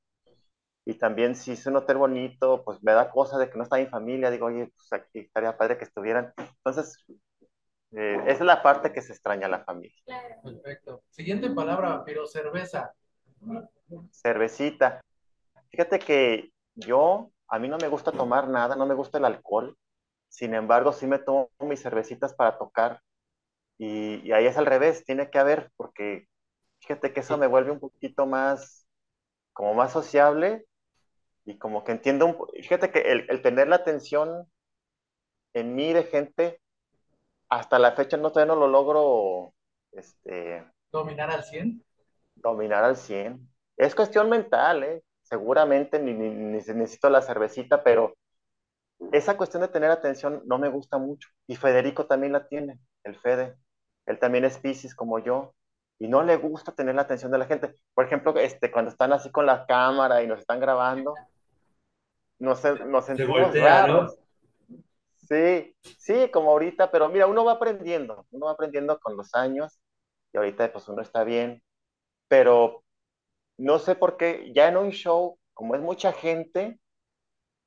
Y 0.85 0.95
también 0.95 1.35
si 1.35 1.51
es 1.51 1.65
un 1.65 1.75
hotel 1.75 1.97
bonito, 1.97 2.63
pues 2.63 2.81
me 2.81 2.93
da 2.93 3.11
cosa 3.11 3.37
de 3.37 3.49
que 3.49 3.57
no 3.57 3.63
está 3.63 3.77
mi 3.77 3.85
familia. 3.85 4.31
Digo, 4.31 4.47
oye, 4.47 4.71
pues 4.75 4.93
aquí 4.93 5.19
estaría 5.19 5.57
padre 5.57 5.77
que 5.77 5.83
estuvieran. 5.83 6.33
Entonces, 6.37 7.05
eh, 7.91 8.17
esa 8.23 8.31
es 8.31 8.41
la 8.41 8.61
parte 8.61 8.91
que 8.91 9.01
se 9.01 9.13
extraña 9.13 9.47
a 9.47 9.49
la 9.49 9.63
familia. 9.63 9.95
Perfecto. 10.43 11.03
Siguiente 11.09 11.49
palabra, 11.51 12.03
pero 12.03 12.25
cerveza. 12.25 12.93
Cervecita. 14.11 15.01
Fíjate 15.69 15.99
que 15.99 16.51
yo, 16.75 17.31
a 17.47 17.59
mí 17.59 17.67
no 17.67 17.77
me 17.77 17.87
gusta 17.87 18.11
tomar 18.11 18.47
nada, 18.47 18.75
no 18.75 18.85
me 18.85 18.95
gusta 18.95 19.17
el 19.17 19.25
alcohol. 19.25 19.77
Sin 20.27 20.53
embargo, 20.53 20.91
sí 20.91 21.07
me 21.07 21.19
tomo 21.19 21.49
mis 21.59 21.81
cervecitas 21.81 22.33
para 22.33 22.57
tocar. 22.57 23.01
Y, 23.77 24.27
y 24.27 24.31
ahí 24.33 24.45
es 24.45 24.57
al 24.57 24.65
revés, 24.65 25.05
tiene 25.05 25.29
que 25.29 25.39
haber, 25.39 25.71
porque 25.77 26.27
fíjate 26.79 27.13
que 27.13 27.21
eso 27.21 27.37
me 27.37 27.47
vuelve 27.47 27.71
un 27.71 27.79
poquito 27.79 28.25
más, 28.25 28.87
como 29.53 29.73
más 29.75 29.93
sociable 29.93 30.65
y 31.45 31.57
como 31.59 31.83
que 31.83 31.93
entiendo 31.93 32.25
un 32.27 32.37
Fíjate 32.63 32.91
que 32.91 32.99
el, 33.01 33.27
el 33.29 33.41
tener 33.41 33.67
la 33.69 33.77
atención 33.77 34.47
en 35.53 35.75
mí 35.75 35.93
de 35.93 36.03
gente, 36.03 36.61
hasta 37.49 37.79
la 37.79 37.93
fecha 37.93 38.17
no 38.17 38.31
todavía 38.31 38.53
no 38.55 38.59
lo 38.61 38.67
logro 38.67 39.53
este, 39.91 40.65
Dominar 40.91 41.31
al 41.31 41.43
100. 41.43 41.83
dominar 42.35 42.83
al 42.83 42.97
100. 42.97 43.49
Es 43.77 43.95
cuestión 43.95 44.29
mental, 44.29 44.83
¿eh? 44.83 45.03
Seguramente 45.23 45.99
ni, 45.99 46.13
ni, 46.13 46.29
ni 46.29 46.61
necesito 46.73 47.09
la 47.09 47.21
cervecita, 47.21 47.83
pero 47.83 48.15
esa 49.11 49.37
cuestión 49.37 49.61
de 49.63 49.69
tener 49.69 49.91
atención 49.91 50.43
no 50.45 50.59
me 50.59 50.69
gusta 50.69 50.97
mucho. 50.97 51.29
Y 51.47 51.55
Federico 51.55 52.07
también 52.07 52.33
la 52.33 52.47
tiene, 52.47 52.79
el 53.03 53.17
Fede. 53.19 53.57
Él 54.05 54.19
también 54.19 54.45
es 54.45 54.57
Pisces 54.59 54.95
como 54.95 55.19
yo. 55.19 55.53
Y 55.99 56.07
no 56.07 56.23
le 56.23 56.37
gusta 56.37 56.73
tener 56.73 56.95
la 56.95 57.03
atención 57.03 57.31
de 57.31 57.37
la 57.39 57.45
gente. 57.45 57.75
Por 57.93 58.05
ejemplo, 58.05 58.35
este, 58.37 58.71
cuando 58.71 58.91
están 58.91 59.13
así 59.13 59.31
con 59.31 59.45
la 59.45 59.65
cámara 59.65 60.23
y 60.23 60.27
nos 60.27 60.39
están 60.39 60.59
grabando, 60.59 61.15
nos, 62.39 62.63
nos 62.87 63.05
Se 63.13 63.15
sentimos 63.15 63.27
voltea, 63.27 63.83
¿no? 63.83 63.93
raros. 63.93 64.19
Sí, 65.17 65.75
sí, 65.97 66.29
como 66.31 66.51
ahorita, 66.51 66.89
pero 66.91 67.09
mira, 67.09 67.27
uno 67.27 67.45
va 67.45 67.53
aprendiendo, 67.53 68.25
uno 68.31 68.47
va 68.47 68.53
aprendiendo 68.53 68.99
con 68.99 69.15
los 69.15 69.35
años 69.35 69.79
y 70.33 70.37
ahorita 70.37 70.71
pues 70.73 70.87
uno 70.89 71.01
está 71.01 71.23
bien, 71.23 71.61
pero 72.27 72.83
no 73.57 73.79
sé 73.79 73.95
por 73.95 74.17
qué, 74.17 74.51
ya 74.55 74.67
en 74.69 74.77
un 74.77 74.91
show, 74.91 75.39
como 75.53 75.75
es 75.75 75.81
mucha 75.81 76.13
gente, 76.13 76.79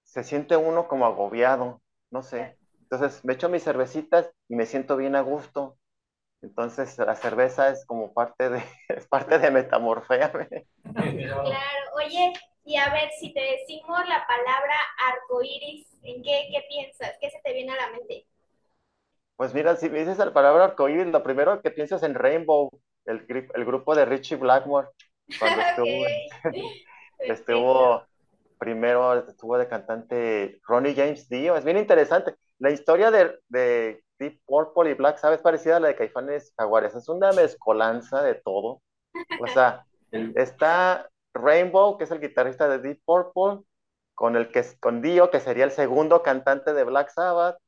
se 0.04 0.24
siente 0.24 0.56
uno 0.56 0.88
como 0.88 1.06
agobiado, 1.06 1.82
no 2.10 2.22
sé. 2.22 2.58
Entonces 2.82 3.24
me 3.24 3.34
echo 3.34 3.48
mis 3.48 3.64
cervecitas 3.64 4.30
y 4.48 4.56
me 4.56 4.66
siento 4.66 4.96
bien 4.96 5.16
a 5.16 5.22
gusto. 5.22 5.78
Entonces 6.42 6.98
la 6.98 7.14
cerveza 7.14 7.70
es 7.70 7.86
como 7.86 8.12
parte 8.12 8.50
de, 8.50 8.62
es 8.88 9.06
parte 9.06 9.38
de 9.38 9.50
metamorféame. 9.50 10.48
Claro, 10.82 11.90
oye, 11.94 12.32
y 12.64 12.76
a 12.76 12.92
ver, 12.92 13.10
si 13.18 13.32
te 13.32 13.40
decimos 13.40 14.00
la 14.08 14.26
palabra 14.26 14.74
arcoíris, 15.08 15.86
¿en 16.02 16.22
qué, 16.22 16.48
qué 16.52 16.64
piensas? 16.68 17.16
¿Qué 17.20 17.30
se 17.30 17.40
te 17.42 17.52
viene 17.52 17.72
a 17.72 17.76
la 17.76 17.90
mente? 17.90 18.26
Pues 19.36 19.54
mira, 19.54 19.76
si 19.76 19.88
me 19.88 20.00
dices 20.00 20.18
la 20.18 20.32
palabra 20.32 20.64
arcoíris, 20.64 21.06
lo 21.06 21.22
primero 21.22 21.60
que 21.62 21.70
pienso 21.70 21.96
es 21.96 22.02
en 22.02 22.14
Rainbow, 22.14 22.70
el, 23.06 23.24
el 23.28 23.64
grupo 23.64 23.94
de 23.94 24.04
Richie 24.04 24.36
Blackmore, 24.36 24.88
cuando 25.38 25.60
estuvo, 25.62 26.06
estuvo 27.18 28.06
primero 28.62 29.28
estuvo 29.28 29.58
de 29.58 29.66
cantante 29.66 30.60
Ronnie 30.64 30.94
James 30.94 31.28
Dio. 31.28 31.56
Es 31.56 31.64
bien 31.64 31.78
interesante. 31.78 32.36
La 32.58 32.70
historia 32.70 33.10
de, 33.10 33.40
de 33.48 34.04
Deep 34.22 34.40
Purple 34.46 34.90
y 34.90 34.94
Black 34.94 35.18
Sabbath 35.18 35.38
es 35.38 35.42
parecida 35.42 35.76
a 35.76 35.80
la 35.80 35.88
de 35.88 35.96
Caifanes 35.96 36.52
Jaguares. 36.58 36.94
Es 36.94 37.08
una 37.08 37.32
mezcolanza 37.32 38.22
de 38.22 38.34
todo. 38.36 38.82
O 39.40 39.46
sea, 39.48 39.86
está 40.34 41.08
Rainbow, 41.34 41.98
que 41.98 42.04
es 42.04 42.10
el 42.10 42.20
guitarrista 42.20 42.68
de 42.68 42.78
Deep 42.78 43.00
Purple, 43.04 43.64
con 44.14 44.36
el 44.36 44.50
que 44.50 44.64
con 44.80 45.02
Dio, 45.02 45.30
que 45.30 45.40
sería 45.40 45.64
el 45.64 45.70
segundo 45.72 46.22
cantante 46.22 46.72
de 46.74 46.84
Black 46.84 47.10
Sabbath, 47.10 47.58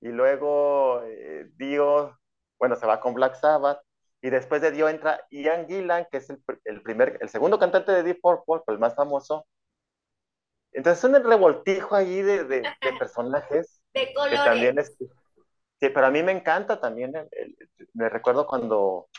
y 0.00 0.08
luego 0.08 1.02
eh, 1.04 1.50
Dio, 1.56 2.18
bueno, 2.58 2.76
se 2.76 2.86
va 2.86 3.00
con 3.00 3.14
Black 3.14 3.34
Sabbath, 3.36 3.80
y 4.22 4.30
después 4.30 4.62
de 4.62 4.70
Dio 4.72 4.88
entra 4.88 5.26
Ian 5.30 5.66
Gillan, 5.68 6.06
que 6.10 6.18
es 6.18 6.30
el, 6.30 6.44
pr- 6.44 6.60
el 6.64 6.82
primer, 6.82 7.18
el 7.20 7.28
segundo 7.28 7.58
cantante 7.58 7.92
de 7.92 8.02
Deep 8.02 8.20
Purple, 8.22 8.62
el 8.68 8.78
más 8.78 8.94
famoso, 8.94 9.46
entonces 10.72 11.04
es 11.04 11.10
un 11.10 11.22
revoltijo 11.24 11.94
ahí 11.94 12.22
de, 12.22 12.44
de- 12.44 12.60
de 12.82 12.92
personajes 12.98 13.80
De 13.94 14.06
que 14.06 14.14
colores. 14.14 14.44
también 14.44 14.78
es... 14.78 14.96
Sí, 15.82 15.90
pero 15.90 16.06
a 16.08 16.12
mí 16.12 16.24
me 16.24 16.32
encanta 16.32 16.80
también. 16.80 17.14
el- 17.16 17.28
el- 17.32 17.56
me 17.94 18.08
recuerdo 18.10 18.48
cuando, 18.48 19.10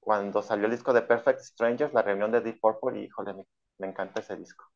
cuando 0.00 0.42
salió 0.42 0.66
el 0.66 0.72
disco 0.72 0.92
de 0.94 1.02
Perfect 1.02 1.40
Strangers, 1.40 1.94
la 1.94 2.02
reunión 2.02 2.32
de 2.32 2.40
Deep 2.42 2.60
Purple, 2.60 3.00
y 3.00 3.04
híjole, 3.06 3.34
me, 3.34 3.46
me 3.78 3.88
encanta 3.88 4.20
ese 4.20 4.36
disco. 4.36 4.66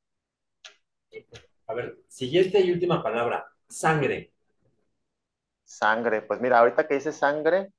A 1.66 1.74
ver, 1.74 1.98
siguiente 2.08 2.60
y 2.60 2.72
última 2.72 3.02
palabra. 3.02 3.46
Sangre. 3.68 4.32
Sangre, 5.64 6.22
pues 6.22 6.40
mira, 6.40 6.58
ahorita 6.58 6.86
que 6.88 6.94
dice 6.94 7.12
sangre, 7.12 7.72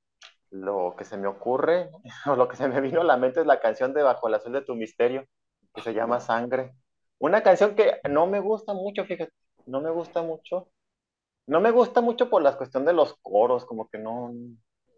lo 0.52 0.96
que 0.98 1.06
se 1.06 1.18
me 1.18 1.28
ocurre, 1.28 1.92
o 2.28 2.36
lo 2.38 2.48
que 2.50 2.58
se 2.58 2.68
me 2.68 2.82
vino 2.82 3.02
a 3.02 3.06
la 3.06 3.18
mente 3.18 3.42
es 3.42 3.48
la 3.48 3.62
canción 3.62 3.94
de 3.94 4.04
Bajo 4.04 4.28
el 4.28 4.36
azul 4.36 4.54
de 4.54 4.64
tu 4.64 4.76
misterio, 4.76 5.26
que 5.76 5.82
se 5.82 5.94
llama 5.94 6.20
Sangre. 6.22 6.76
Una 7.20 7.44
canción 7.44 7.76
que 7.76 8.00
no 8.10 8.28
me 8.28 8.40
gusta 8.40 8.74
mucho, 8.74 9.06
fíjate, 9.06 9.34
no 9.68 9.82
me 9.82 9.92
gusta 9.92 10.22
mucho. 10.24 10.70
No 11.50 11.60
me 11.62 11.72
gusta 11.72 12.00
mucho 12.02 12.30
por 12.30 12.44
la 12.44 12.56
cuestión 12.58 12.86
de 12.86 12.94
los 12.94 13.16
coros, 13.24 13.66
como 13.66 13.90
que 13.90 13.98
no, 13.98 14.32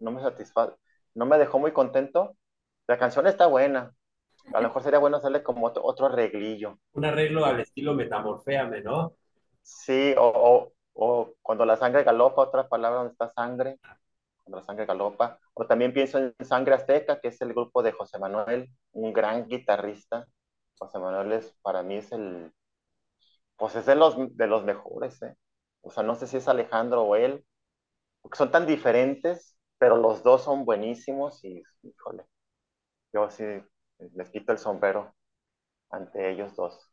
no 0.00 0.10
me 0.10 0.20
satisface, 0.20 0.74
no 1.14 1.24
me 1.24 1.38
dejó 1.38 1.58
muy 1.58 1.72
contento. 1.72 2.36
La 2.86 2.98
canción 2.98 3.26
está 3.26 3.46
buena. 3.46 3.94
A 4.52 4.60
lo 4.60 4.68
mejor 4.68 4.82
sería 4.82 4.98
bueno 4.98 5.16
hacerle 5.16 5.42
como 5.42 5.66
otro, 5.66 5.82
otro 5.82 6.06
arreglillo. 6.06 6.78
Un 6.92 7.06
arreglo 7.06 7.46
al 7.46 7.60
estilo 7.60 7.94
metamorféame, 7.94 8.82
¿no? 8.82 9.14
Sí, 9.62 10.14
o, 10.18 10.26
o, 10.26 10.72
o 10.92 11.34
cuando 11.40 11.64
la 11.64 11.76
sangre 11.76 12.02
galopa, 12.04 12.42
otra 12.42 12.68
palabra 12.68 12.98
donde 12.98 13.12
está 13.12 13.30
sangre, 13.30 13.78
cuando 14.44 14.58
la 14.58 14.64
sangre 14.64 14.84
galopa. 14.84 15.38
O 15.54 15.66
también 15.66 15.94
pienso 15.94 16.18
en 16.18 16.34
Sangre 16.44 16.74
Azteca, 16.74 17.18
que 17.20 17.28
es 17.28 17.40
el 17.40 17.54
grupo 17.54 17.82
de 17.82 17.92
José 17.92 18.18
Manuel, 18.18 18.68
un 18.92 19.14
gran 19.14 19.46
guitarrista. 19.46 20.26
José 20.78 20.98
Manuel 20.98 21.32
es, 21.32 21.56
para 21.62 21.82
mí 21.82 21.96
es 21.96 22.12
el, 22.12 22.52
pues 23.56 23.76
es 23.76 23.86
de 23.86 23.94
los, 23.94 24.16
de 24.36 24.46
los 24.46 24.64
mejores, 24.64 25.22
¿eh? 25.22 25.36
O 25.82 25.90
sea, 25.90 26.02
no 26.02 26.14
sé 26.16 26.26
si 26.26 26.38
es 26.38 26.48
Alejandro 26.48 27.02
o 27.04 27.16
él, 27.16 27.44
porque 28.22 28.38
son 28.38 28.50
tan 28.50 28.66
diferentes, 28.66 29.56
pero 29.78 29.96
los 29.96 30.22
dos 30.22 30.44
son 30.44 30.64
buenísimos 30.64 31.44
y, 31.44 31.62
híjole, 31.82 32.24
yo 33.12 33.30
sí 33.30 33.44
les 34.14 34.30
quito 34.30 34.52
el 34.52 34.58
sombrero 34.58 35.14
ante 35.90 36.30
ellos 36.30 36.56
dos. 36.56 36.90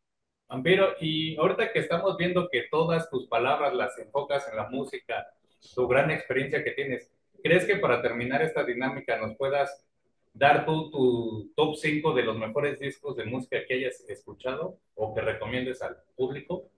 Vampiro, 0.49 0.95
y 0.99 1.37
ahorita 1.37 1.71
que 1.71 1.79
estamos 1.79 2.17
viendo 2.17 2.49
que 2.49 2.63
todas 2.71 3.09
tus 3.09 3.27
palabras 3.27 3.73
las 3.73 3.97
enfocas 3.99 4.47
en 4.49 4.57
la 4.57 4.69
música, 4.69 5.27
tu 5.75 5.87
gran 5.87 6.11
experiencia 6.11 6.63
que 6.63 6.71
tienes, 6.71 7.11
¿crees 7.43 7.65
que 7.65 7.77
para 7.77 8.01
terminar 8.01 8.41
esta 8.41 8.63
dinámica 8.63 9.17
nos 9.17 9.37
puedas 9.37 9.85
dar 10.33 10.65
tú 10.65 10.89
tu 10.91 11.51
top 11.55 11.75
5 11.75 12.13
de 12.13 12.23
los 12.23 12.37
mejores 12.37 12.79
discos 12.79 13.15
de 13.15 13.25
música 13.25 13.59
que 13.67 13.75
hayas 13.75 14.01
escuchado 14.09 14.79
o 14.95 15.13
que 15.13 15.21
recomiendes 15.21 15.81
al 15.81 15.97
público? 16.15 16.69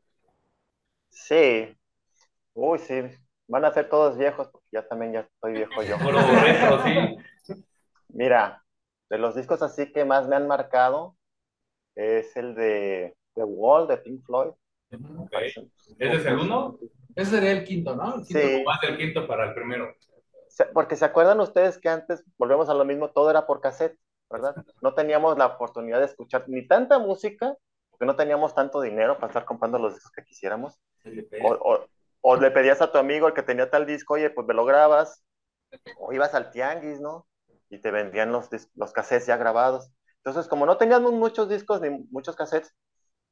Sí, 1.10 1.78
uy, 2.54 2.80
sí, 2.80 3.02
van 3.48 3.66
a 3.66 3.74
ser 3.74 3.90
todos 3.90 4.18
viejos, 4.18 4.50
porque 4.50 4.68
ya 4.72 4.88
también 4.88 5.14
ya 5.14 5.20
estoy 5.22 5.54
viejo 5.54 5.82
yo. 5.84 5.98
Sí. 7.44 7.58
Mira, 8.10 8.64
de 9.10 9.18
los 9.18 9.36
discos 9.36 9.62
así 9.62 9.92
que 9.92 10.06
más 10.06 10.28
me 10.28 10.36
han 10.36 10.48
marcado 10.48 11.16
es 11.96 12.36
el 12.38 12.56
de 12.56 13.16
The 13.36 13.44
Wall 13.44 13.88
de 13.88 13.98
Pink 13.98 14.26
Floyd. 14.26 14.52
Ok. 15.18 15.34
¿Ese 15.34 16.16
es 16.16 16.26
el 16.26 16.40
uno? 16.40 16.78
Ese 17.16 17.32
sería 17.32 17.52
el 17.52 17.64
quinto, 17.64 17.96
¿no? 17.96 18.16
El 18.16 18.26
quinto. 18.26 18.42
Sí, 18.42 18.64
más 18.66 18.82
del 18.82 18.98
quinto 18.98 19.28
para 19.28 19.50
el 19.50 19.54
primero. 19.54 19.94
porque 20.74 20.96
se 20.96 21.06
acuerdan 21.06 21.40
ustedes 21.40 21.78
que 21.78 21.90
antes, 21.90 22.24
volvemos 22.38 22.70
a 22.70 22.74
lo 22.74 22.86
mismo, 22.86 23.10
todo 23.12 23.30
era 23.30 23.46
por 23.46 23.62
cassette, 23.62 23.98
¿verdad? 24.30 24.56
No 24.82 24.94
teníamos 24.94 25.38
la 25.38 25.48
oportunidad 25.48 26.00
de 26.00 26.06
escuchar 26.06 26.46
ni 26.48 26.68
tanta 26.68 27.00
música, 27.00 27.56
porque 27.90 28.06
no 28.06 28.16
teníamos 28.16 28.56
tanto 28.56 28.82
dinero 28.82 29.16
para 29.16 29.28
estar 29.28 29.46
comprando 29.46 29.78
los 29.78 29.94
discos 29.94 30.12
que 30.12 30.24
quisiéramos. 30.24 30.80
O, 31.44 31.52
o- 31.54 31.88
o 32.22 32.36
le 32.38 32.52
pedías 32.52 32.82
a 32.82 32.92
tu 32.92 32.98
amigo, 32.98 33.28
el 33.28 33.34
que 33.34 33.44
tenía 33.44 33.70
tal 33.70 33.86
disco, 33.86 34.16
oye, 34.16 34.30
pues 34.30 34.48
me 34.48 34.54
lo 34.54 34.66
grabas, 34.66 35.24
o 35.98 36.14
ibas 36.14 36.34
al 36.36 36.52
tianguis, 36.52 37.00
¿no? 37.02 37.28
Y 37.70 37.80
te 37.80 37.92
vendían 37.92 38.32
los, 38.32 38.50
los 38.76 38.94
cassettes 38.94 39.28
ya 39.28 39.38
grabados. 39.38 39.92
Entonces, 40.18 40.48
como 40.50 40.66
no 40.66 40.78
teníamos 40.78 41.14
muchos 41.14 41.50
discos 41.50 41.82
ni 41.82 41.90
muchos 42.12 42.36
cassettes, 42.36 42.74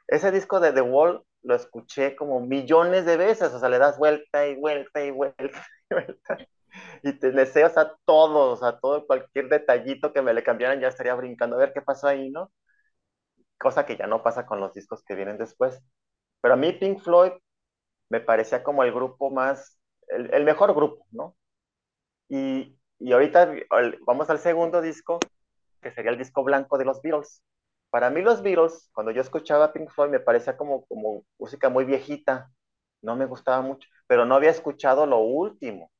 ese 0.08 0.32
disco 0.32 0.60
de 0.60 0.74
The 0.74 0.82
Wall 0.82 1.24
lo 1.44 1.56
escuché 1.56 2.16
como 2.16 2.42
millones 2.42 3.06
de 3.06 3.18
veces, 3.18 3.54
o 3.54 3.60
sea, 3.60 3.70
le 3.70 3.80
das 3.80 3.98
vuelta 3.98 4.48
y 4.48 4.56
vuelta 4.56 5.04
y 5.04 5.12
vuelta 5.12 5.66
y 5.90 5.94
vuelta. 5.94 6.38
Y 7.04 7.14
te 7.14 7.32
deseas 7.32 7.78
a 7.78 7.96
todos, 8.06 8.64
a 8.64 8.80
todo 8.80 9.06
cualquier 9.08 9.50
detallito 9.50 10.14
que 10.14 10.22
me 10.22 10.34
le 10.34 10.44
cambiaran, 10.44 10.80
ya 10.80 10.88
estaría 10.90 11.16
brincando 11.16 11.56
a 11.58 11.60
ver 11.60 11.74
qué 11.74 11.82
pasó 11.82 12.08
ahí, 12.08 12.30
¿no? 12.32 12.52
Cosa 13.60 13.86
que 13.86 13.98
ya 13.98 14.08
no 14.08 14.24
pasa 14.24 14.46
con 14.46 14.60
los 14.60 14.74
discos 14.74 15.04
que 15.04 15.16
vienen 15.16 15.38
después. 15.38 15.82
Pero 16.42 16.54
a 16.56 16.58
mí 16.58 16.74
Pink 16.74 17.02
Floyd 17.02 17.34
me 18.10 18.20
parecía 18.22 18.64
como 18.64 18.84
el 18.84 18.94
grupo 18.94 19.32
más, 19.32 19.80
el, 20.10 20.34
el 20.34 20.44
mejor 20.46 20.74
grupo, 20.76 21.06
¿no? 21.12 21.36
Y, 22.30 22.78
y 23.00 23.12
ahorita 23.14 23.54
vamos 24.06 24.30
al 24.30 24.40
segundo 24.40 24.82
disco, 24.82 25.20
que 25.82 25.92
sería 25.92 26.12
el 26.12 26.18
disco 26.18 26.44
blanco 26.44 26.78
de 26.78 26.86
los 26.86 27.02
Beatles. 27.02 27.44
Para 27.90 28.10
mí 28.10 28.22
los 28.22 28.42
Beatles, 28.44 28.90
cuando 28.94 29.12
yo 29.12 29.22
escuchaba 29.22 29.74
Pink 29.74 29.90
Floyd, 29.92 30.12
me 30.12 30.20
parecía 30.20 30.58
como, 30.58 30.86
como 30.88 31.26
música 31.40 31.70
muy 31.70 31.86
viejita, 31.86 32.52
no 33.02 33.16
me 33.16 33.26
gustaba 33.26 33.62
mucho, 33.62 33.88
pero 34.08 34.26
no 34.26 34.36
había 34.36 34.52
escuchado 34.52 35.06
lo 35.08 35.20
último. 35.20 35.92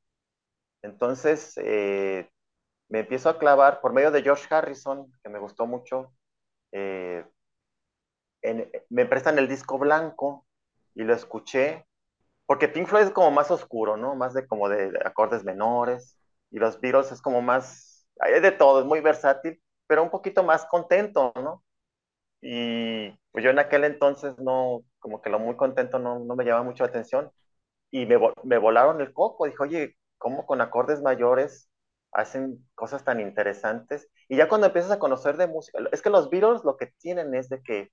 Entonces, 0.82 1.54
eh, 1.58 2.30
me 2.90 3.02
empiezo 3.02 3.30
a 3.30 3.40
clavar 3.40 3.82
por 3.82 3.94
medio 3.94 4.12
de 4.12 4.24
George 4.24 4.48
Harrison, 4.54 5.12
que 5.24 5.30
me 5.30 5.40
gustó 5.40 5.68
mucho. 5.68 6.14
eh, 6.74 7.26
me 8.90 9.06
prestan 9.06 9.38
el 9.40 9.48
disco 9.48 9.78
blanco 9.78 10.46
y 10.96 11.04
lo 11.04 11.14
escuché, 11.14 11.86
porque 12.50 12.68
Pink 12.68 12.88
Floyd 12.88 13.04
es 13.04 13.12
como 13.12 13.30
más 13.30 13.52
oscuro, 13.52 13.96
¿no? 13.96 14.16
Más 14.16 14.34
de 14.34 14.48
como 14.48 14.70
de 14.70 14.92
acordes 15.06 15.44
menores, 15.44 16.18
y 16.50 16.58
los 16.58 16.82
Beatles 16.82 17.12
es 17.12 17.22
como 17.22 17.44
más, 17.44 18.08
hay 18.20 18.42
de 18.42 18.52
todo, 18.52 18.80
es 18.80 18.88
muy 18.88 19.02
versátil, 19.02 19.62
pero 19.86 20.02
un 20.02 20.10
poquito 20.10 20.42
más 20.42 20.66
contento, 20.66 21.32
¿no? 21.36 21.64
Y 22.42 23.12
pues 23.32 23.44
yo 23.44 23.52
en 23.52 23.60
aquel 23.60 23.84
entonces 23.84 24.34
no, 24.40 24.84
como 24.98 25.22
que 25.22 25.30
lo 25.30 25.38
muy 25.38 25.56
contento 25.58 26.00
no, 26.00 26.18
no 26.22 26.36
me 26.36 26.44
llamaba 26.44 26.64
mucho 26.64 26.84
la 26.84 26.90
atención, 26.90 27.32
y 27.92 28.08
me, 28.08 28.18
me 28.44 28.58
volaron 28.58 29.00
el 29.00 29.14
coco, 29.14 29.46
dije, 29.46 29.58
oye, 29.62 29.98
¿cómo 30.18 30.48
con 30.48 30.62
acordes 30.62 31.04
mayores 31.04 31.70
hacen 32.12 32.68
cosas 32.74 33.04
tan 33.04 33.20
interesantes. 33.20 34.10
Y 34.28 34.38
ya 34.38 34.50
cuando 34.50 34.66
empiezas 34.66 34.92
a 34.92 34.98
conocer 34.98 35.38
de 35.38 35.46
música, 35.46 35.78
es 35.92 36.02
que 36.02 36.10
los 36.10 36.32
Beatles 36.32 36.64
lo 36.64 36.78
que 36.78 36.88
tienen 36.88 37.36
es 37.36 37.50
de 37.50 37.62
que 37.62 37.92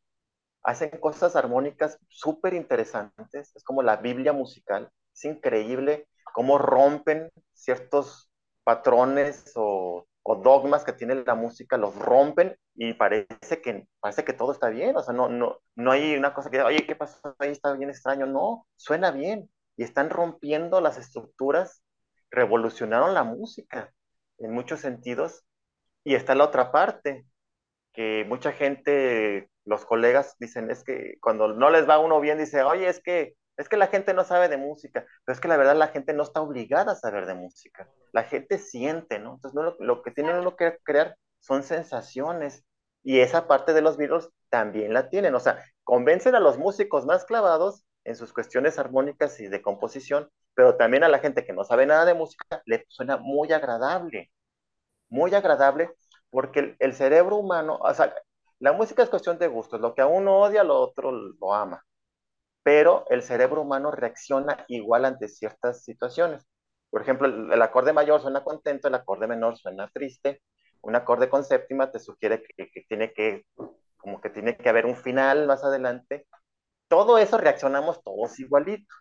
hacen 0.66 0.90
cosas 1.00 1.36
armónicas 1.36 1.98
súper 2.08 2.54
interesantes, 2.54 3.54
es 3.54 3.64
como 3.64 3.82
la 3.82 3.96
Biblia 3.96 4.32
musical, 4.32 4.90
es 5.14 5.24
increíble 5.24 6.08
cómo 6.34 6.58
rompen 6.58 7.30
ciertos 7.54 8.30
patrones 8.64 9.52
o, 9.54 10.06
o, 10.22 10.36
dogmas 10.36 10.84
que 10.84 10.92
tiene 10.92 11.14
la 11.24 11.36
música, 11.36 11.76
los 11.76 11.94
rompen 11.96 12.56
y 12.74 12.94
parece 12.94 13.62
que, 13.62 13.86
parece 14.00 14.24
que 14.24 14.32
todo 14.32 14.50
está 14.52 14.68
bien, 14.68 14.96
o 14.96 15.02
sea, 15.02 15.14
no, 15.14 15.28
no, 15.28 15.60
no 15.76 15.92
hay 15.92 16.16
una 16.16 16.34
cosa 16.34 16.50
que, 16.50 16.60
oye, 16.60 16.84
¿qué 16.84 16.96
pasó 16.96 17.36
ahí? 17.38 17.52
Está 17.52 17.72
bien 17.74 17.90
extraño, 17.90 18.26
no, 18.26 18.66
suena 18.74 19.12
bien 19.12 19.48
y 19.76 19.84
están 19.84 20.10
rompiendo 20.10 20.80
las 20.80 20.98
estructuras, 20.98 21.84
revolucionaron 22.30 23.14
la 23.14 23.22
música 23.22 23.92
en 24.38 24.52
muchos 24.52 24.80
sentidos 24.80 25.44
y 26.04 26.16
está 26.16 26.34
la 26.34 26.44
otra 26.44 26.72
parte, 26.72 27.24
que 27.92 28.24
mucha 28.28 28.52
gente, 28.52 29.48
los 29.66 29.84
colegas 29.84 30.36
dicen, 30.38 30.70
es 30.70 30.82
que 30.82 31.18
cuando 31.20 31.48
no 31.48 31.70
les 31.70 31.88
va 31.88 31.98
uno 31.98 32.20
bien, 32.20 32.38
dice, 32.38 32.62
oye, 32.62 32.88
es 32.88 33.00
que 33.02 33.36
es 33.56 33.68
que 33.68 33.76
la 33.76 33.86
gente 33.86 34.12
no 34.12 34.24
sabe 34.24 34.48
de 34.48 34.58
música, 34.58 35.06
pero 35.24 35.34
es 35.34 35.40
que 35.40 35.48
la 35.48 35.56
verdad 35.56 35.76
la 35.76 35.88
gente 35.88 36.12
no 36.12 36.22
está 36.22 36.40
obligada 36.42 36.92
a 36.92 36.96
saber 36.96 37.26
de 37.26 37.34
música. 37.34 37.88
La 38.12 38.24
gente 38.24 38.58
siente, 38.58 39.18
¿no? 39.18 39.34
Entonces 39.34 39.54
no, 39.54 39.74
lo, 39.78 40.02
que 40.02 40.10
tiene 40.10 40.38
uno 40.38 40.56
que 40.56 40.78
crear 40.82 41.16
son 41.40 41.62
sensaciones. 41.62 42.64
Y 43.02 43.20
esa 43.20 43.46
parte 43.46 43.72
de 43.72 43.80
los 43.80 43.96
virus 43.96 44.28
también 44.50 44.92
la 44.92 45.08
tienen. 45.08 45.34
O 45.34 45.40
sea, 45.40 45.64
convencen 45.84 46.34
a 46.34 46.40
los 46.40 46.58
músicos 46.58 47.06
más 47.06 47.24
clavados 47.24 47.84
en 48.04 48.16
sus 48.16 48.32
cuestiones 48.32 48.78
armónicas 48.78 49.40
y 49.40 49.48
de 49.48 49.62
composición, 49.62 50.28
pero 50.54 50.76
también 50.76 51.04
a 51.04 51.08
la 51.08 51.18
gente 51.18 51.44
que 51.44 51.52
no 51.52 51.64
sabe 51.64 51.86
nada 51.86 52.04
de 52.04 52.14
música 52.14 52.62
le 52.66 52.84
suena 52.88 53.16
muy 53.16 53.52
agradable. 53.52 54.30
Muy 55.08 55.34
agradable 55.34 55.90
porque 56.30 56.60
el, 56.60 56.76
el 56.80 56.94
cerebro 56.94 57.36
humano, 57.36 57.78
o 57.80 57.94
sea, 57.94 58.14
la 58.60 58.72
música 58.72 59.02
es 59.02 59.10
cuestión 59.10 59.38
de 59.38 59.48
gustos. 59.48 59.80
Lo 59.80 59.94
que 59.94 60.02
a 60.02 60.06
uno 60.06 60.40
odia, 60.40 60.64
lo 60.64 60.80
otro 60.80 61.12
lo 61.12 61.54
ama 61.54 61.82
pero 62.66 63.04
el 63.10 63.22
cerebro 63.22 63.62
humano 63.62 63.92
reacciona 63.92 64.64
igual 64.66 65.04
ante 65.04 65.28
ciertas 65.28 65.84
situaciones. 65.84 66.48
Por 66.90 67.00
ejemplo, 67.00 67.28
el, 67.28 67.62
acorde 67.62 67.92
mayor 67.92 68.20
suena 68.20 68.42
contento, 68.42 68.88
el 68.88 68.96
acorde 68.96 69.28
menor 69.28 69.56
suena 69.56 69.88
triste, 69.88 70.42
un 70.82 70.96
acorde 70.96 71.28
con 71.28 71.44
séptima 71.44 71.92
te 71.92 72.00
sugiere 72.00 72.42
que, 72.42 72.84
tiene 72.88 73.12
que, 73.12 73.46
como 73.96 74.20
que 74.20 74.30
tiene 74.30 74.56
que 74.56 74.68
haber 74.68 74.84
un 74.84 74.96
final 74.96 75.46
más 75.46 75.62
adelante. 75.62 76.26
Todo 76.88 77.18
eso 77.18 77.38
reaccionamos 77.38 78.02
todos 78.02 78.36
igualito. 78.40 78.92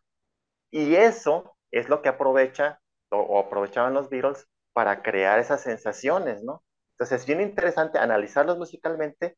Y 0.70 0.94
eso 0.94 1.58
es 1.72 1.90
lo 1.90 2.04
que 2.04 2.10
aprovecha 2.10 2.80
o, 3.10 3.40
aprovechaban 3.40 3.96
los 3.96 4.12
Beatles 4.12 4.48
para 4.74 5.02
crear 5.02 5.40
esas 5.40 5.62
sensaciones, 5.62 6.44
¿no? 6.44 6.64
Entonces 6.92 7.22
es 7.22 7.26
bien 7.26 7.42
interesante 7.42 7.98
analizarlos 7.98 8.60
musicalmente 8.60 9.38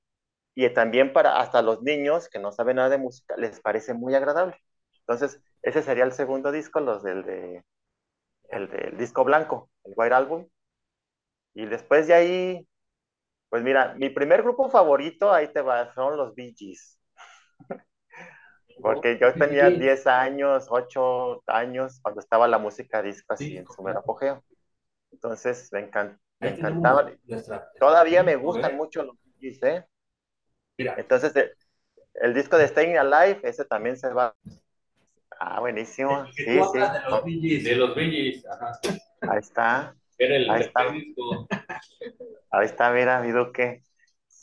y 0.58 0.68
también 0.74 1.14
para 1.14 1.40
hasta 1.40 1.62
los 1.62 1.84
niños 1.84 2.30
que 2.30 2.40
no 2.40 2.52
saben 2.52 2.78
nada 2.78 2.90
de 2.90 2.98
música 2.98 3.38
les 3.38 3.60
parece 3.62 3.94
muy 3.94 4.16
agradable. 4.16 4.58
Entonces, 5.02 5.40
ese 5.62 5.84
sería 5.84 6.04
el 6.04 6.14
segundo 6.14 6.52
disco, 6.52 6.80
los 6.80 7.04
del 7.04 7.24
de, 7.24 7.64
el 8.50 8.70
del 8.70 8.98
disco 8.98 9.24
blanco, 9.24 9.70
el 9.84 9.94
White 9.96 10.16
Album. 10.16 10.48
Y 11.54 11.66
después 11.68 12.08
de 12.08 12.14
ahí, 12.16 12.68
pues 13.50 13.64
mira, 13.64 13.96
mi 13.96 14.10
primer 14.10 14.44
grupo 14.44 14.70
favorito, 14.70 15.32
ahí 15.34 15.54
te 15.54 15.62
va, 15.62 15.94
son 15.94 16.18
los 16.18 16.36
Bee 16.36 16.56
Gees. 16.58 17.00
Porque 18.82 19.18
yo 19.20 19.36
tenía 19.38 19.72
10 19.72 20.08
años, 20.08 20.68
8 20.70 21.44
años, 21.48 22.00
cuando 22.02 22.22
estaba 22.22 22.48
la 22.48 22.60
música 22.60 23.02
disco 23.02 23.34
así 23.34 23.58
en 23.58 23.68
su 23.68 23.84
mero 23.84 24.00
apogeo. 24.00 24.44
Entonces, 25.12 25.70
me, 25.74 25.90
me 26.42 26.50
encantaban. 26.50 27.14
Todavía 27.80 28.24
me 28.24 28.36
gustan 28.38 28.76
mucho 28.78 29.04
los 29.04 29.18
Bee 29.24 29.36
Gees, 29.40 29.64
¿eh? 29.64 29.86
Entonces, 30.78 31.34
el, 32.14 32.34
disco 32.34 32.58
de 32.58 32.68
Staying 32.68 32.98
Alive, 32.98 33.40
ese 33.44 33.66
también 33.66 33.98
se 33.98 34.10
va. 34.14 34.36
Ah, 35.40 35.60
buenísimo. 35.60 36.26
Sí, 36.34 36.46
sí. 36.46 37.64
De 37.64 37.76
los 37.76 37.96
Bee 37.96 38.44
Ahí 39.22 39.40
está. 39.40 39.96
el 40.18 40.50
Ahí 40.50 40.62
está. 40.62 40.92
disco. 40.92 41.48
Ahí 42.52 42.66
está, 42.66 42.92
mira, 42.92 43.22
mi 43.22 43.32
duque. 43.32 43.84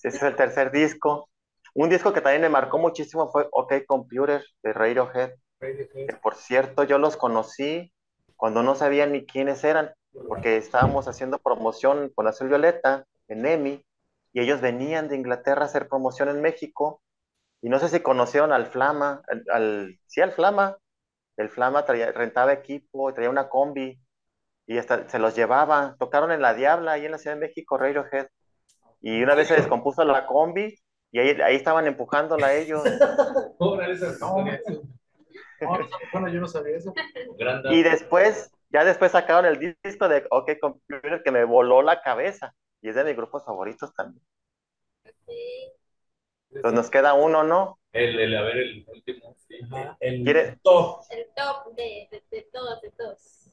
Ese 0.02 0.08
es 0.08 0.22
el 0.22 0.36
tercer 0.36 0.70
disco. 0.70 1.28
Un 1.72 1.88
disco 1.88 2.12
que 2.12 2.20
también 2.20 2.42
me 2.42 2.48
marcó 2.48 2.78
muchísimo 2.78 3.28
fue 3.28 3.48
OK 3.50 3.84
Computer 3.86 4.44
de 4.62 4.72
Radiohead. 4.72 5.32
Que 5.58 6.16
por 6.22 6.34
cierto, 6.34 6.84
yo 6.84 6.98
los 6.98 7.16
conocí 7.16 7.92
cuando 8.36 8.62
no 8.62 8.74
sabía 8.74 9.06
ni 9.06 9.24
quiénes 9.24 9.64
eran, 9.64 9.92
porque 10.28 10.56
estábamos 10.56 11.08
haciendo 11.08 11.38
promoción 11.38 12.10
con 12.14 12.26
Azul 12.26 12.48
Violeta 12.48 13.06
en 13.28 13.46
EMI 13.46 13.84
y 14.34 14.40
ellos 14.40 14.60
venían 14.60 15.08
de 15.08 15.16
Inglaterra 15.16 15.62
a 15.62 15.66
hacer 15.66 15.88
promoción 15.88 16.28
en 16.28 16.42
México 16.42 17.00
y 17.62 17.68
no 17.70 17.78
sé 17.78 17.88
si 17.88 18.00
conocieron 18.00 18.52
al 18.52 18.66
Flama, 18.66 19.22
al, 19.50 19.98
sí 20.06 20.20
al 20.20 20.32
Flama, 20.32 20.76
el 21.36 21.48
Flama 21.48 21.86
traía, 21.86 22.12
rentaba 22.12 22.52
equipo, 22.52 23.14
traía 23.14 23.30
una 23.30 23.48
combi 23.48 23.98
y 24.66 24.76
hasta 24.76 25.08
se 25.08 25.18
los 25.20 25.36
llevaba, 25.36 25.96
tocaron 25.98 26.32
en 26.32 26.42
La 26.42 26.52
Diabla, 26.52 26.92
ahí 26.92 27.06
en 27.06 27.12
la 27.12 27.18
Ciudad 27.18 27.36
de 27.36 27.40
México, 27.40 27.78
Radiohead, 27.78 28.26
y 29.00 29.22
una 29.22 29.34
vez 29.34 29.48
se 29.48 29.54
descompuso 29.54 30.04
la 30.04 30.26
combi 30.26 30.74
y 31.12 31.18
ahí, 31.20 31.40
ahí 31.40 31.54
estaban 31.54 31.86
empujándola 31.86 32.48
a 32.48 32.54
ellos. 32.54 32.82
bueno, 36.12 36.28
yo 36.28 36.40
no 36.40 36.48
sabía 36.48 36.76
eso. 36.76 36.92
Y 37.70 37.82
después, 37.84 38.50
ya 38.70 38.84
después 38.84 39.12
sacaron 39.12 39.46
el 39.46 39.76
disco 39.82 40.08
de 40.08 40.26
OK 40.30 40.58
Computer 40.60 41.22
que 41.22 41.30
me 41.30 41.44
voló 41.44 41.82
la 41.82 42.02
cabeza 42.02 42.52
y 42.84 42.90
es 42.90 42.94
de 42.94 43.04
mis 43.04 43.16
grupos 43.16 43.42
favoritos 43.46 43.94
también. 43.94 44.22
Entonces 46.50 46.74
nos 46.74 46.90
queda 46.90 47.14
uno, 47.14 47.42
¿no? 47.42 47.78
El, 47.92 48.20
el 48.20 48.36
a 48.36 48.42
ver, 48.42 48.58
el 48.58 48.86
último. 48.86 49.34
el 50.00 50.60
top. 50.62 51.00
El 51.08 51.26
top 51.34 51.74
de, 51.74 52.22
de, 52.30 52.42
todos, 52.52 52.82
de 52.82 52.90
todos. 52.90 53.50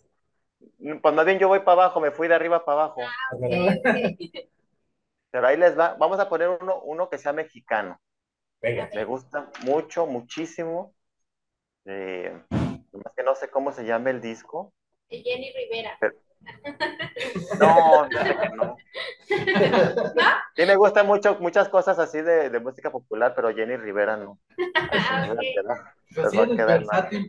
Pues 1.02 1.16
más 1.16 1.26
bien 1.26 1.40
yo 1.40 1.48
voy 1.48 1.60
para 1.60 1.84
abajo, 1.84 2.02
me 2.02 2.12
fui 2.12 2.28
de 2.28 2.36
arriba 2.36 2.66
para 2.66 2.84
abajo. 2.84 3.02
Ah, 3.02 3.38
Pero 5.32 5.48
ahí 5.48 5.56
les 5.56 5.80
va, 5.80 5.94
vamos 5.94 6.20
a 6.20 6.28
poner 6.28 6.50
uno, 6.50 6.82
uno 6.82 7.10
que 7.10 7.18
sea 7.18 7.32
mexicano. 7.32 8.02
Venga. 8.62 8.90
Me 8.94 9.06
gusta 9.06 9.50
mucho, 9.64 10.06
muchísimo. 10.08 10.94
Eh, 11.86 12.38
más 12.50 13.14
que 13.16 13.24
no 13.24 13.34
sé 13.36 13.50
cómo 13.50 13.72
se 13.72 13.86
llama 13.86 14.10
el 14.10 14.20
disco. 14.20 14.74
Jenny 15.10 15.54
Rivera. 15.54 15.98
No, 17.60 18.08
no. 18.56 18.78
Sí 20.56 20.66
me 20.66 20.76
gustan 20.76 21.08
mucho, 21.08 21.38
muchas 21.40 21.70
cosas 21.70 21.98
así 22.00 22.22
de, 22.22 22.50
de, 22.50 22.60
música 22.60 22.92
popular, 22.92 23.34
pero 23.36 23.54
Jenny 23.54 23.78
Rivera 23.78 24.18
no. 24.18 24.40
Ah, 24.76 25.36
sí 26.30 26.50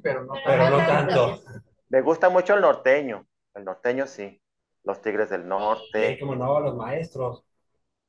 pero 0.02 0.24
no, 0.24 0.34
pero 0.44 0.70
no 0.70 0.76
tanto. 0.78 1.40
Me 1.88 2.00
gusta 2.00 2.28
mucho 2.28 2.54
el 2.54 2.62
norteño. 2.62 3.26
El 3.54 3.64
norteño 3.64 4.06
sí. 4.06 4.40
Los 4.84 5.00
Tigres 5.00 5.30
del 5.30 5.46
Norte. 5.46 6.14
Sí, 6.14 6.18
como 6.18 6.34
no, 6.34 6.58
los 6.60 6.74
maestros. 6.74 7.44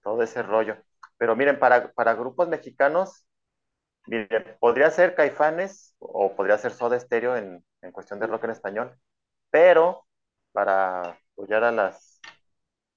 Todo 0.01 0.23
ese 0.23 0.41
rollo. 0.41 0.77
Pero 1.17 1.35
miren, 1.35 1.59
para, 1.59 1.91
para 1.91 2.15
grupos 2.15 2.47
mexicanos, 2.47 3.25
miren, 4.07 4.57
podría 4.59 4.89
ser 4.89 5.15
Caifanes 5.15 5.95
o 5.99 6.35
podría 6.35 6.57
ser 6.57 6.71
Soda 6.71 6.99
Stereo 6.99 7.37
en, 7.37 7.63
en 7.81 7.91
cuestión 7.91 8.19
de 8.19 8.27
rock 8.27 8.45
en 8.45 8.49
español. 8.51 8.97
Pero 9.51 10.05
para 10.53 11.19
apoyar 11.33 11.65
a 11.65 11.71
las, 11.71 12.21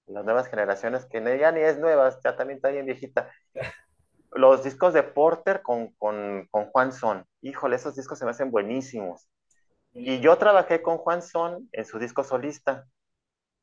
las 0.06 0.24
nuevas 0.24 0.48
generaciones, 0.48 1.06
que 1.06 1.20
ya 1.38 1.50
ni 1.50 1.60
es 1.60 1.78
nueva, 1.78 2.10
ya 2.22 2.36
también 2.36 2.58
está 2.58 2.68
bien 2.68 2.86
viejita. 2.86 3.30
Los 4.30 4.62
discos 4.62 4.92
de 4.92 5.02
Porter 5.02 5.62
con, 5.62 5.92
con, 5.94 6.46
con 6.50 6.66
Juan 6.66 6.92
Son. 6.92 7.26
Híjole, 7.40 7.76
esos 7.76 7.96
discos 7.96 8.18
se 8.18 8.24
me 8.24 8.32
hacen 8.32 8.50
buenísimos. 8.50 9.28
Y 9.92 10.20
yo 10.20 10.36
trabajé 10.36 10.82
con 10.82 10.98
Juan 10.98 11.22
Son 11.22 11.68
en 11.72 11.86
su 11.86 11.98
disco 11.98 12.22
solista. 12.22 12.86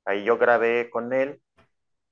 Ahí 0.04 0.24
yo 0.24 0.40
grabé 0.40 0.90
con 0.90 1.14
él. 1.14 1.42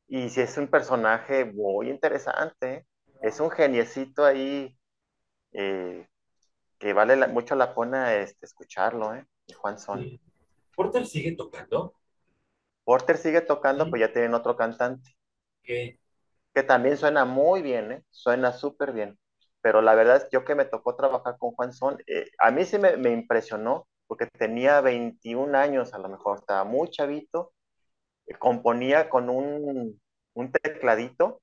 Y 0.07 0.29
si 0.29 0.41
es 0.41 0.57
un 0.57 0.67
personaje 0.67 1.45
muy 1.45 1.89
interesante. 1.89 2.85
Es 3.21 3.39
un 3.39 3.49
geniecito 3.49 4.23
ahí 4.23 4.77
eh, 5.53 6.07
que 6.77 6.93
vale 6.93 7.27
mucho 7.27 7.55
la 7.55 7.73
pena 7.73 8.15
este, 8.15 8.45
escucharlo, 8.45 9.15
¿eh? 9.15 9.25
Juan 9.55 9.79
Son. 9.79 10.05
¿Porter 10.75 11.05
sigue 11.05 11.35
tocando? 11.35 11.93
Porter 12.83 13.17
sigue 13.17 13.41
tocando, 13.41 13.89
pues 13.89 13.99
ya 14.01 14.11
tienen 14.11 14.33
otro 14.33 14.55
cantante. 14.55 15.15
¿Qué? 15.63 15.99
Que 16.53 16.63
también 16.63 16.97
suena 16.97 17.25
muy 17.25 17.61
bien, 17.61 17.91
¿eh? 17.91 18.03
Suena 18.09 18.51
súper 18.53 18.91
bien. 18.93 19.17
Pero 19.61 19.81
la 19.81 19.95
verdad 19.95 20.17
es 20.17 20.23
que 20.25 20.31
yo 20.33 20.45
que 20.45 20.55
me 20.55 20.65
tocó 20.65 20.95
trabajar 20.95 21.37
con 21.37 21.51
Juan 21.51 21.73
Son, 21.73 21.97
eh, 22.07 22.25
a 22.39 22.51
mí 22.51 22.65
sí 22.65 22.79
me, 22.79 22.97
me, 22.97 23.11
impresionó, 23.11 23.87
porque 24.07 24.27
tenía 24.27 24.81
21 24.81 25.55
años 25.55 25.93
a 25.93 25.99
lo 25.99 26.09
mejor, 26.09 26.39
estaba 26.39 26.63
muy 26.63 26.89
chavito, 26.89 27.53
eh, 28.27 28.35
componía 28.35 29.09
con 29.09 29.29
un, 29.29 30.01
un 30.33 30.51
tecladito, 30.51 31.41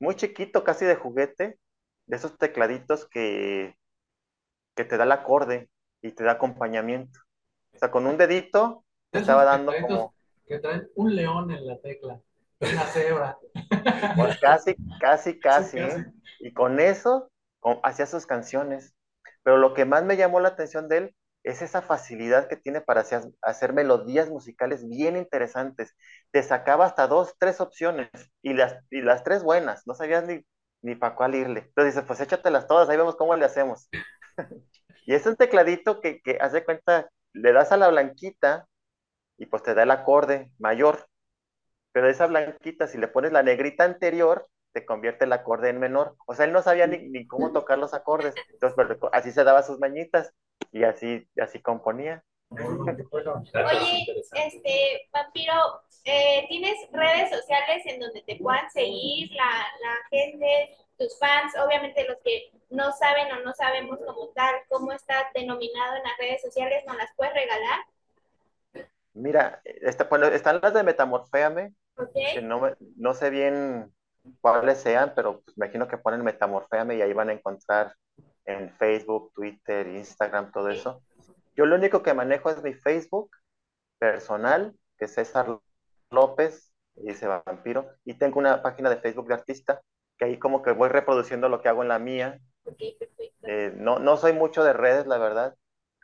muy 0.00 0.16
chiquito, 0.16 0.64
casi 0.64 0.84
de 0.86 0.96
juguete, 0.96 1.58
de 2.06 2.16
esos 2.16 2.38
tecladitos 2.38 3.08
que, 3.08 3.76
que 4.74 4.84
te 4.84 4.96
da 4.96 5.04
el 5.04 5.12
acorde 5.12 5.70
y 6.02 6.12
te 6.12 6.24
da 6.24 6.32
acompañamiento. 6.32 7.20
Sea, 7.82 7.90
con 7.90 8.06
un 8.06 8.16
dedito 8.16 8.84
estaba 9.10 9.42
dando 9.42 9.72
como... 9.80 10.14
que 10.46 10.60
traen 10.60 10.88
un 10.94 11.16
león 11.16 11.50
en 11.50 11.66
la 11.66 11.80
tecla, 11.80 12.20
una 12.60 12.86
cebra. 12.86 13.38
Pues 14.16 14.38
casi, 14.38 14.76
casi, 15.00 15.40
casi. 15.40 15.70
Sí, 15.70 15.78
¿eh? 15.78 15.88
casi. 15.88 16.10
Y 16.38 16.52
con 16.52 16.78
eso 16.78 17.32
con- 17.58 17.80
hacía 17.82 18.06
sus 18.06 18.24
canciones. 18.24 18.94
Pero 19.42 19.56
lo 19.56 19.74
que 19.74 19.84
más 19.84 20.04
me 20.04 20.16
llamó 20.16 20.38
la 20.38 20.50
atención 20.50 20.88
de 20.88 20.98
él 20.98 21.16
es 21.42 21.60
esa 21.60 21.82
facilidad 21.82 22.46
que 22.46 22.56
tiene 22.56 22.80
para 22.80 23.00
hacer, 23.00 23.22
hacer 23.42 23.72
melodías 23.72 24.28
musicales 24.30 24.88
bien 24.88 25.16
interesantes. 25.16 25.96
Te 26.30 26.40
sacaba 26.44 26.84
hasta 26.86 27.08
dos, 27.08 27.34
tres 27.40 27.60
opciones 27.60 28.10
y 28.42 28.52
las, 28.52 28.76
y 28.92 29.00
las 29.02 29.24
tres 29.24 29.42
buenas. 29.42 29.88
No 29.88 29.94
sabías 29.94 30.24
ni, 30.24 30.46
ni 30.82 30.94
para 30.94 31.16
cuál 31.16 31.34
irle. 31.34 31.62
Entonces 31.66 31.94
dices, 31.94 32.06
pues 32.06 32.20
échatelas 32.20 32.68
todas, 32.68 32.88
ahí 32.88 32.96
vemos 32.96 33.16
cómo 33.16 33.34
le 33.34 33.44
hacemos. 33.44 33.88
y 35.04 35.14
es 35.14 35.26
un 35.26 35.34
tecladito 35.34 36.00
que, 36.00 36.20
que 36.22 36.38
haz 36.40 36.52
de 36.52 36.64
cuenta, 36.64 37.10
le 37.32 37.52
das 37.52 37.72
a 37.72 37.76
la 37.76 37.88
blanquita 37.88 38.68
y 39.38 39.46
pues 39.46 39.62
te 39.62 39.74
da 39.74 39.82
el 39.82 39.90
acorde 39.90 40.50
mayor. 40.58 41.08
Pero 41.92 42.08
esa 42.08 42.26
blanquita, 42.26 42.86
si 42.86 42.98
le 42.98 43.08
pones 43.08 43.32
la 43.32 43.42
negrita 43.42 43.84
anterior, 43.84 44.48
te 44.72 44.86
convierte 44.86 45.24
el 45.24 45.32
acorde 45.32 45.68
en 45.68 45.78
menor. 45.78 46.16
O 46.26 46.34
sea, 46.34 46.46
él 46.46 46.52
no 46.52 46.62
sabía 46.62 46.86
ni, 46.86 47.26
cómo 47.26 47.52
tocar 47.52 47.78
los 47.78 47.94
acordes. 47.94 48.34
Entonces, 48.50 48.74
pero 48.76 49.10
así 49.12 49.30
se 49.30 49.44
daba 49.44 49.62
sus 49.62 49.78
mañitas 49.78 50.32
y 50.70 50.84
así, 50.84 51.28
así 51.40 51.60
componía. 51.60 52.24
Oye, 52.50 54.06
este, 54.34 55.08
Vampiro, 55.10 55.82
eh, 56.04 56.44
¿tienes 56.48 56.76
redes 56.92 57.30
sociales 57.30 57.82
en 57.86 58.00
donde 58.00 58.22
te 58.22 58.36
puedan 58.36 58.70
seguir 58.70 59.30
la, 59.32 59.66
la 59.80 59.96
gente, 60.10 60.76
tus 60.98 61.18
fans? 61.18 61.52
Obviamente 61.64 62.06
los 62.06 62.18
que 62.22 62.50
no 62.72 62.92
saben 62.92 63.30
o 63.32 63.40
no 63.40 63.52
sabemos 63.52 63.98
como 64.04 64.28
tal 64.28 64.54
cómo 64.68 64.92
estás 64.92 65.24
denominado 65.34 65.96
en 65.96 66.02
las 66.02 66.18
redes 66.18 66.42
sociales, 66.42 66.82
¿nos 66.86 66.96
las 66.96 67.14
puedes 67.16 67.34
regalar? 67.34 67.80
Mira, 69.14 69.60
está, 69.64 70.04
bueno, 70.04 70.26
están 70.26 70.60
las 70.62 70.72
de 70.72 70.82
Metamorféame, 70.82 71.74
que 72.32 72.40
no, 72.40 72.74
no 72.96 73.14
sé 73.14 73.30
bien 73.30 73.92
cuáles 74.40 74.78
sean, 74.78 75.12
pero 75.14 75.42
pues 75.42 75.56
imagino 75.56 75.86
que 75.86 75.98
ponen 75.98 76.24
Metamorféame 76.24 76.96
y 76.96 77.02
ahí 77.02 77.12
van 77.12 77.28
a 77.28 77.34
encontrar 77.34 77.94
en 78.46 78.70
Facebook, 78.76 79.32
Twitter, 79.34 79.86
Instagram, 79.86 80.50
todo 80.50 80.70
eso. 80.70 81.02
Yo 81.54 81.66
lo 81.66 81.76
único 81.76 82.02
que 82.02 82.14
manejo 82.14 82.50
es 82.50 82.62
mi 82.62 82.72
Facebook 82.72 83.30
personal, 83.98 84.74
que 84.98 85.04
es 85.04 85.14
César 85.14 85.58
López, 86.10 86.72
dice 86.94 87.26
Vampiro, 87.26 87.90
y 88.04 88.14
tengo 88.14 88.38
una 88.38 88.62
página 88.62 88.88
de 88.88 88.96
Facebook 88.96 89.28
de 89.28 89.34
artista, 89.34 89.82
que 90.16 90.24
ahí 90.24 90.38
como 90.38 90.62
que 90.62 90.72
voy 90.72 90.88
reproduciendo 90.88 91.48
lo 91.48 91.60
que 91.60 91.68
hago 91.68 91.82
en 91.82 91.88
la 91.88 91.98
mía. 91.98 92.40
Perfecto. 92.64 93.06
Eh, 93.42 93.72
no, 93.76 93.98
no 93.98 94.16
soy 94.16 94.32
mucho 94.32 94.62
de 94.64 94.72
redes, 94.72 95.06
la 95.06 95.18
verdad. 95.18 95.54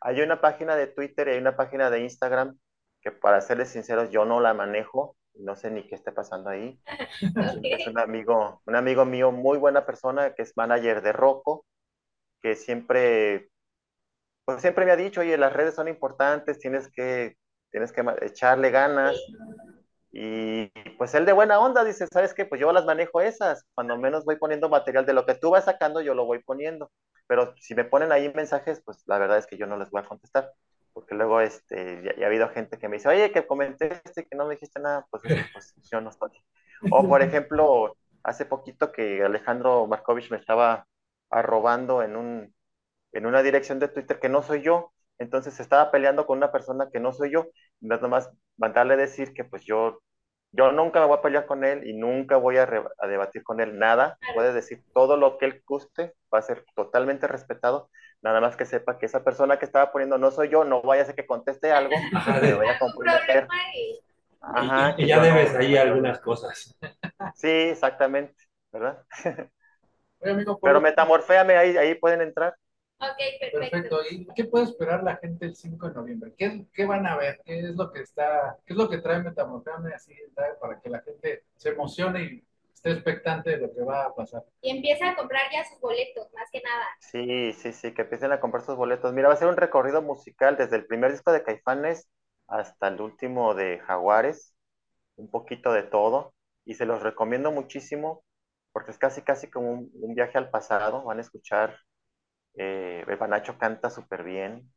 Hay 0.00 0.20
una 0.20 0.40
página 0.40 0.76
de 0.76 0.86
Twitter 0.86 1.28
y 1.28 1.32
hay 1.32 1.38
una 1.38 1.56
página 1.56 1.90
de 1.90 2.00
Instagram 2.00 2.58
que 3.00 3.12
para 3.12 3.40
serles 3.40 3.70
sinceros 3.70 4.10
yo 4.10 4.24
no 4.24 4.40
la 4.40 4.54
manejo, 4.54 5.16
no 5.34 5.56
sé 5.56 5.70
ni 5.70 5.86
qué 5.86 5.94
esté 5.94 6.12
pasando 6.12 6.50
ahí. 6.50 6.80
Es 7.64 7.86
un 7.86 7.98
amigo, 7.98 8.62
un 8.66 8.76
amigo 8.76 9.04
mío, 9.04 9.32
muy 9.32 9.58
buena 9.58 9.86
persona, 9.86 10.34
que 10.34 10.42
es 10.42 10.56
manager 10.56 11.02
de 11.02 11.12
Rocco, 11.12 11.64
que 12.42 12.56
siempre, 12.56 13.50
pues 14.44 14.60
siempre 14.60 14.84
me 14.84 14.92
ha 14.92 14.96
dicho, 14.96 15.20
oye, 15.20 15.36
las 15.36 15.52
redes 15.52 15.74
son 15.74 15.88
importantes, 15.88 16.58
tienes 16.58 16.90
que, 16.90 17.36
tienes 17.70 17.92
que 17.92 18.04
echarle 18.22 18.70
ganas. 18.70 19.16
Y 20.10 20.68
pues 20.96 21.14
él 21.14 21.26
de 21.26 21.32
buena 21.32 21.60
onda 21.60 21.84
dice, 21.84 22.06
¿sabes 22.06 22.34
qué? 22.34 22.46
Pues 22.46 22.60
yo 22.60 22.72
las 22.72 22.86
manejo 22.86 23.20
esas. 23.20 23.64
Cuando 23.74 23.96
menos 23.98 24.24
voy 24.24 24.36
poniendo 24.36 24.68
material 24.68 25.04
de 25.06 25.12
lo 25.12 25.26
que 25.26 25.34
tú 25.34 25.50
vas 25.50 25.64
sacando, 25.64 26.00
yo 26.00 26.14
lo 26.14 26.24
voy 26.24 26.38
poniendo. 26.40 26.90
Pero 27.26 27.54
si 27.60 27.74
me 27.74 27.84
ponen 27.84 28.12
ahí 28.12 28.32
mensajes, 28.34 28.82
pues 28.84 29.02
la 29.06 29.18
verdad 29.18 29.38
es 29.38 29.46
que 29.46 29.58
yo 29.58 29.66
no 29.66 29.76
les 29.76 29.90
voy 29.90 30.02
a 30.02 30.08
contestar. 30.08 30.50
Porque 30.92 31.14
luego 31.14 31.40
este, 31.40 32.02
ya, 32.02 32.16
ya 32.16 32.24
ha 32.24 32.28
habido 32.28 32.48
gente 32.48 32.78
que 32.78 32.88
me 32.88 32.96
dice, 32.96 33.08
oye, 33.08 33.30
que 33.30 33.46
comenté 33.46 34.00
este, 34.04 34.26
que 34.26 34.36
no 34.36 34.46
me 34.46 34.54
dijiste 34.54 34.80
nada, 34.80 35.06
pues, 35.10 35.22
pues 35.52 35.74
yo 35.90 36.00
no 36.00 36.10
estoy. 36.10 36.30
O 36.90 37.06
por 37.06 37.22
ejemplo, 37.22 37.96
hace 38.22 38.46
poquito 38.46 38.92
que 38.92 39.22
Alejandro 39.22 39.86
Markovich 39.86 40.30
me 40.30 40.38
estaba 40.38 40.86
arrobando 41.30 42.02
en 42.02 42.16
un, 42.16 42.54
en 43.12 43.26
una 43.26 43.42
dirección 43.42 43.78
de 43.78 43.88
Twitter 43.88 44.18
que 44.18 44.28
no 44.28 44.42
soy 44.42 44.62
yo. 44.62 44.92
Entonces 45.18 45.58
estaba 45.60 45.90
peleando 45.90 46.26
con 46.26 46.38
una 46.38 46.52
persona 46.52 46.88
que 46.92 47.00
no 47.00 47.12
soy 47.12 47.30
yo. 47.32 47.46
Nada 47.80 48.08
más 48.08 48.30
mandarle 48.56 48.96
decir 48.96 49.32
que 49.34 49.44
pues 49.44 49.64
yo, 49.64 50.00
yo 50.52 50.72
nunca 50.72 51.00
me 51.00 51.06
voy 51.06 51.18
a 51.18 51.22
pelear 51.22 51.46
con 51.46 51.64
él 51.64 51.86
y 51.86 51.94
nunca 51.96 52.36
voy 52.36 52.56
a, 52.56 52.66
re- 52.66 52.84
a 52.98 53.06
debatir 53.06 53.42
con 53.42 53.60
él 53.60 53.78
nada. 53.78 54.18
Puede 54.34 54.52
decir 54.52 54.82
todo 54.94 55.16
lo 55.16 55.38
que 55.38 55.46
él 55.46 55.62
guste, 55.66 56.14
va 56.32 56.38
a 56.38 56.42
ser 56.42 56.64
totalmente 56.74 57.26
respetado. 57.26 57.90
Nada 58.22 58.40
más 58.40 58.56
que 58.56 58.64
sepa 58.66 58.98
que 58.98 59.06
esa 59.06 59.22
persona 59.24 59.58
que 59.58 59.64
estaba 59.64 59.92
poniendo 59.92 60.18
no 60.18 60.30
soy 60.30 60.48
yo, 60.48 60.64
no 60.64 60.82
vaya 60.82 61.02
a 61.02 61.06
ser 61.06 61.14
que 61.14 61.26
conteste 61.26 61.70
algo, 61.72 61.94
Ajá, 62.14 62.40
que 62.40 62.54
vaya 62.54 62.72
a. 62.72 62.76
Y- 64.62 64.68
Ajá, 64.70 64.92
y, 64.92 64.96
que 64.96 65.02
y 65.04 65.06
ya 65.08 65.16
yo 65.16 65.22
no- 65.22 65.34
debes 65.34 65.54
ahí 65.54 65.76
algunas 65.76 66.20
cosas. 66.20 66.76
Sí, 67.34 67.48
exactamente, 67.48 68.34
¿verdad? 68.72 69.04
Oye, 70.20 70.32
amigo, 70.32 70.58
Pero 70.62 70.80
metamorféame, 70.80 71.56
ahí, 71.56 71.76
ahí 71.76 71.94
pueden 71.94 72.20
entrar. 72.22 72.54
Ok, 73.00 73.16
perfecto. 73.40 73.58
Perfecto. 73.58 74.00
¿Y 74.10 74.26
qué 74.34 74.44
puede 74.44 74.64
esperar 74.64 75.02
la 75.04 75.16
gente 75.16 75.46
el 75.46 75.54
5 75.54 75.88
de 75.88 75.94
noviembre? 75.94 76.34
¿Qué, 76.36 76.66
qué 76.72 76.84
van 76.84 77.06
a 77.06 77.16
ver? 77.16 77.40
¿Qué 77.44 77.60
es 77.60 77.76
lo 77.76 77.92
que 77.92 78.00
está, 78.00 78.58
qué 78.66 78.72
es 78.72 78.76
lo 78.76 78.88
que 78.88 78.98
trae 78.98 79.22
Metamorfame 79.22 79.94
así 79.94 80.14
trae 80.34 80.54
para 80.60 80.80
que 80.80 80.90
la 80.90 81.00
gente 81.02 81.44
se 81.56 81.70
emocione 81.70 82.22
y 82.24 82.44
esté 82.74 82.90
expectante 82.92 83.50
de 83.50 83.58
lo 83.58 83.72
que 83.72 83.82
va 83.82 84.06
a 84.06 84.14
pasar? 84.14 84.44
Y 84.62 84.70
empieza 84.70 85.10
a 85.10 85.16
comprar 85.16 85.42
ya 85.52 85.64
sus 85.64 85.80
boletos, 85.80 86.32
más 86.32 86.50
que 86.50 86.60
nada. 86.60 86.86
Sí, 86.98 87.52
sí, 87.52 87.72
sí, 87.72 87.94
que 87.94 88.02
empiecen 88.02 88.32
a 88.32 88.40
comprar 88.40 88.64
sus 88.64 88.76
boletos. 88.76 89.12
Mira, 89.12 89.28
va 89.28 89.34
a 89.34 89.36
ser 89.36 89.48
un 89.48 89.56
recorrido 89.56 90.02
musical 90.02 90.56
desde 90.56 90.76
el 90.76 90.86
primer 90.86 91.12
disco 91.12 91.32
de 91.32 91.42
Caifanes 91.42 92.08
hasta 92.48 92.88
el 92.88 93.00
último 93.00 93.54
de 93.54 93.78
Jaguares, 93.80 94.54
un 95.16 95.30
poquito 95.30 95.72
de 95.72 95.82
todo, 95.84 96.34
y 96.64 96.74
se 96.74 96.86
los 96.86 97.02
recomiendo 97.02 97.52
muchísimo 97.52 98.24
porque 98.72 98.90
es 98.92 98.98
casi, 98.98 99.22
casi 99.22 99.50
como 99.50 99.70
un, 99.72 99.90
un 99.94 100.14
viaje 100.14 100.38
al 100.38 100.50
pasado. 100.50 101.04
Van 101.04 101.18
a 101.18 101.22
escuchar, 101.22 101.78
eh, 102.58 103.04
el 103.08 103.16
Banacho 103.16 103.58
canta 103.58 103.90
súper 103.90 104.24
bien, 104.24 104.72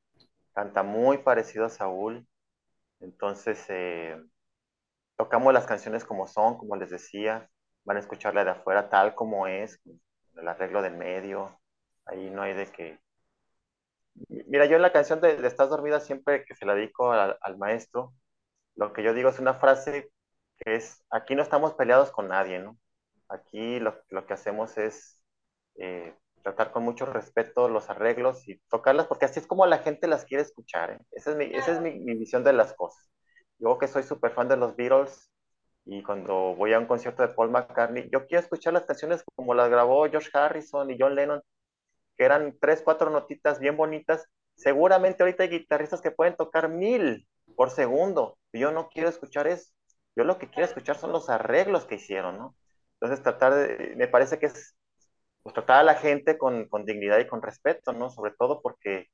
canta 0.54 0.84
muy 0.84 1.20
parecido 1.20 1.66
a 1.66 1.70
Saúl, 1.70 2.28
entonces 3.02 3.66
eh, 3.70 4.22
tocamos 5.18 5.54
las 5.54 5.66
canciones 5.66 6.04
como 6.06 6.28
son, 6.28 6.58
como 6.58 6.76
les 6.76 6.90
decía, 6.90 7.50
van 7.86 7.98
a 7.98 8.00
escucharla 8.02 8.44
de 8.46 8.52
afuera 8.52 8.90
tal 8.90 9.16
como 9.16 9.48
es, 9.48 9.78
con 9.80 10.00
el 10.38 10.48
arreglo 10.48 10.82
del 10.82 10.96
medio, 10.98 11.60
ahí 12.06 12.30
no 12.30 12.42
hay 12.44 12.54
de 12.54 12.68
que... 12.68 13.00
Mira, 14.30 14.66
yo 14.66 14.76
en 14.76 14.82
la 14.82 14.92
canción 14.92 15.22
de, 15.22 15.46
Estás 15.48 15.70
dormida 15.70 16.00
siempre 16.00 16.46
que 16.46 16.56
se 16.56 16.66
la 16.66 16.76
dedico 16.76 17.12
al, 17.12 17.38
al 17.42 17.58
maestro, 17.58 18.14
lo 18.76 18.94
que 18.94 19.04
yo 19.04 19.14
digo 19.14 19.30
es 19.30 19.40
una 19.40 19.56
frase 19.56 20.12
que 20.60 20.76
es, 20.76 21.04
aquí 21.12 21.36
no 21.36 21.44
estamos 21.44 21.74
peleados 21.76 22.12
con 22.12 22.28
nadie, 22.30 22.60
¿no? 22.60 22.80
Aquí 23.30 23.80
lo, 23.80 23.96
lo 24.10 24.26
que 24.26 24.34
hacemos 24.34 24.78
es 24.78 25.22
eh, 25.78 26.16
tratar 26.42 26.72
con 26.72 26.84
mucho 26.84 27.06
respeto 27.06 27.70
los 27.70 27.89
arreglos 27.89 28.48
y 28.48 28.60
tocarlas, 28.70 29.08
porque 29.08 29.26
así 29.26 29.39
es 29.39 29.48
como 29.48 29.66
la 29.66 29.80
gente 29.80 30.08
las 30.08 30.26
quiere 30.26 30.44
escuchar, 30.44 30.92
¿eh? 30.92 31.00
Esa 31.12 31.32
es 31.32 31.38
mi, 31.38 31.46
esa 31.46 31.72
es 31.74 31.82
mi, 31.82 32.00
mi 32.00 32.16
visión 32.16 32.44
de 32.44 32.54
las 32.54 32.74
cosas. 32.74 33.10
Yo 33.60 33.78
que 33.78 33.88
soy 33.88 34.04
súper 34.04 34.32
fan 34.34 34.48
de 34.48 34.58
los 34.58 34.76
Beatles 34.76 35.32
y 35.86 36.04
cuando 36.04 36.56
voy 36.56 36.74
a 36.74 36.80
un 36.80 36.86
concierto 36.86 37.24
de 37.24 37.34
Paul 37.34 37.52
McCartney, 37.52 38.10
yo 38.12 38.26
quiero 38.28 38.42
escuchar 38.44 38.74
las 38.74 38.86
canciones 38.86 39.24
como 39.36 39.54
las 39.54 39.70
grabó 39.70 40.08
George 40.10 40.30
Harrison 40.34 40.89
y 40.92 40.98
John 41.00 41.16
Lennon, 41.16 41.42
que 42.18 42.26
eran 42.26 42.58
tres, 42.60 42.82
cuatro 42.84 43.10
notitas 43.10 43.60
bien 43.60 43.78
bonitas. 43.78 44.28
Seguramente 44.56 45.24
ahorita 45.24 45.44
hay 45.44 45.50
guitarristas 45.50 46.02
que 46.02 46.12
pueden 46.12 46.36
tocar 46.36 46.70
mil 46.70 47.28
por 47.56 47.70
segundo. 47.70 48.38
Yo 48.54 48.72
no 48.72 48.89
quiero 48.89 49.10
escuchar 49.10 49.48
eso. 49.48 49.72
Yo 50.16 50.24
lo 50.24 50.38
que 50.38 50.50
quiero 50.50 50.66
escuchar 50.66 50.98
son 50.98 51.12
los 51.12 51.30
arreglos 51.30 51.86
que 51.86 51.96
hicieron, 51.96 52.38
¿no? 52.38 52.56
Entonces 53.00 53.24
tratar 53.24 53.54
de, 53.56 53.96
me 53.96 54.08
parece 54.08 54.38
que 54.39 54.48
es 54.48 54.76
pues, 55.44 55.54
tratar 55.54 55.80
a 55.82 55.84
la 55.84 55.96
gente 55.96 56.38
con, 56.38 56.68
con 56.70 56.86
dignidad 56.86 57.20
y 57.20 57.28
con 57.28 57.42
respeto, 57.42 57.94
¿no? 57.94 58.10
Sobre 58.10 58.32
todo 58.38 58.62
porque, 58.62 59.08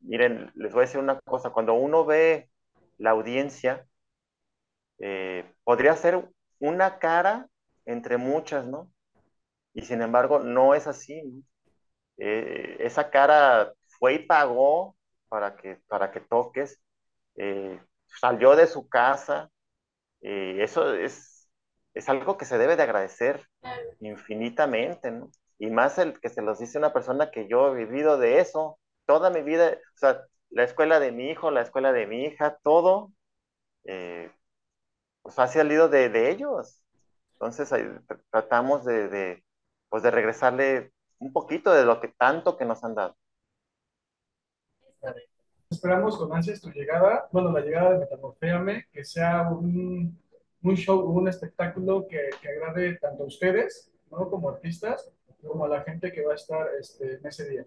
miren, 0.00 0.50
les 0.54 0.72
voy 0.72 0.80
a 0.82 0.86
decir 0.86 1.00
una 1.00 1.20
cosa, 1.20 1.50
cuando 1.50 1.74
uno 1.74 2.04
ve 2.04 2.50
la 2.98 3.10
audiencia, 3.10 3.86
eh, 4.98 5.44
podría 5.64 5.96
ser 5.96 6.28
una 6.58 6.98
cara 6.98 7.48
entre 7.86 8.16
muchas, 8.16 8.66
¿no? 8.66 8.90
Y 9.74 9.82
sin 9.84 10.02
embargo, 10.02 10.40
no 10.40 10.74
es 10.74 10.86
así, 10.86 11.22
¿no? 11.24 11.42
Eh, 12.18 12.76
esa 12.80 13.10
cara 13.10 13.72
fue 13.98 14.14
y 14.14 14.18
pagó 14.26 14.96
para 15.28 15.56
que, 15.56 15.78
para 15.88 16.12
que 16.12 16.20
toques, 16.20 16.80
eh, 17.36 17.80
salió 18.06 18.56
de 18.56 18.66
su 18.66 18.88
casa, 18.88 19.50
eh, 20.22 20.58
eso 20.62 20.94
es, 20.94 21.37
es 21.98 22.08
algo 22.08 22.38
que 22.38 22.44
se 22.44 22.58
debe 22.58 22.76
de 22.76 22.84
agradecer 22.84 23.48
infinitamente, 23.98 25.10
¿no? 25.10 25.30
Y 25.58 25.70
más 25.70 25.98
el 25.98 26.20
que 26.20 26.28
se 26.28 26.42
los 26.42 26.60
dice 26.60 26.78
una 26.78 26.92
persona 26.92 27.32
que 27.32 27.48
yo 27.48 27.68
he 27.68 27.84
vivido 27.84 28.18
de 28.18 28.38
eso, 28.38 28.78
toda 29.04 29.30
mi 29.30 29.42
vida, 29.42 29.72
o 29.72 29.98
sea, 29.98 30.22
la 30.50 30.62
escuela 30.62 31.00
de 31.00 31.10
mi 31.10 31.28
hijo, 31.28 31.50
la 31.50 31.62
escuela 31.62 31.92
de 31.92 32.06
mi 32.06 32.24
hija, 32.24 32.56
todo, 32.62 33.10
eh, 33.84 34.30
pues 35.22 35.36
ha 35.40 35.48
salido 35.48 35.88
de, 35.88 36.08
de 36.08 36.30
ellos. 36.30 36.84
Entonces 37.32 37.72
ahí 37.72 37.84
tratamos 38.30 38.84
de, 38.84 39.08
de, 39.08 39.44
pues 39.88 40.04
de 40.04 40.12
regresarle 40.12 40.92
un 41.18 41.32
poquito 41.32 41.72
de 41.72 41.84
lo 41.84 42.00
que 42.00 42.08
tanto 42.16 42.56
que 42.56 42.64
nos 42.64 42.84
han 42.84 42.94
dado. 42.94 43.16
Esperamos 45.68 46.16
con 46.16 46.32
ansias 46.32 46.60
tu 46.60 46.70
llegada, 46.70 47.28
bueno, 47.32 47.50
la 47.50 47.60
llegada 47.60 47.90
de 47.90 47.98
Metamorféame, 47.98 48.86
que 48.92 49.04
sea 49.04 49.48
un, 49.50 50.16
un 50.62 50.76
show, 50.76 51.00
un 51.00 51.28
espectáculo 51.28 52.06
que, 52.08 52.30
que 52.40 52.48
agrade 52.48 52.98
tanto 52.98 53.24
a 53.24 53.26
ustedes, 53.26 53.92
¿no? 54.10 54.28
Como 54.28 54.50
artistas, 54.50 55.10
como 55.42 55.64
a 55.64 55.68
la 55.68 55.82
gente 55.82 56.12
que 56.12 56.24
va 56.24 56.32
a 56.32 56.36
estar 56.36 56.68
este, 56.78 57.14
en 57.14 57.26
ese 57.26 57.48
día. 57.48 57.66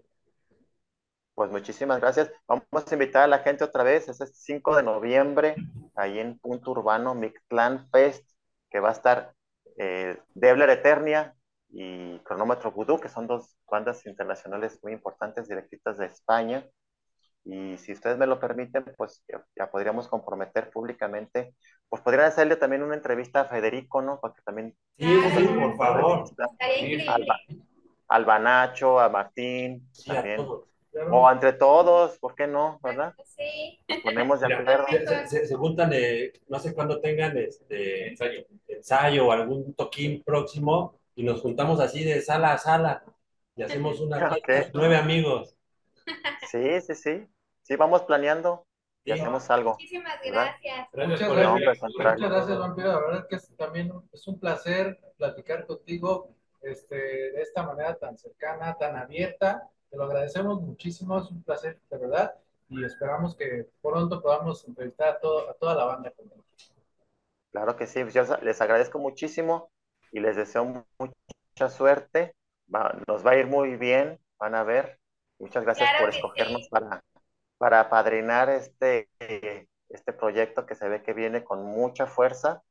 Pues 1.34 1.50
muchísimas 1.50 2.00
gracias. 2.00 2.30
Vamos 2.46 2.64
a 2.72 2.94
invitar 2.94 3.22
a 3.22 3.26
la 3.26 3.38
gente 3.38 3.64
otra 3.64 3.82
vez, 3.82 4.08
es 4.08 4.20
el 4.20 4.28
5 4.28 4.76
de 4.76 4.82
noviembre, 4.82 5.56
ahí 5.94 6.18
en 6.18 6.38
Punto 6.38 6.72
Urbano, 6.72 7.14
Mictlán 7.14 7.88
Fest, 7.90 8.28
que 8.70 8.80
va 8.80 8.90
a 8.90 8.92
estar 8.92 9.34
eh, 9.78 10.18
Debler 10.34 10.68
Eternia 10.70 11.34
y 11.70 12.18
Cronómetro 12.20 12.72
Voodoo, 12.72 13.00
que 13.00 13.08
son 13.08 13.26
dos 13.26 13.56
bandas 13.70 14.04
internacionales 14.04 14.78
muy 14.82 14.92
importantes, 14.92 15.48
directistas 15.48 15.96
de 15.96 16.06
España. 16.06 16.68
Y 17.44 17.76
si 17.78 17.92
ustedes 17.92 18.18
me 18.18 18.26
lo 18.26 18.38
permiten, 18.38 18.84
pues 18.96 19.24
ya, 19.28 19.44
ya 19.56 19.70
podríamos 19.70 20.06
comprometer 20.08 20.70
públicamente. 20.70 21.54
Pues 21.88 22.00
podrían 22.02 22.26
hacerle 22.26 22.56
también 22.56 22.82
una 22.82 22.94
entrevista 22.94 23.40
a 23.40 23.44
Federico, 23.46 24.00
¿no? 24.00 24.20
Para 24.20 24.34
que 24.34 24.42
también... 24.42 24.76
Sí, 24.96 25.20
sí, 25.36 25.44
por 25.48 25.76
favor. 25.76 26.24
Al 28.08 28.24
Banacho, 28.24 29.00
a 29.00 29.08
Martín, 29.08 29.88
Sí, 29.92 30.10
a 30.10 30.14
también. 30.14 30.40
O 31.10 31.30
entre 31.30 31.54
todos, 31.54 32.18
¿por 32.18 32.34
qué 32.34 32.46
no? 32.46 32.78
¿Verdad? 32.82 33.14
Sí. 33.24 33.80
Ponemos 34.04 34.40
de 34.40 34.52
acuerdo. 34.54 34.86
Se, 35.26 35.46
se- 35.46 35.54
juntan, 35.56 35.90
eh, 35.94 36.32
no 36.48 36.58
sé 36.58 36.74
cuándo 36.74 37.00
tengan 37.00 37.36
este 37.38 38.08
ensayo, 38.08 38.42
ensayo 38.68 39.26
o 39.26 39.32
algún 39.32 39.74
toquín 39.74 40.22
próximo 40.22 41.00
y 41.14 41.22
nos 41.22 41.40
juntamos 41.40 41.80
así 41.80 42.04
de 42.04 42.20
sala 42.20 42.52
a 42.52 42.58
sala 42.58 43.04
y 43.56 43.62
hacemos 43.62 44.00
una 44.00 44.36
nueve 44.74 44.96
amigos. 44.96 45.56
Sí, 46.52 46.80
sí, 46.82 46.94
sí. 46.94 47.28
Sí, 47.62 47.76
vamos 47.76 48.02
planeando 48.02 48.66
y 49.04 49.12
Sí. 49.12 49.20
hacemos 49.20 49.48
algo. 49.48 49.70
Muchísimas 49.72 50.20
gracias. 50.22 50.88
Gracias 50.92 51.20
Muchas 51.20 51.36
gracias. 51.36 51.78
Pues. 51.80 51.94
Muchas 52.14 52.30
gracias, 52.30 52.58
Vampiro. 52.58 52.88
La 52.92 53.00
verdad 53.00 53.26
que 53.26 53.36
es 53.36 53.56
también 53.56 53.90
un- 53.90 54.06
es 54.12 54.28
un 54.28 54.38
placer 54.38 55.00
platicar 55.16 55.66
contigo 55.66 56.28
este, 56.60 56.94
de 56.96 57.40
esta 57.42 57.62
manera 57.62 57.96
tan 57.98 58.18
cercana, 58.18 58.76
tan 58.78 58.96
abierta. 58.96 59.68
Te 59.90 59.96
lo 59.96 60.04
agradecemos 60.04 60.60
muchísimo, 60.60 61.18
es 61.18 61.30
un 61.30 61.42
placer, 61.42 61.80
de 61.90 61.96
verdad. 61.98 62.34
Y 62.68 62.84
esperamos 62.84 63.34
que 63.34 63.66
pronto 63.80 64.20
podamos 64.22 64.66
entrevistar 64.68 65.08
a, 65.08 65.20
todo, 65.20 65.48
a 65.50 65.54
toda 65.54 65.74
la 65.74 65.84
banda. 65.84 66.12
Claro 67.50 67.76
que 67.76 67.86
sí, 67.86 68.02
pues 68.02 68.14
yo 68.14 68.24
les 68.42 68.60
agradezco 68.60 68.98
muchísimo 68.98 69.70
y 70.12 70.20
les 70.20 70.36
deseo 70.36 70.64
mu- 70.66 70.84
mucha 70.98 71.68
suerte. 71.70 72.34
Va- 72.72 72.94
nos 73.08 73.26
va 73.26 73.32
a 73.32 73.36
ir 73.36 73.46
muy 73.46 73.76
bien, 73.76 74.18
van 74.38 74.54
a 74.54 74.62
ver. 74.64 74.98
Muchas 75.42 75.64
gracias 75.64 75.90
Claro 75.90 76.04
por 76.04 76.14
escogernos 76.14 76.62
sí. 76.62 76.68
para, 76.70 77.02
para 77.58 77.80
apadrinar 77.80 78.48
este, 78.48 79.08
este 79.88 80.12
proyecto 80.12 80.66
que 80.66 80.76
se 80.76 80.88
ve 80.88 81.02
que 81.02 81.12
viene 81.12 81.42
con 81.42 81.64
mucha 81.64 82.06
fuerza. 82.06 82.62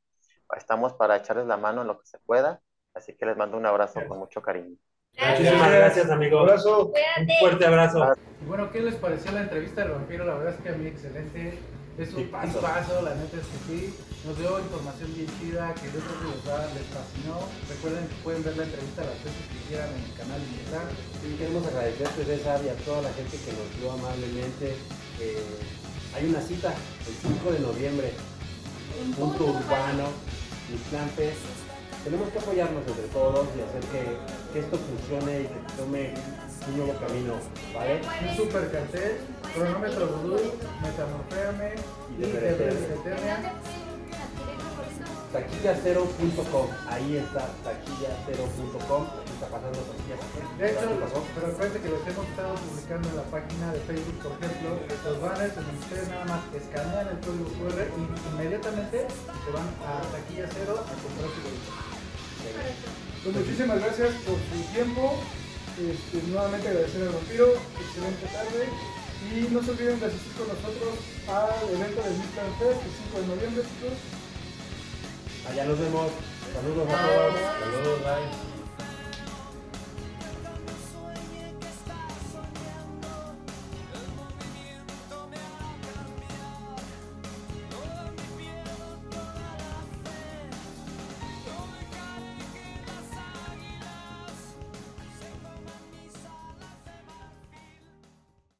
Estamos 0.56 0.94
para 0.94 1.16
echarles 1.16 1.46
la 1.46 1.58
mano 1.58 1.82
en 1.82 1.88
lo 1.88 2.00
que 2.00 2.06
se 2.06 2.18
pueda, 2.20 2.62
así 2.94 3.14
que 3.14 3.26
les 3.26 3.36
mando 3.36 3.58
un 3.58 3.66
abrazo 3.66 4.00
con 4.08 4.18
mucho 4.18 4.40
cariño. 4.40 4.74
Muchísimas 5.18 5.70
Gracias. 5.70 6.10
Abrazo. 6.10 6.86
Un 6.86 7.28
fuerte 7.40 7.66
abrazo. 7.66 8.14
Y 8.40 8.46
bueno, 8.46 8.70
¿qué 8.70 8.80
les 8.80 8.94
pareció 8.94 9.32
la 9.32 9.42
entrevista 9.42 9.82
del 9.82 9.92
vampiro? 9.92 10.24
La 10.24 10.34
verdad 10.34 10.54
es 10.54 10.60
que 10.60 10.68
a 10.70 10.72
mí 10.72 10.86
excelente. 10.86 11.58
Es 11.98 12.14
un 12.14 12.28
paso, 12.30 13.02
la 13.02 13.14
neta 13.14 13.36
es 13.36 13.46
que 13.46 13.60
sí. 13.68 13.94
Nos 14.24 14.38
dio 14.38 14.58
información 14.60 15.12
bien 15.14 15.26
chida 15.38 15.74
que 15.74 15.86
yo 15.90 15.98
creo 15.98 16.16
que 16.22 16.28
les, 16.30 16.42
va- 16.46 16.70
les 16.72 16.86
fascinó. 16.94 17.42
Recuerden 17.68 18.06
que 18.08 18.14
pueden 18.22 18.42
ver 18.44 18.56
la 18.56 18.64
entrevista 18.64 19.02
las 19.02 19.18
veces 19.20 19.44
que 19.50 19.58
quieran 19.68 19.90
en 19.92 20.02
el 20.08 20.14
canal 20.14 20.40
Mixar. 20.46 20.86
Y 21.26 21.36
queremos 21.36 21.66
agradecer 21.66 22.08
Teresa 22.16 22.60
y 22.64 22.68
a 22.70 22.76
toda 22.86 23.02
la 23.02 23.12
gente 23.12 23.36
que 23.36 23.52
nos 23.52 23.68
dio 23.76 23.92
amablemente. 23.92 24.78
Eh, 25.20 25.42
hay 26.14 26.24
una 26.30 26.40
cita 26.40 26.70
el 26.72 27.14
5 27.18 27.50
de 27.52 27.60
noviembre, 27.60 28.12
punto 29.18 29.44
urbano, 29.52 30.06
Mixlan. 30.70 31.10
Tenemos 32.04 32.28
que 32.30 32.38
apoyarnos 32.38 32.82
entre 32.86 33.06
todos 33.14 33.46
y 33.56 33.60
hacer 33.62 33.82
que, 33.92 34.02
que 34.52 34.58
esto 34.64 34.76
funcione 34.78 35.42
y 35.42 35.46
que 35.46 35.60
tome 35.76 36.14
un 36.68 36.76
nuevo 36.76 36.94
camino, 37.00 37.34
¿vale? 37.74 38.00
Un 38.02 38.36
super 38.36 38.70
cartel, 38.70 39.18
cronómetro 39.54 40.06
vudú, 40.08 40.38
metamorféame 40.82 41.74
y 42.18 42.22
Y 42.22 42.26
de 42.26 42.40
de 42.40 42.48
Eternia. 42.50 42.56
¿De 42.58 42.70
dónde 42.70 42.94
Eternia. 42.94 43.36
pueden 43.42 44.22
adquirir 44.22 44.58
favoritos? 44.62 45.32
Taquillacero.com, 45.32 46.66
ahí 46.88 47.16
está, 47.16 47.48
taquillacero.com, 47.64 49.02
aquí 49.02 49.32
está 49.32 49.46
pasando 49.48 49.78
taquilla 49.80 50.16
De 50.58 50.70
hecho, 50.70 50.86
pero 51.34 51.46
acuérdense 51.48 51.80
que 51.80 51.88
les 51.88 52.02
hemos 52.06 52.26
estado 52.28 52.54
publicando 52.54 53.08
en 53.08 53.16
la 53.16 53.26
página 53.32 53.66
de 53.72 53.80
Facebook, 53.80 54.18
por 54.22 54.32
ejemplo, 54.36 54.68
los 55.08 55.20
banners 55.20 55.56
en 55.56 55.64
donde 55.66 55.80
ustedes 55.80 56.08
nada 56.08 56.24
más 56.26 56.40
escanean 56.54 57.06
el 57.08 57.18
código 57.24 57.48
QR 57.58 57.80
y 57.80 58.02
inmediatamente 58.34 58.96
se 59.08 59.50
van 59.50 59.68
a 59.82 60.04
taquilla 60.12 60.46
cero 60.52 60.74
a 60.78 60.94
comprar 61.00 61.28
su 61.32 61.40
boleto. 61.42 61.72
Pues 63.22 63.36
muchísimas 63.36 63.78
gracias 63.80 64.10
por 64.26 64.36
su 64.36 64.56
tiempo. 64.74 65.16
Este, 65.78 66.26
nuevamente 66.28 66.68
agradecer 66.68 67.02
al 67.02 67.14
vampiro. 67.14 67.54
Excelente 67.80 68.26
tarde. 68.26 68.68
Y 69.32 69.52
no 69.52 69.62
se 69.62 69.70
olviden 69.70 70.00
de 70.00 70.06
asistir 70.06 70.32
con 70.32 70.48
nosotros 70.48 70.98
al 71.28 71.68
evento 71.70 72.02
del 72.02 72.18
Midland 72.18 72.58
Fest 72.58 72.80
el 72.82 72.92
5 73.12 73.20
de 73.20 73.26
noviembre, 73.26 73.62
chicos. 73.62 73.96
Allá 75.48 75.64
nos 75.64 75.78
vemos. 75.78 76.10
Saludos 76.52 76.88
a 76.88 77.06
todos. 77.06 77.34
Saludos, 77.60 77.98
bye. 78.00 78.51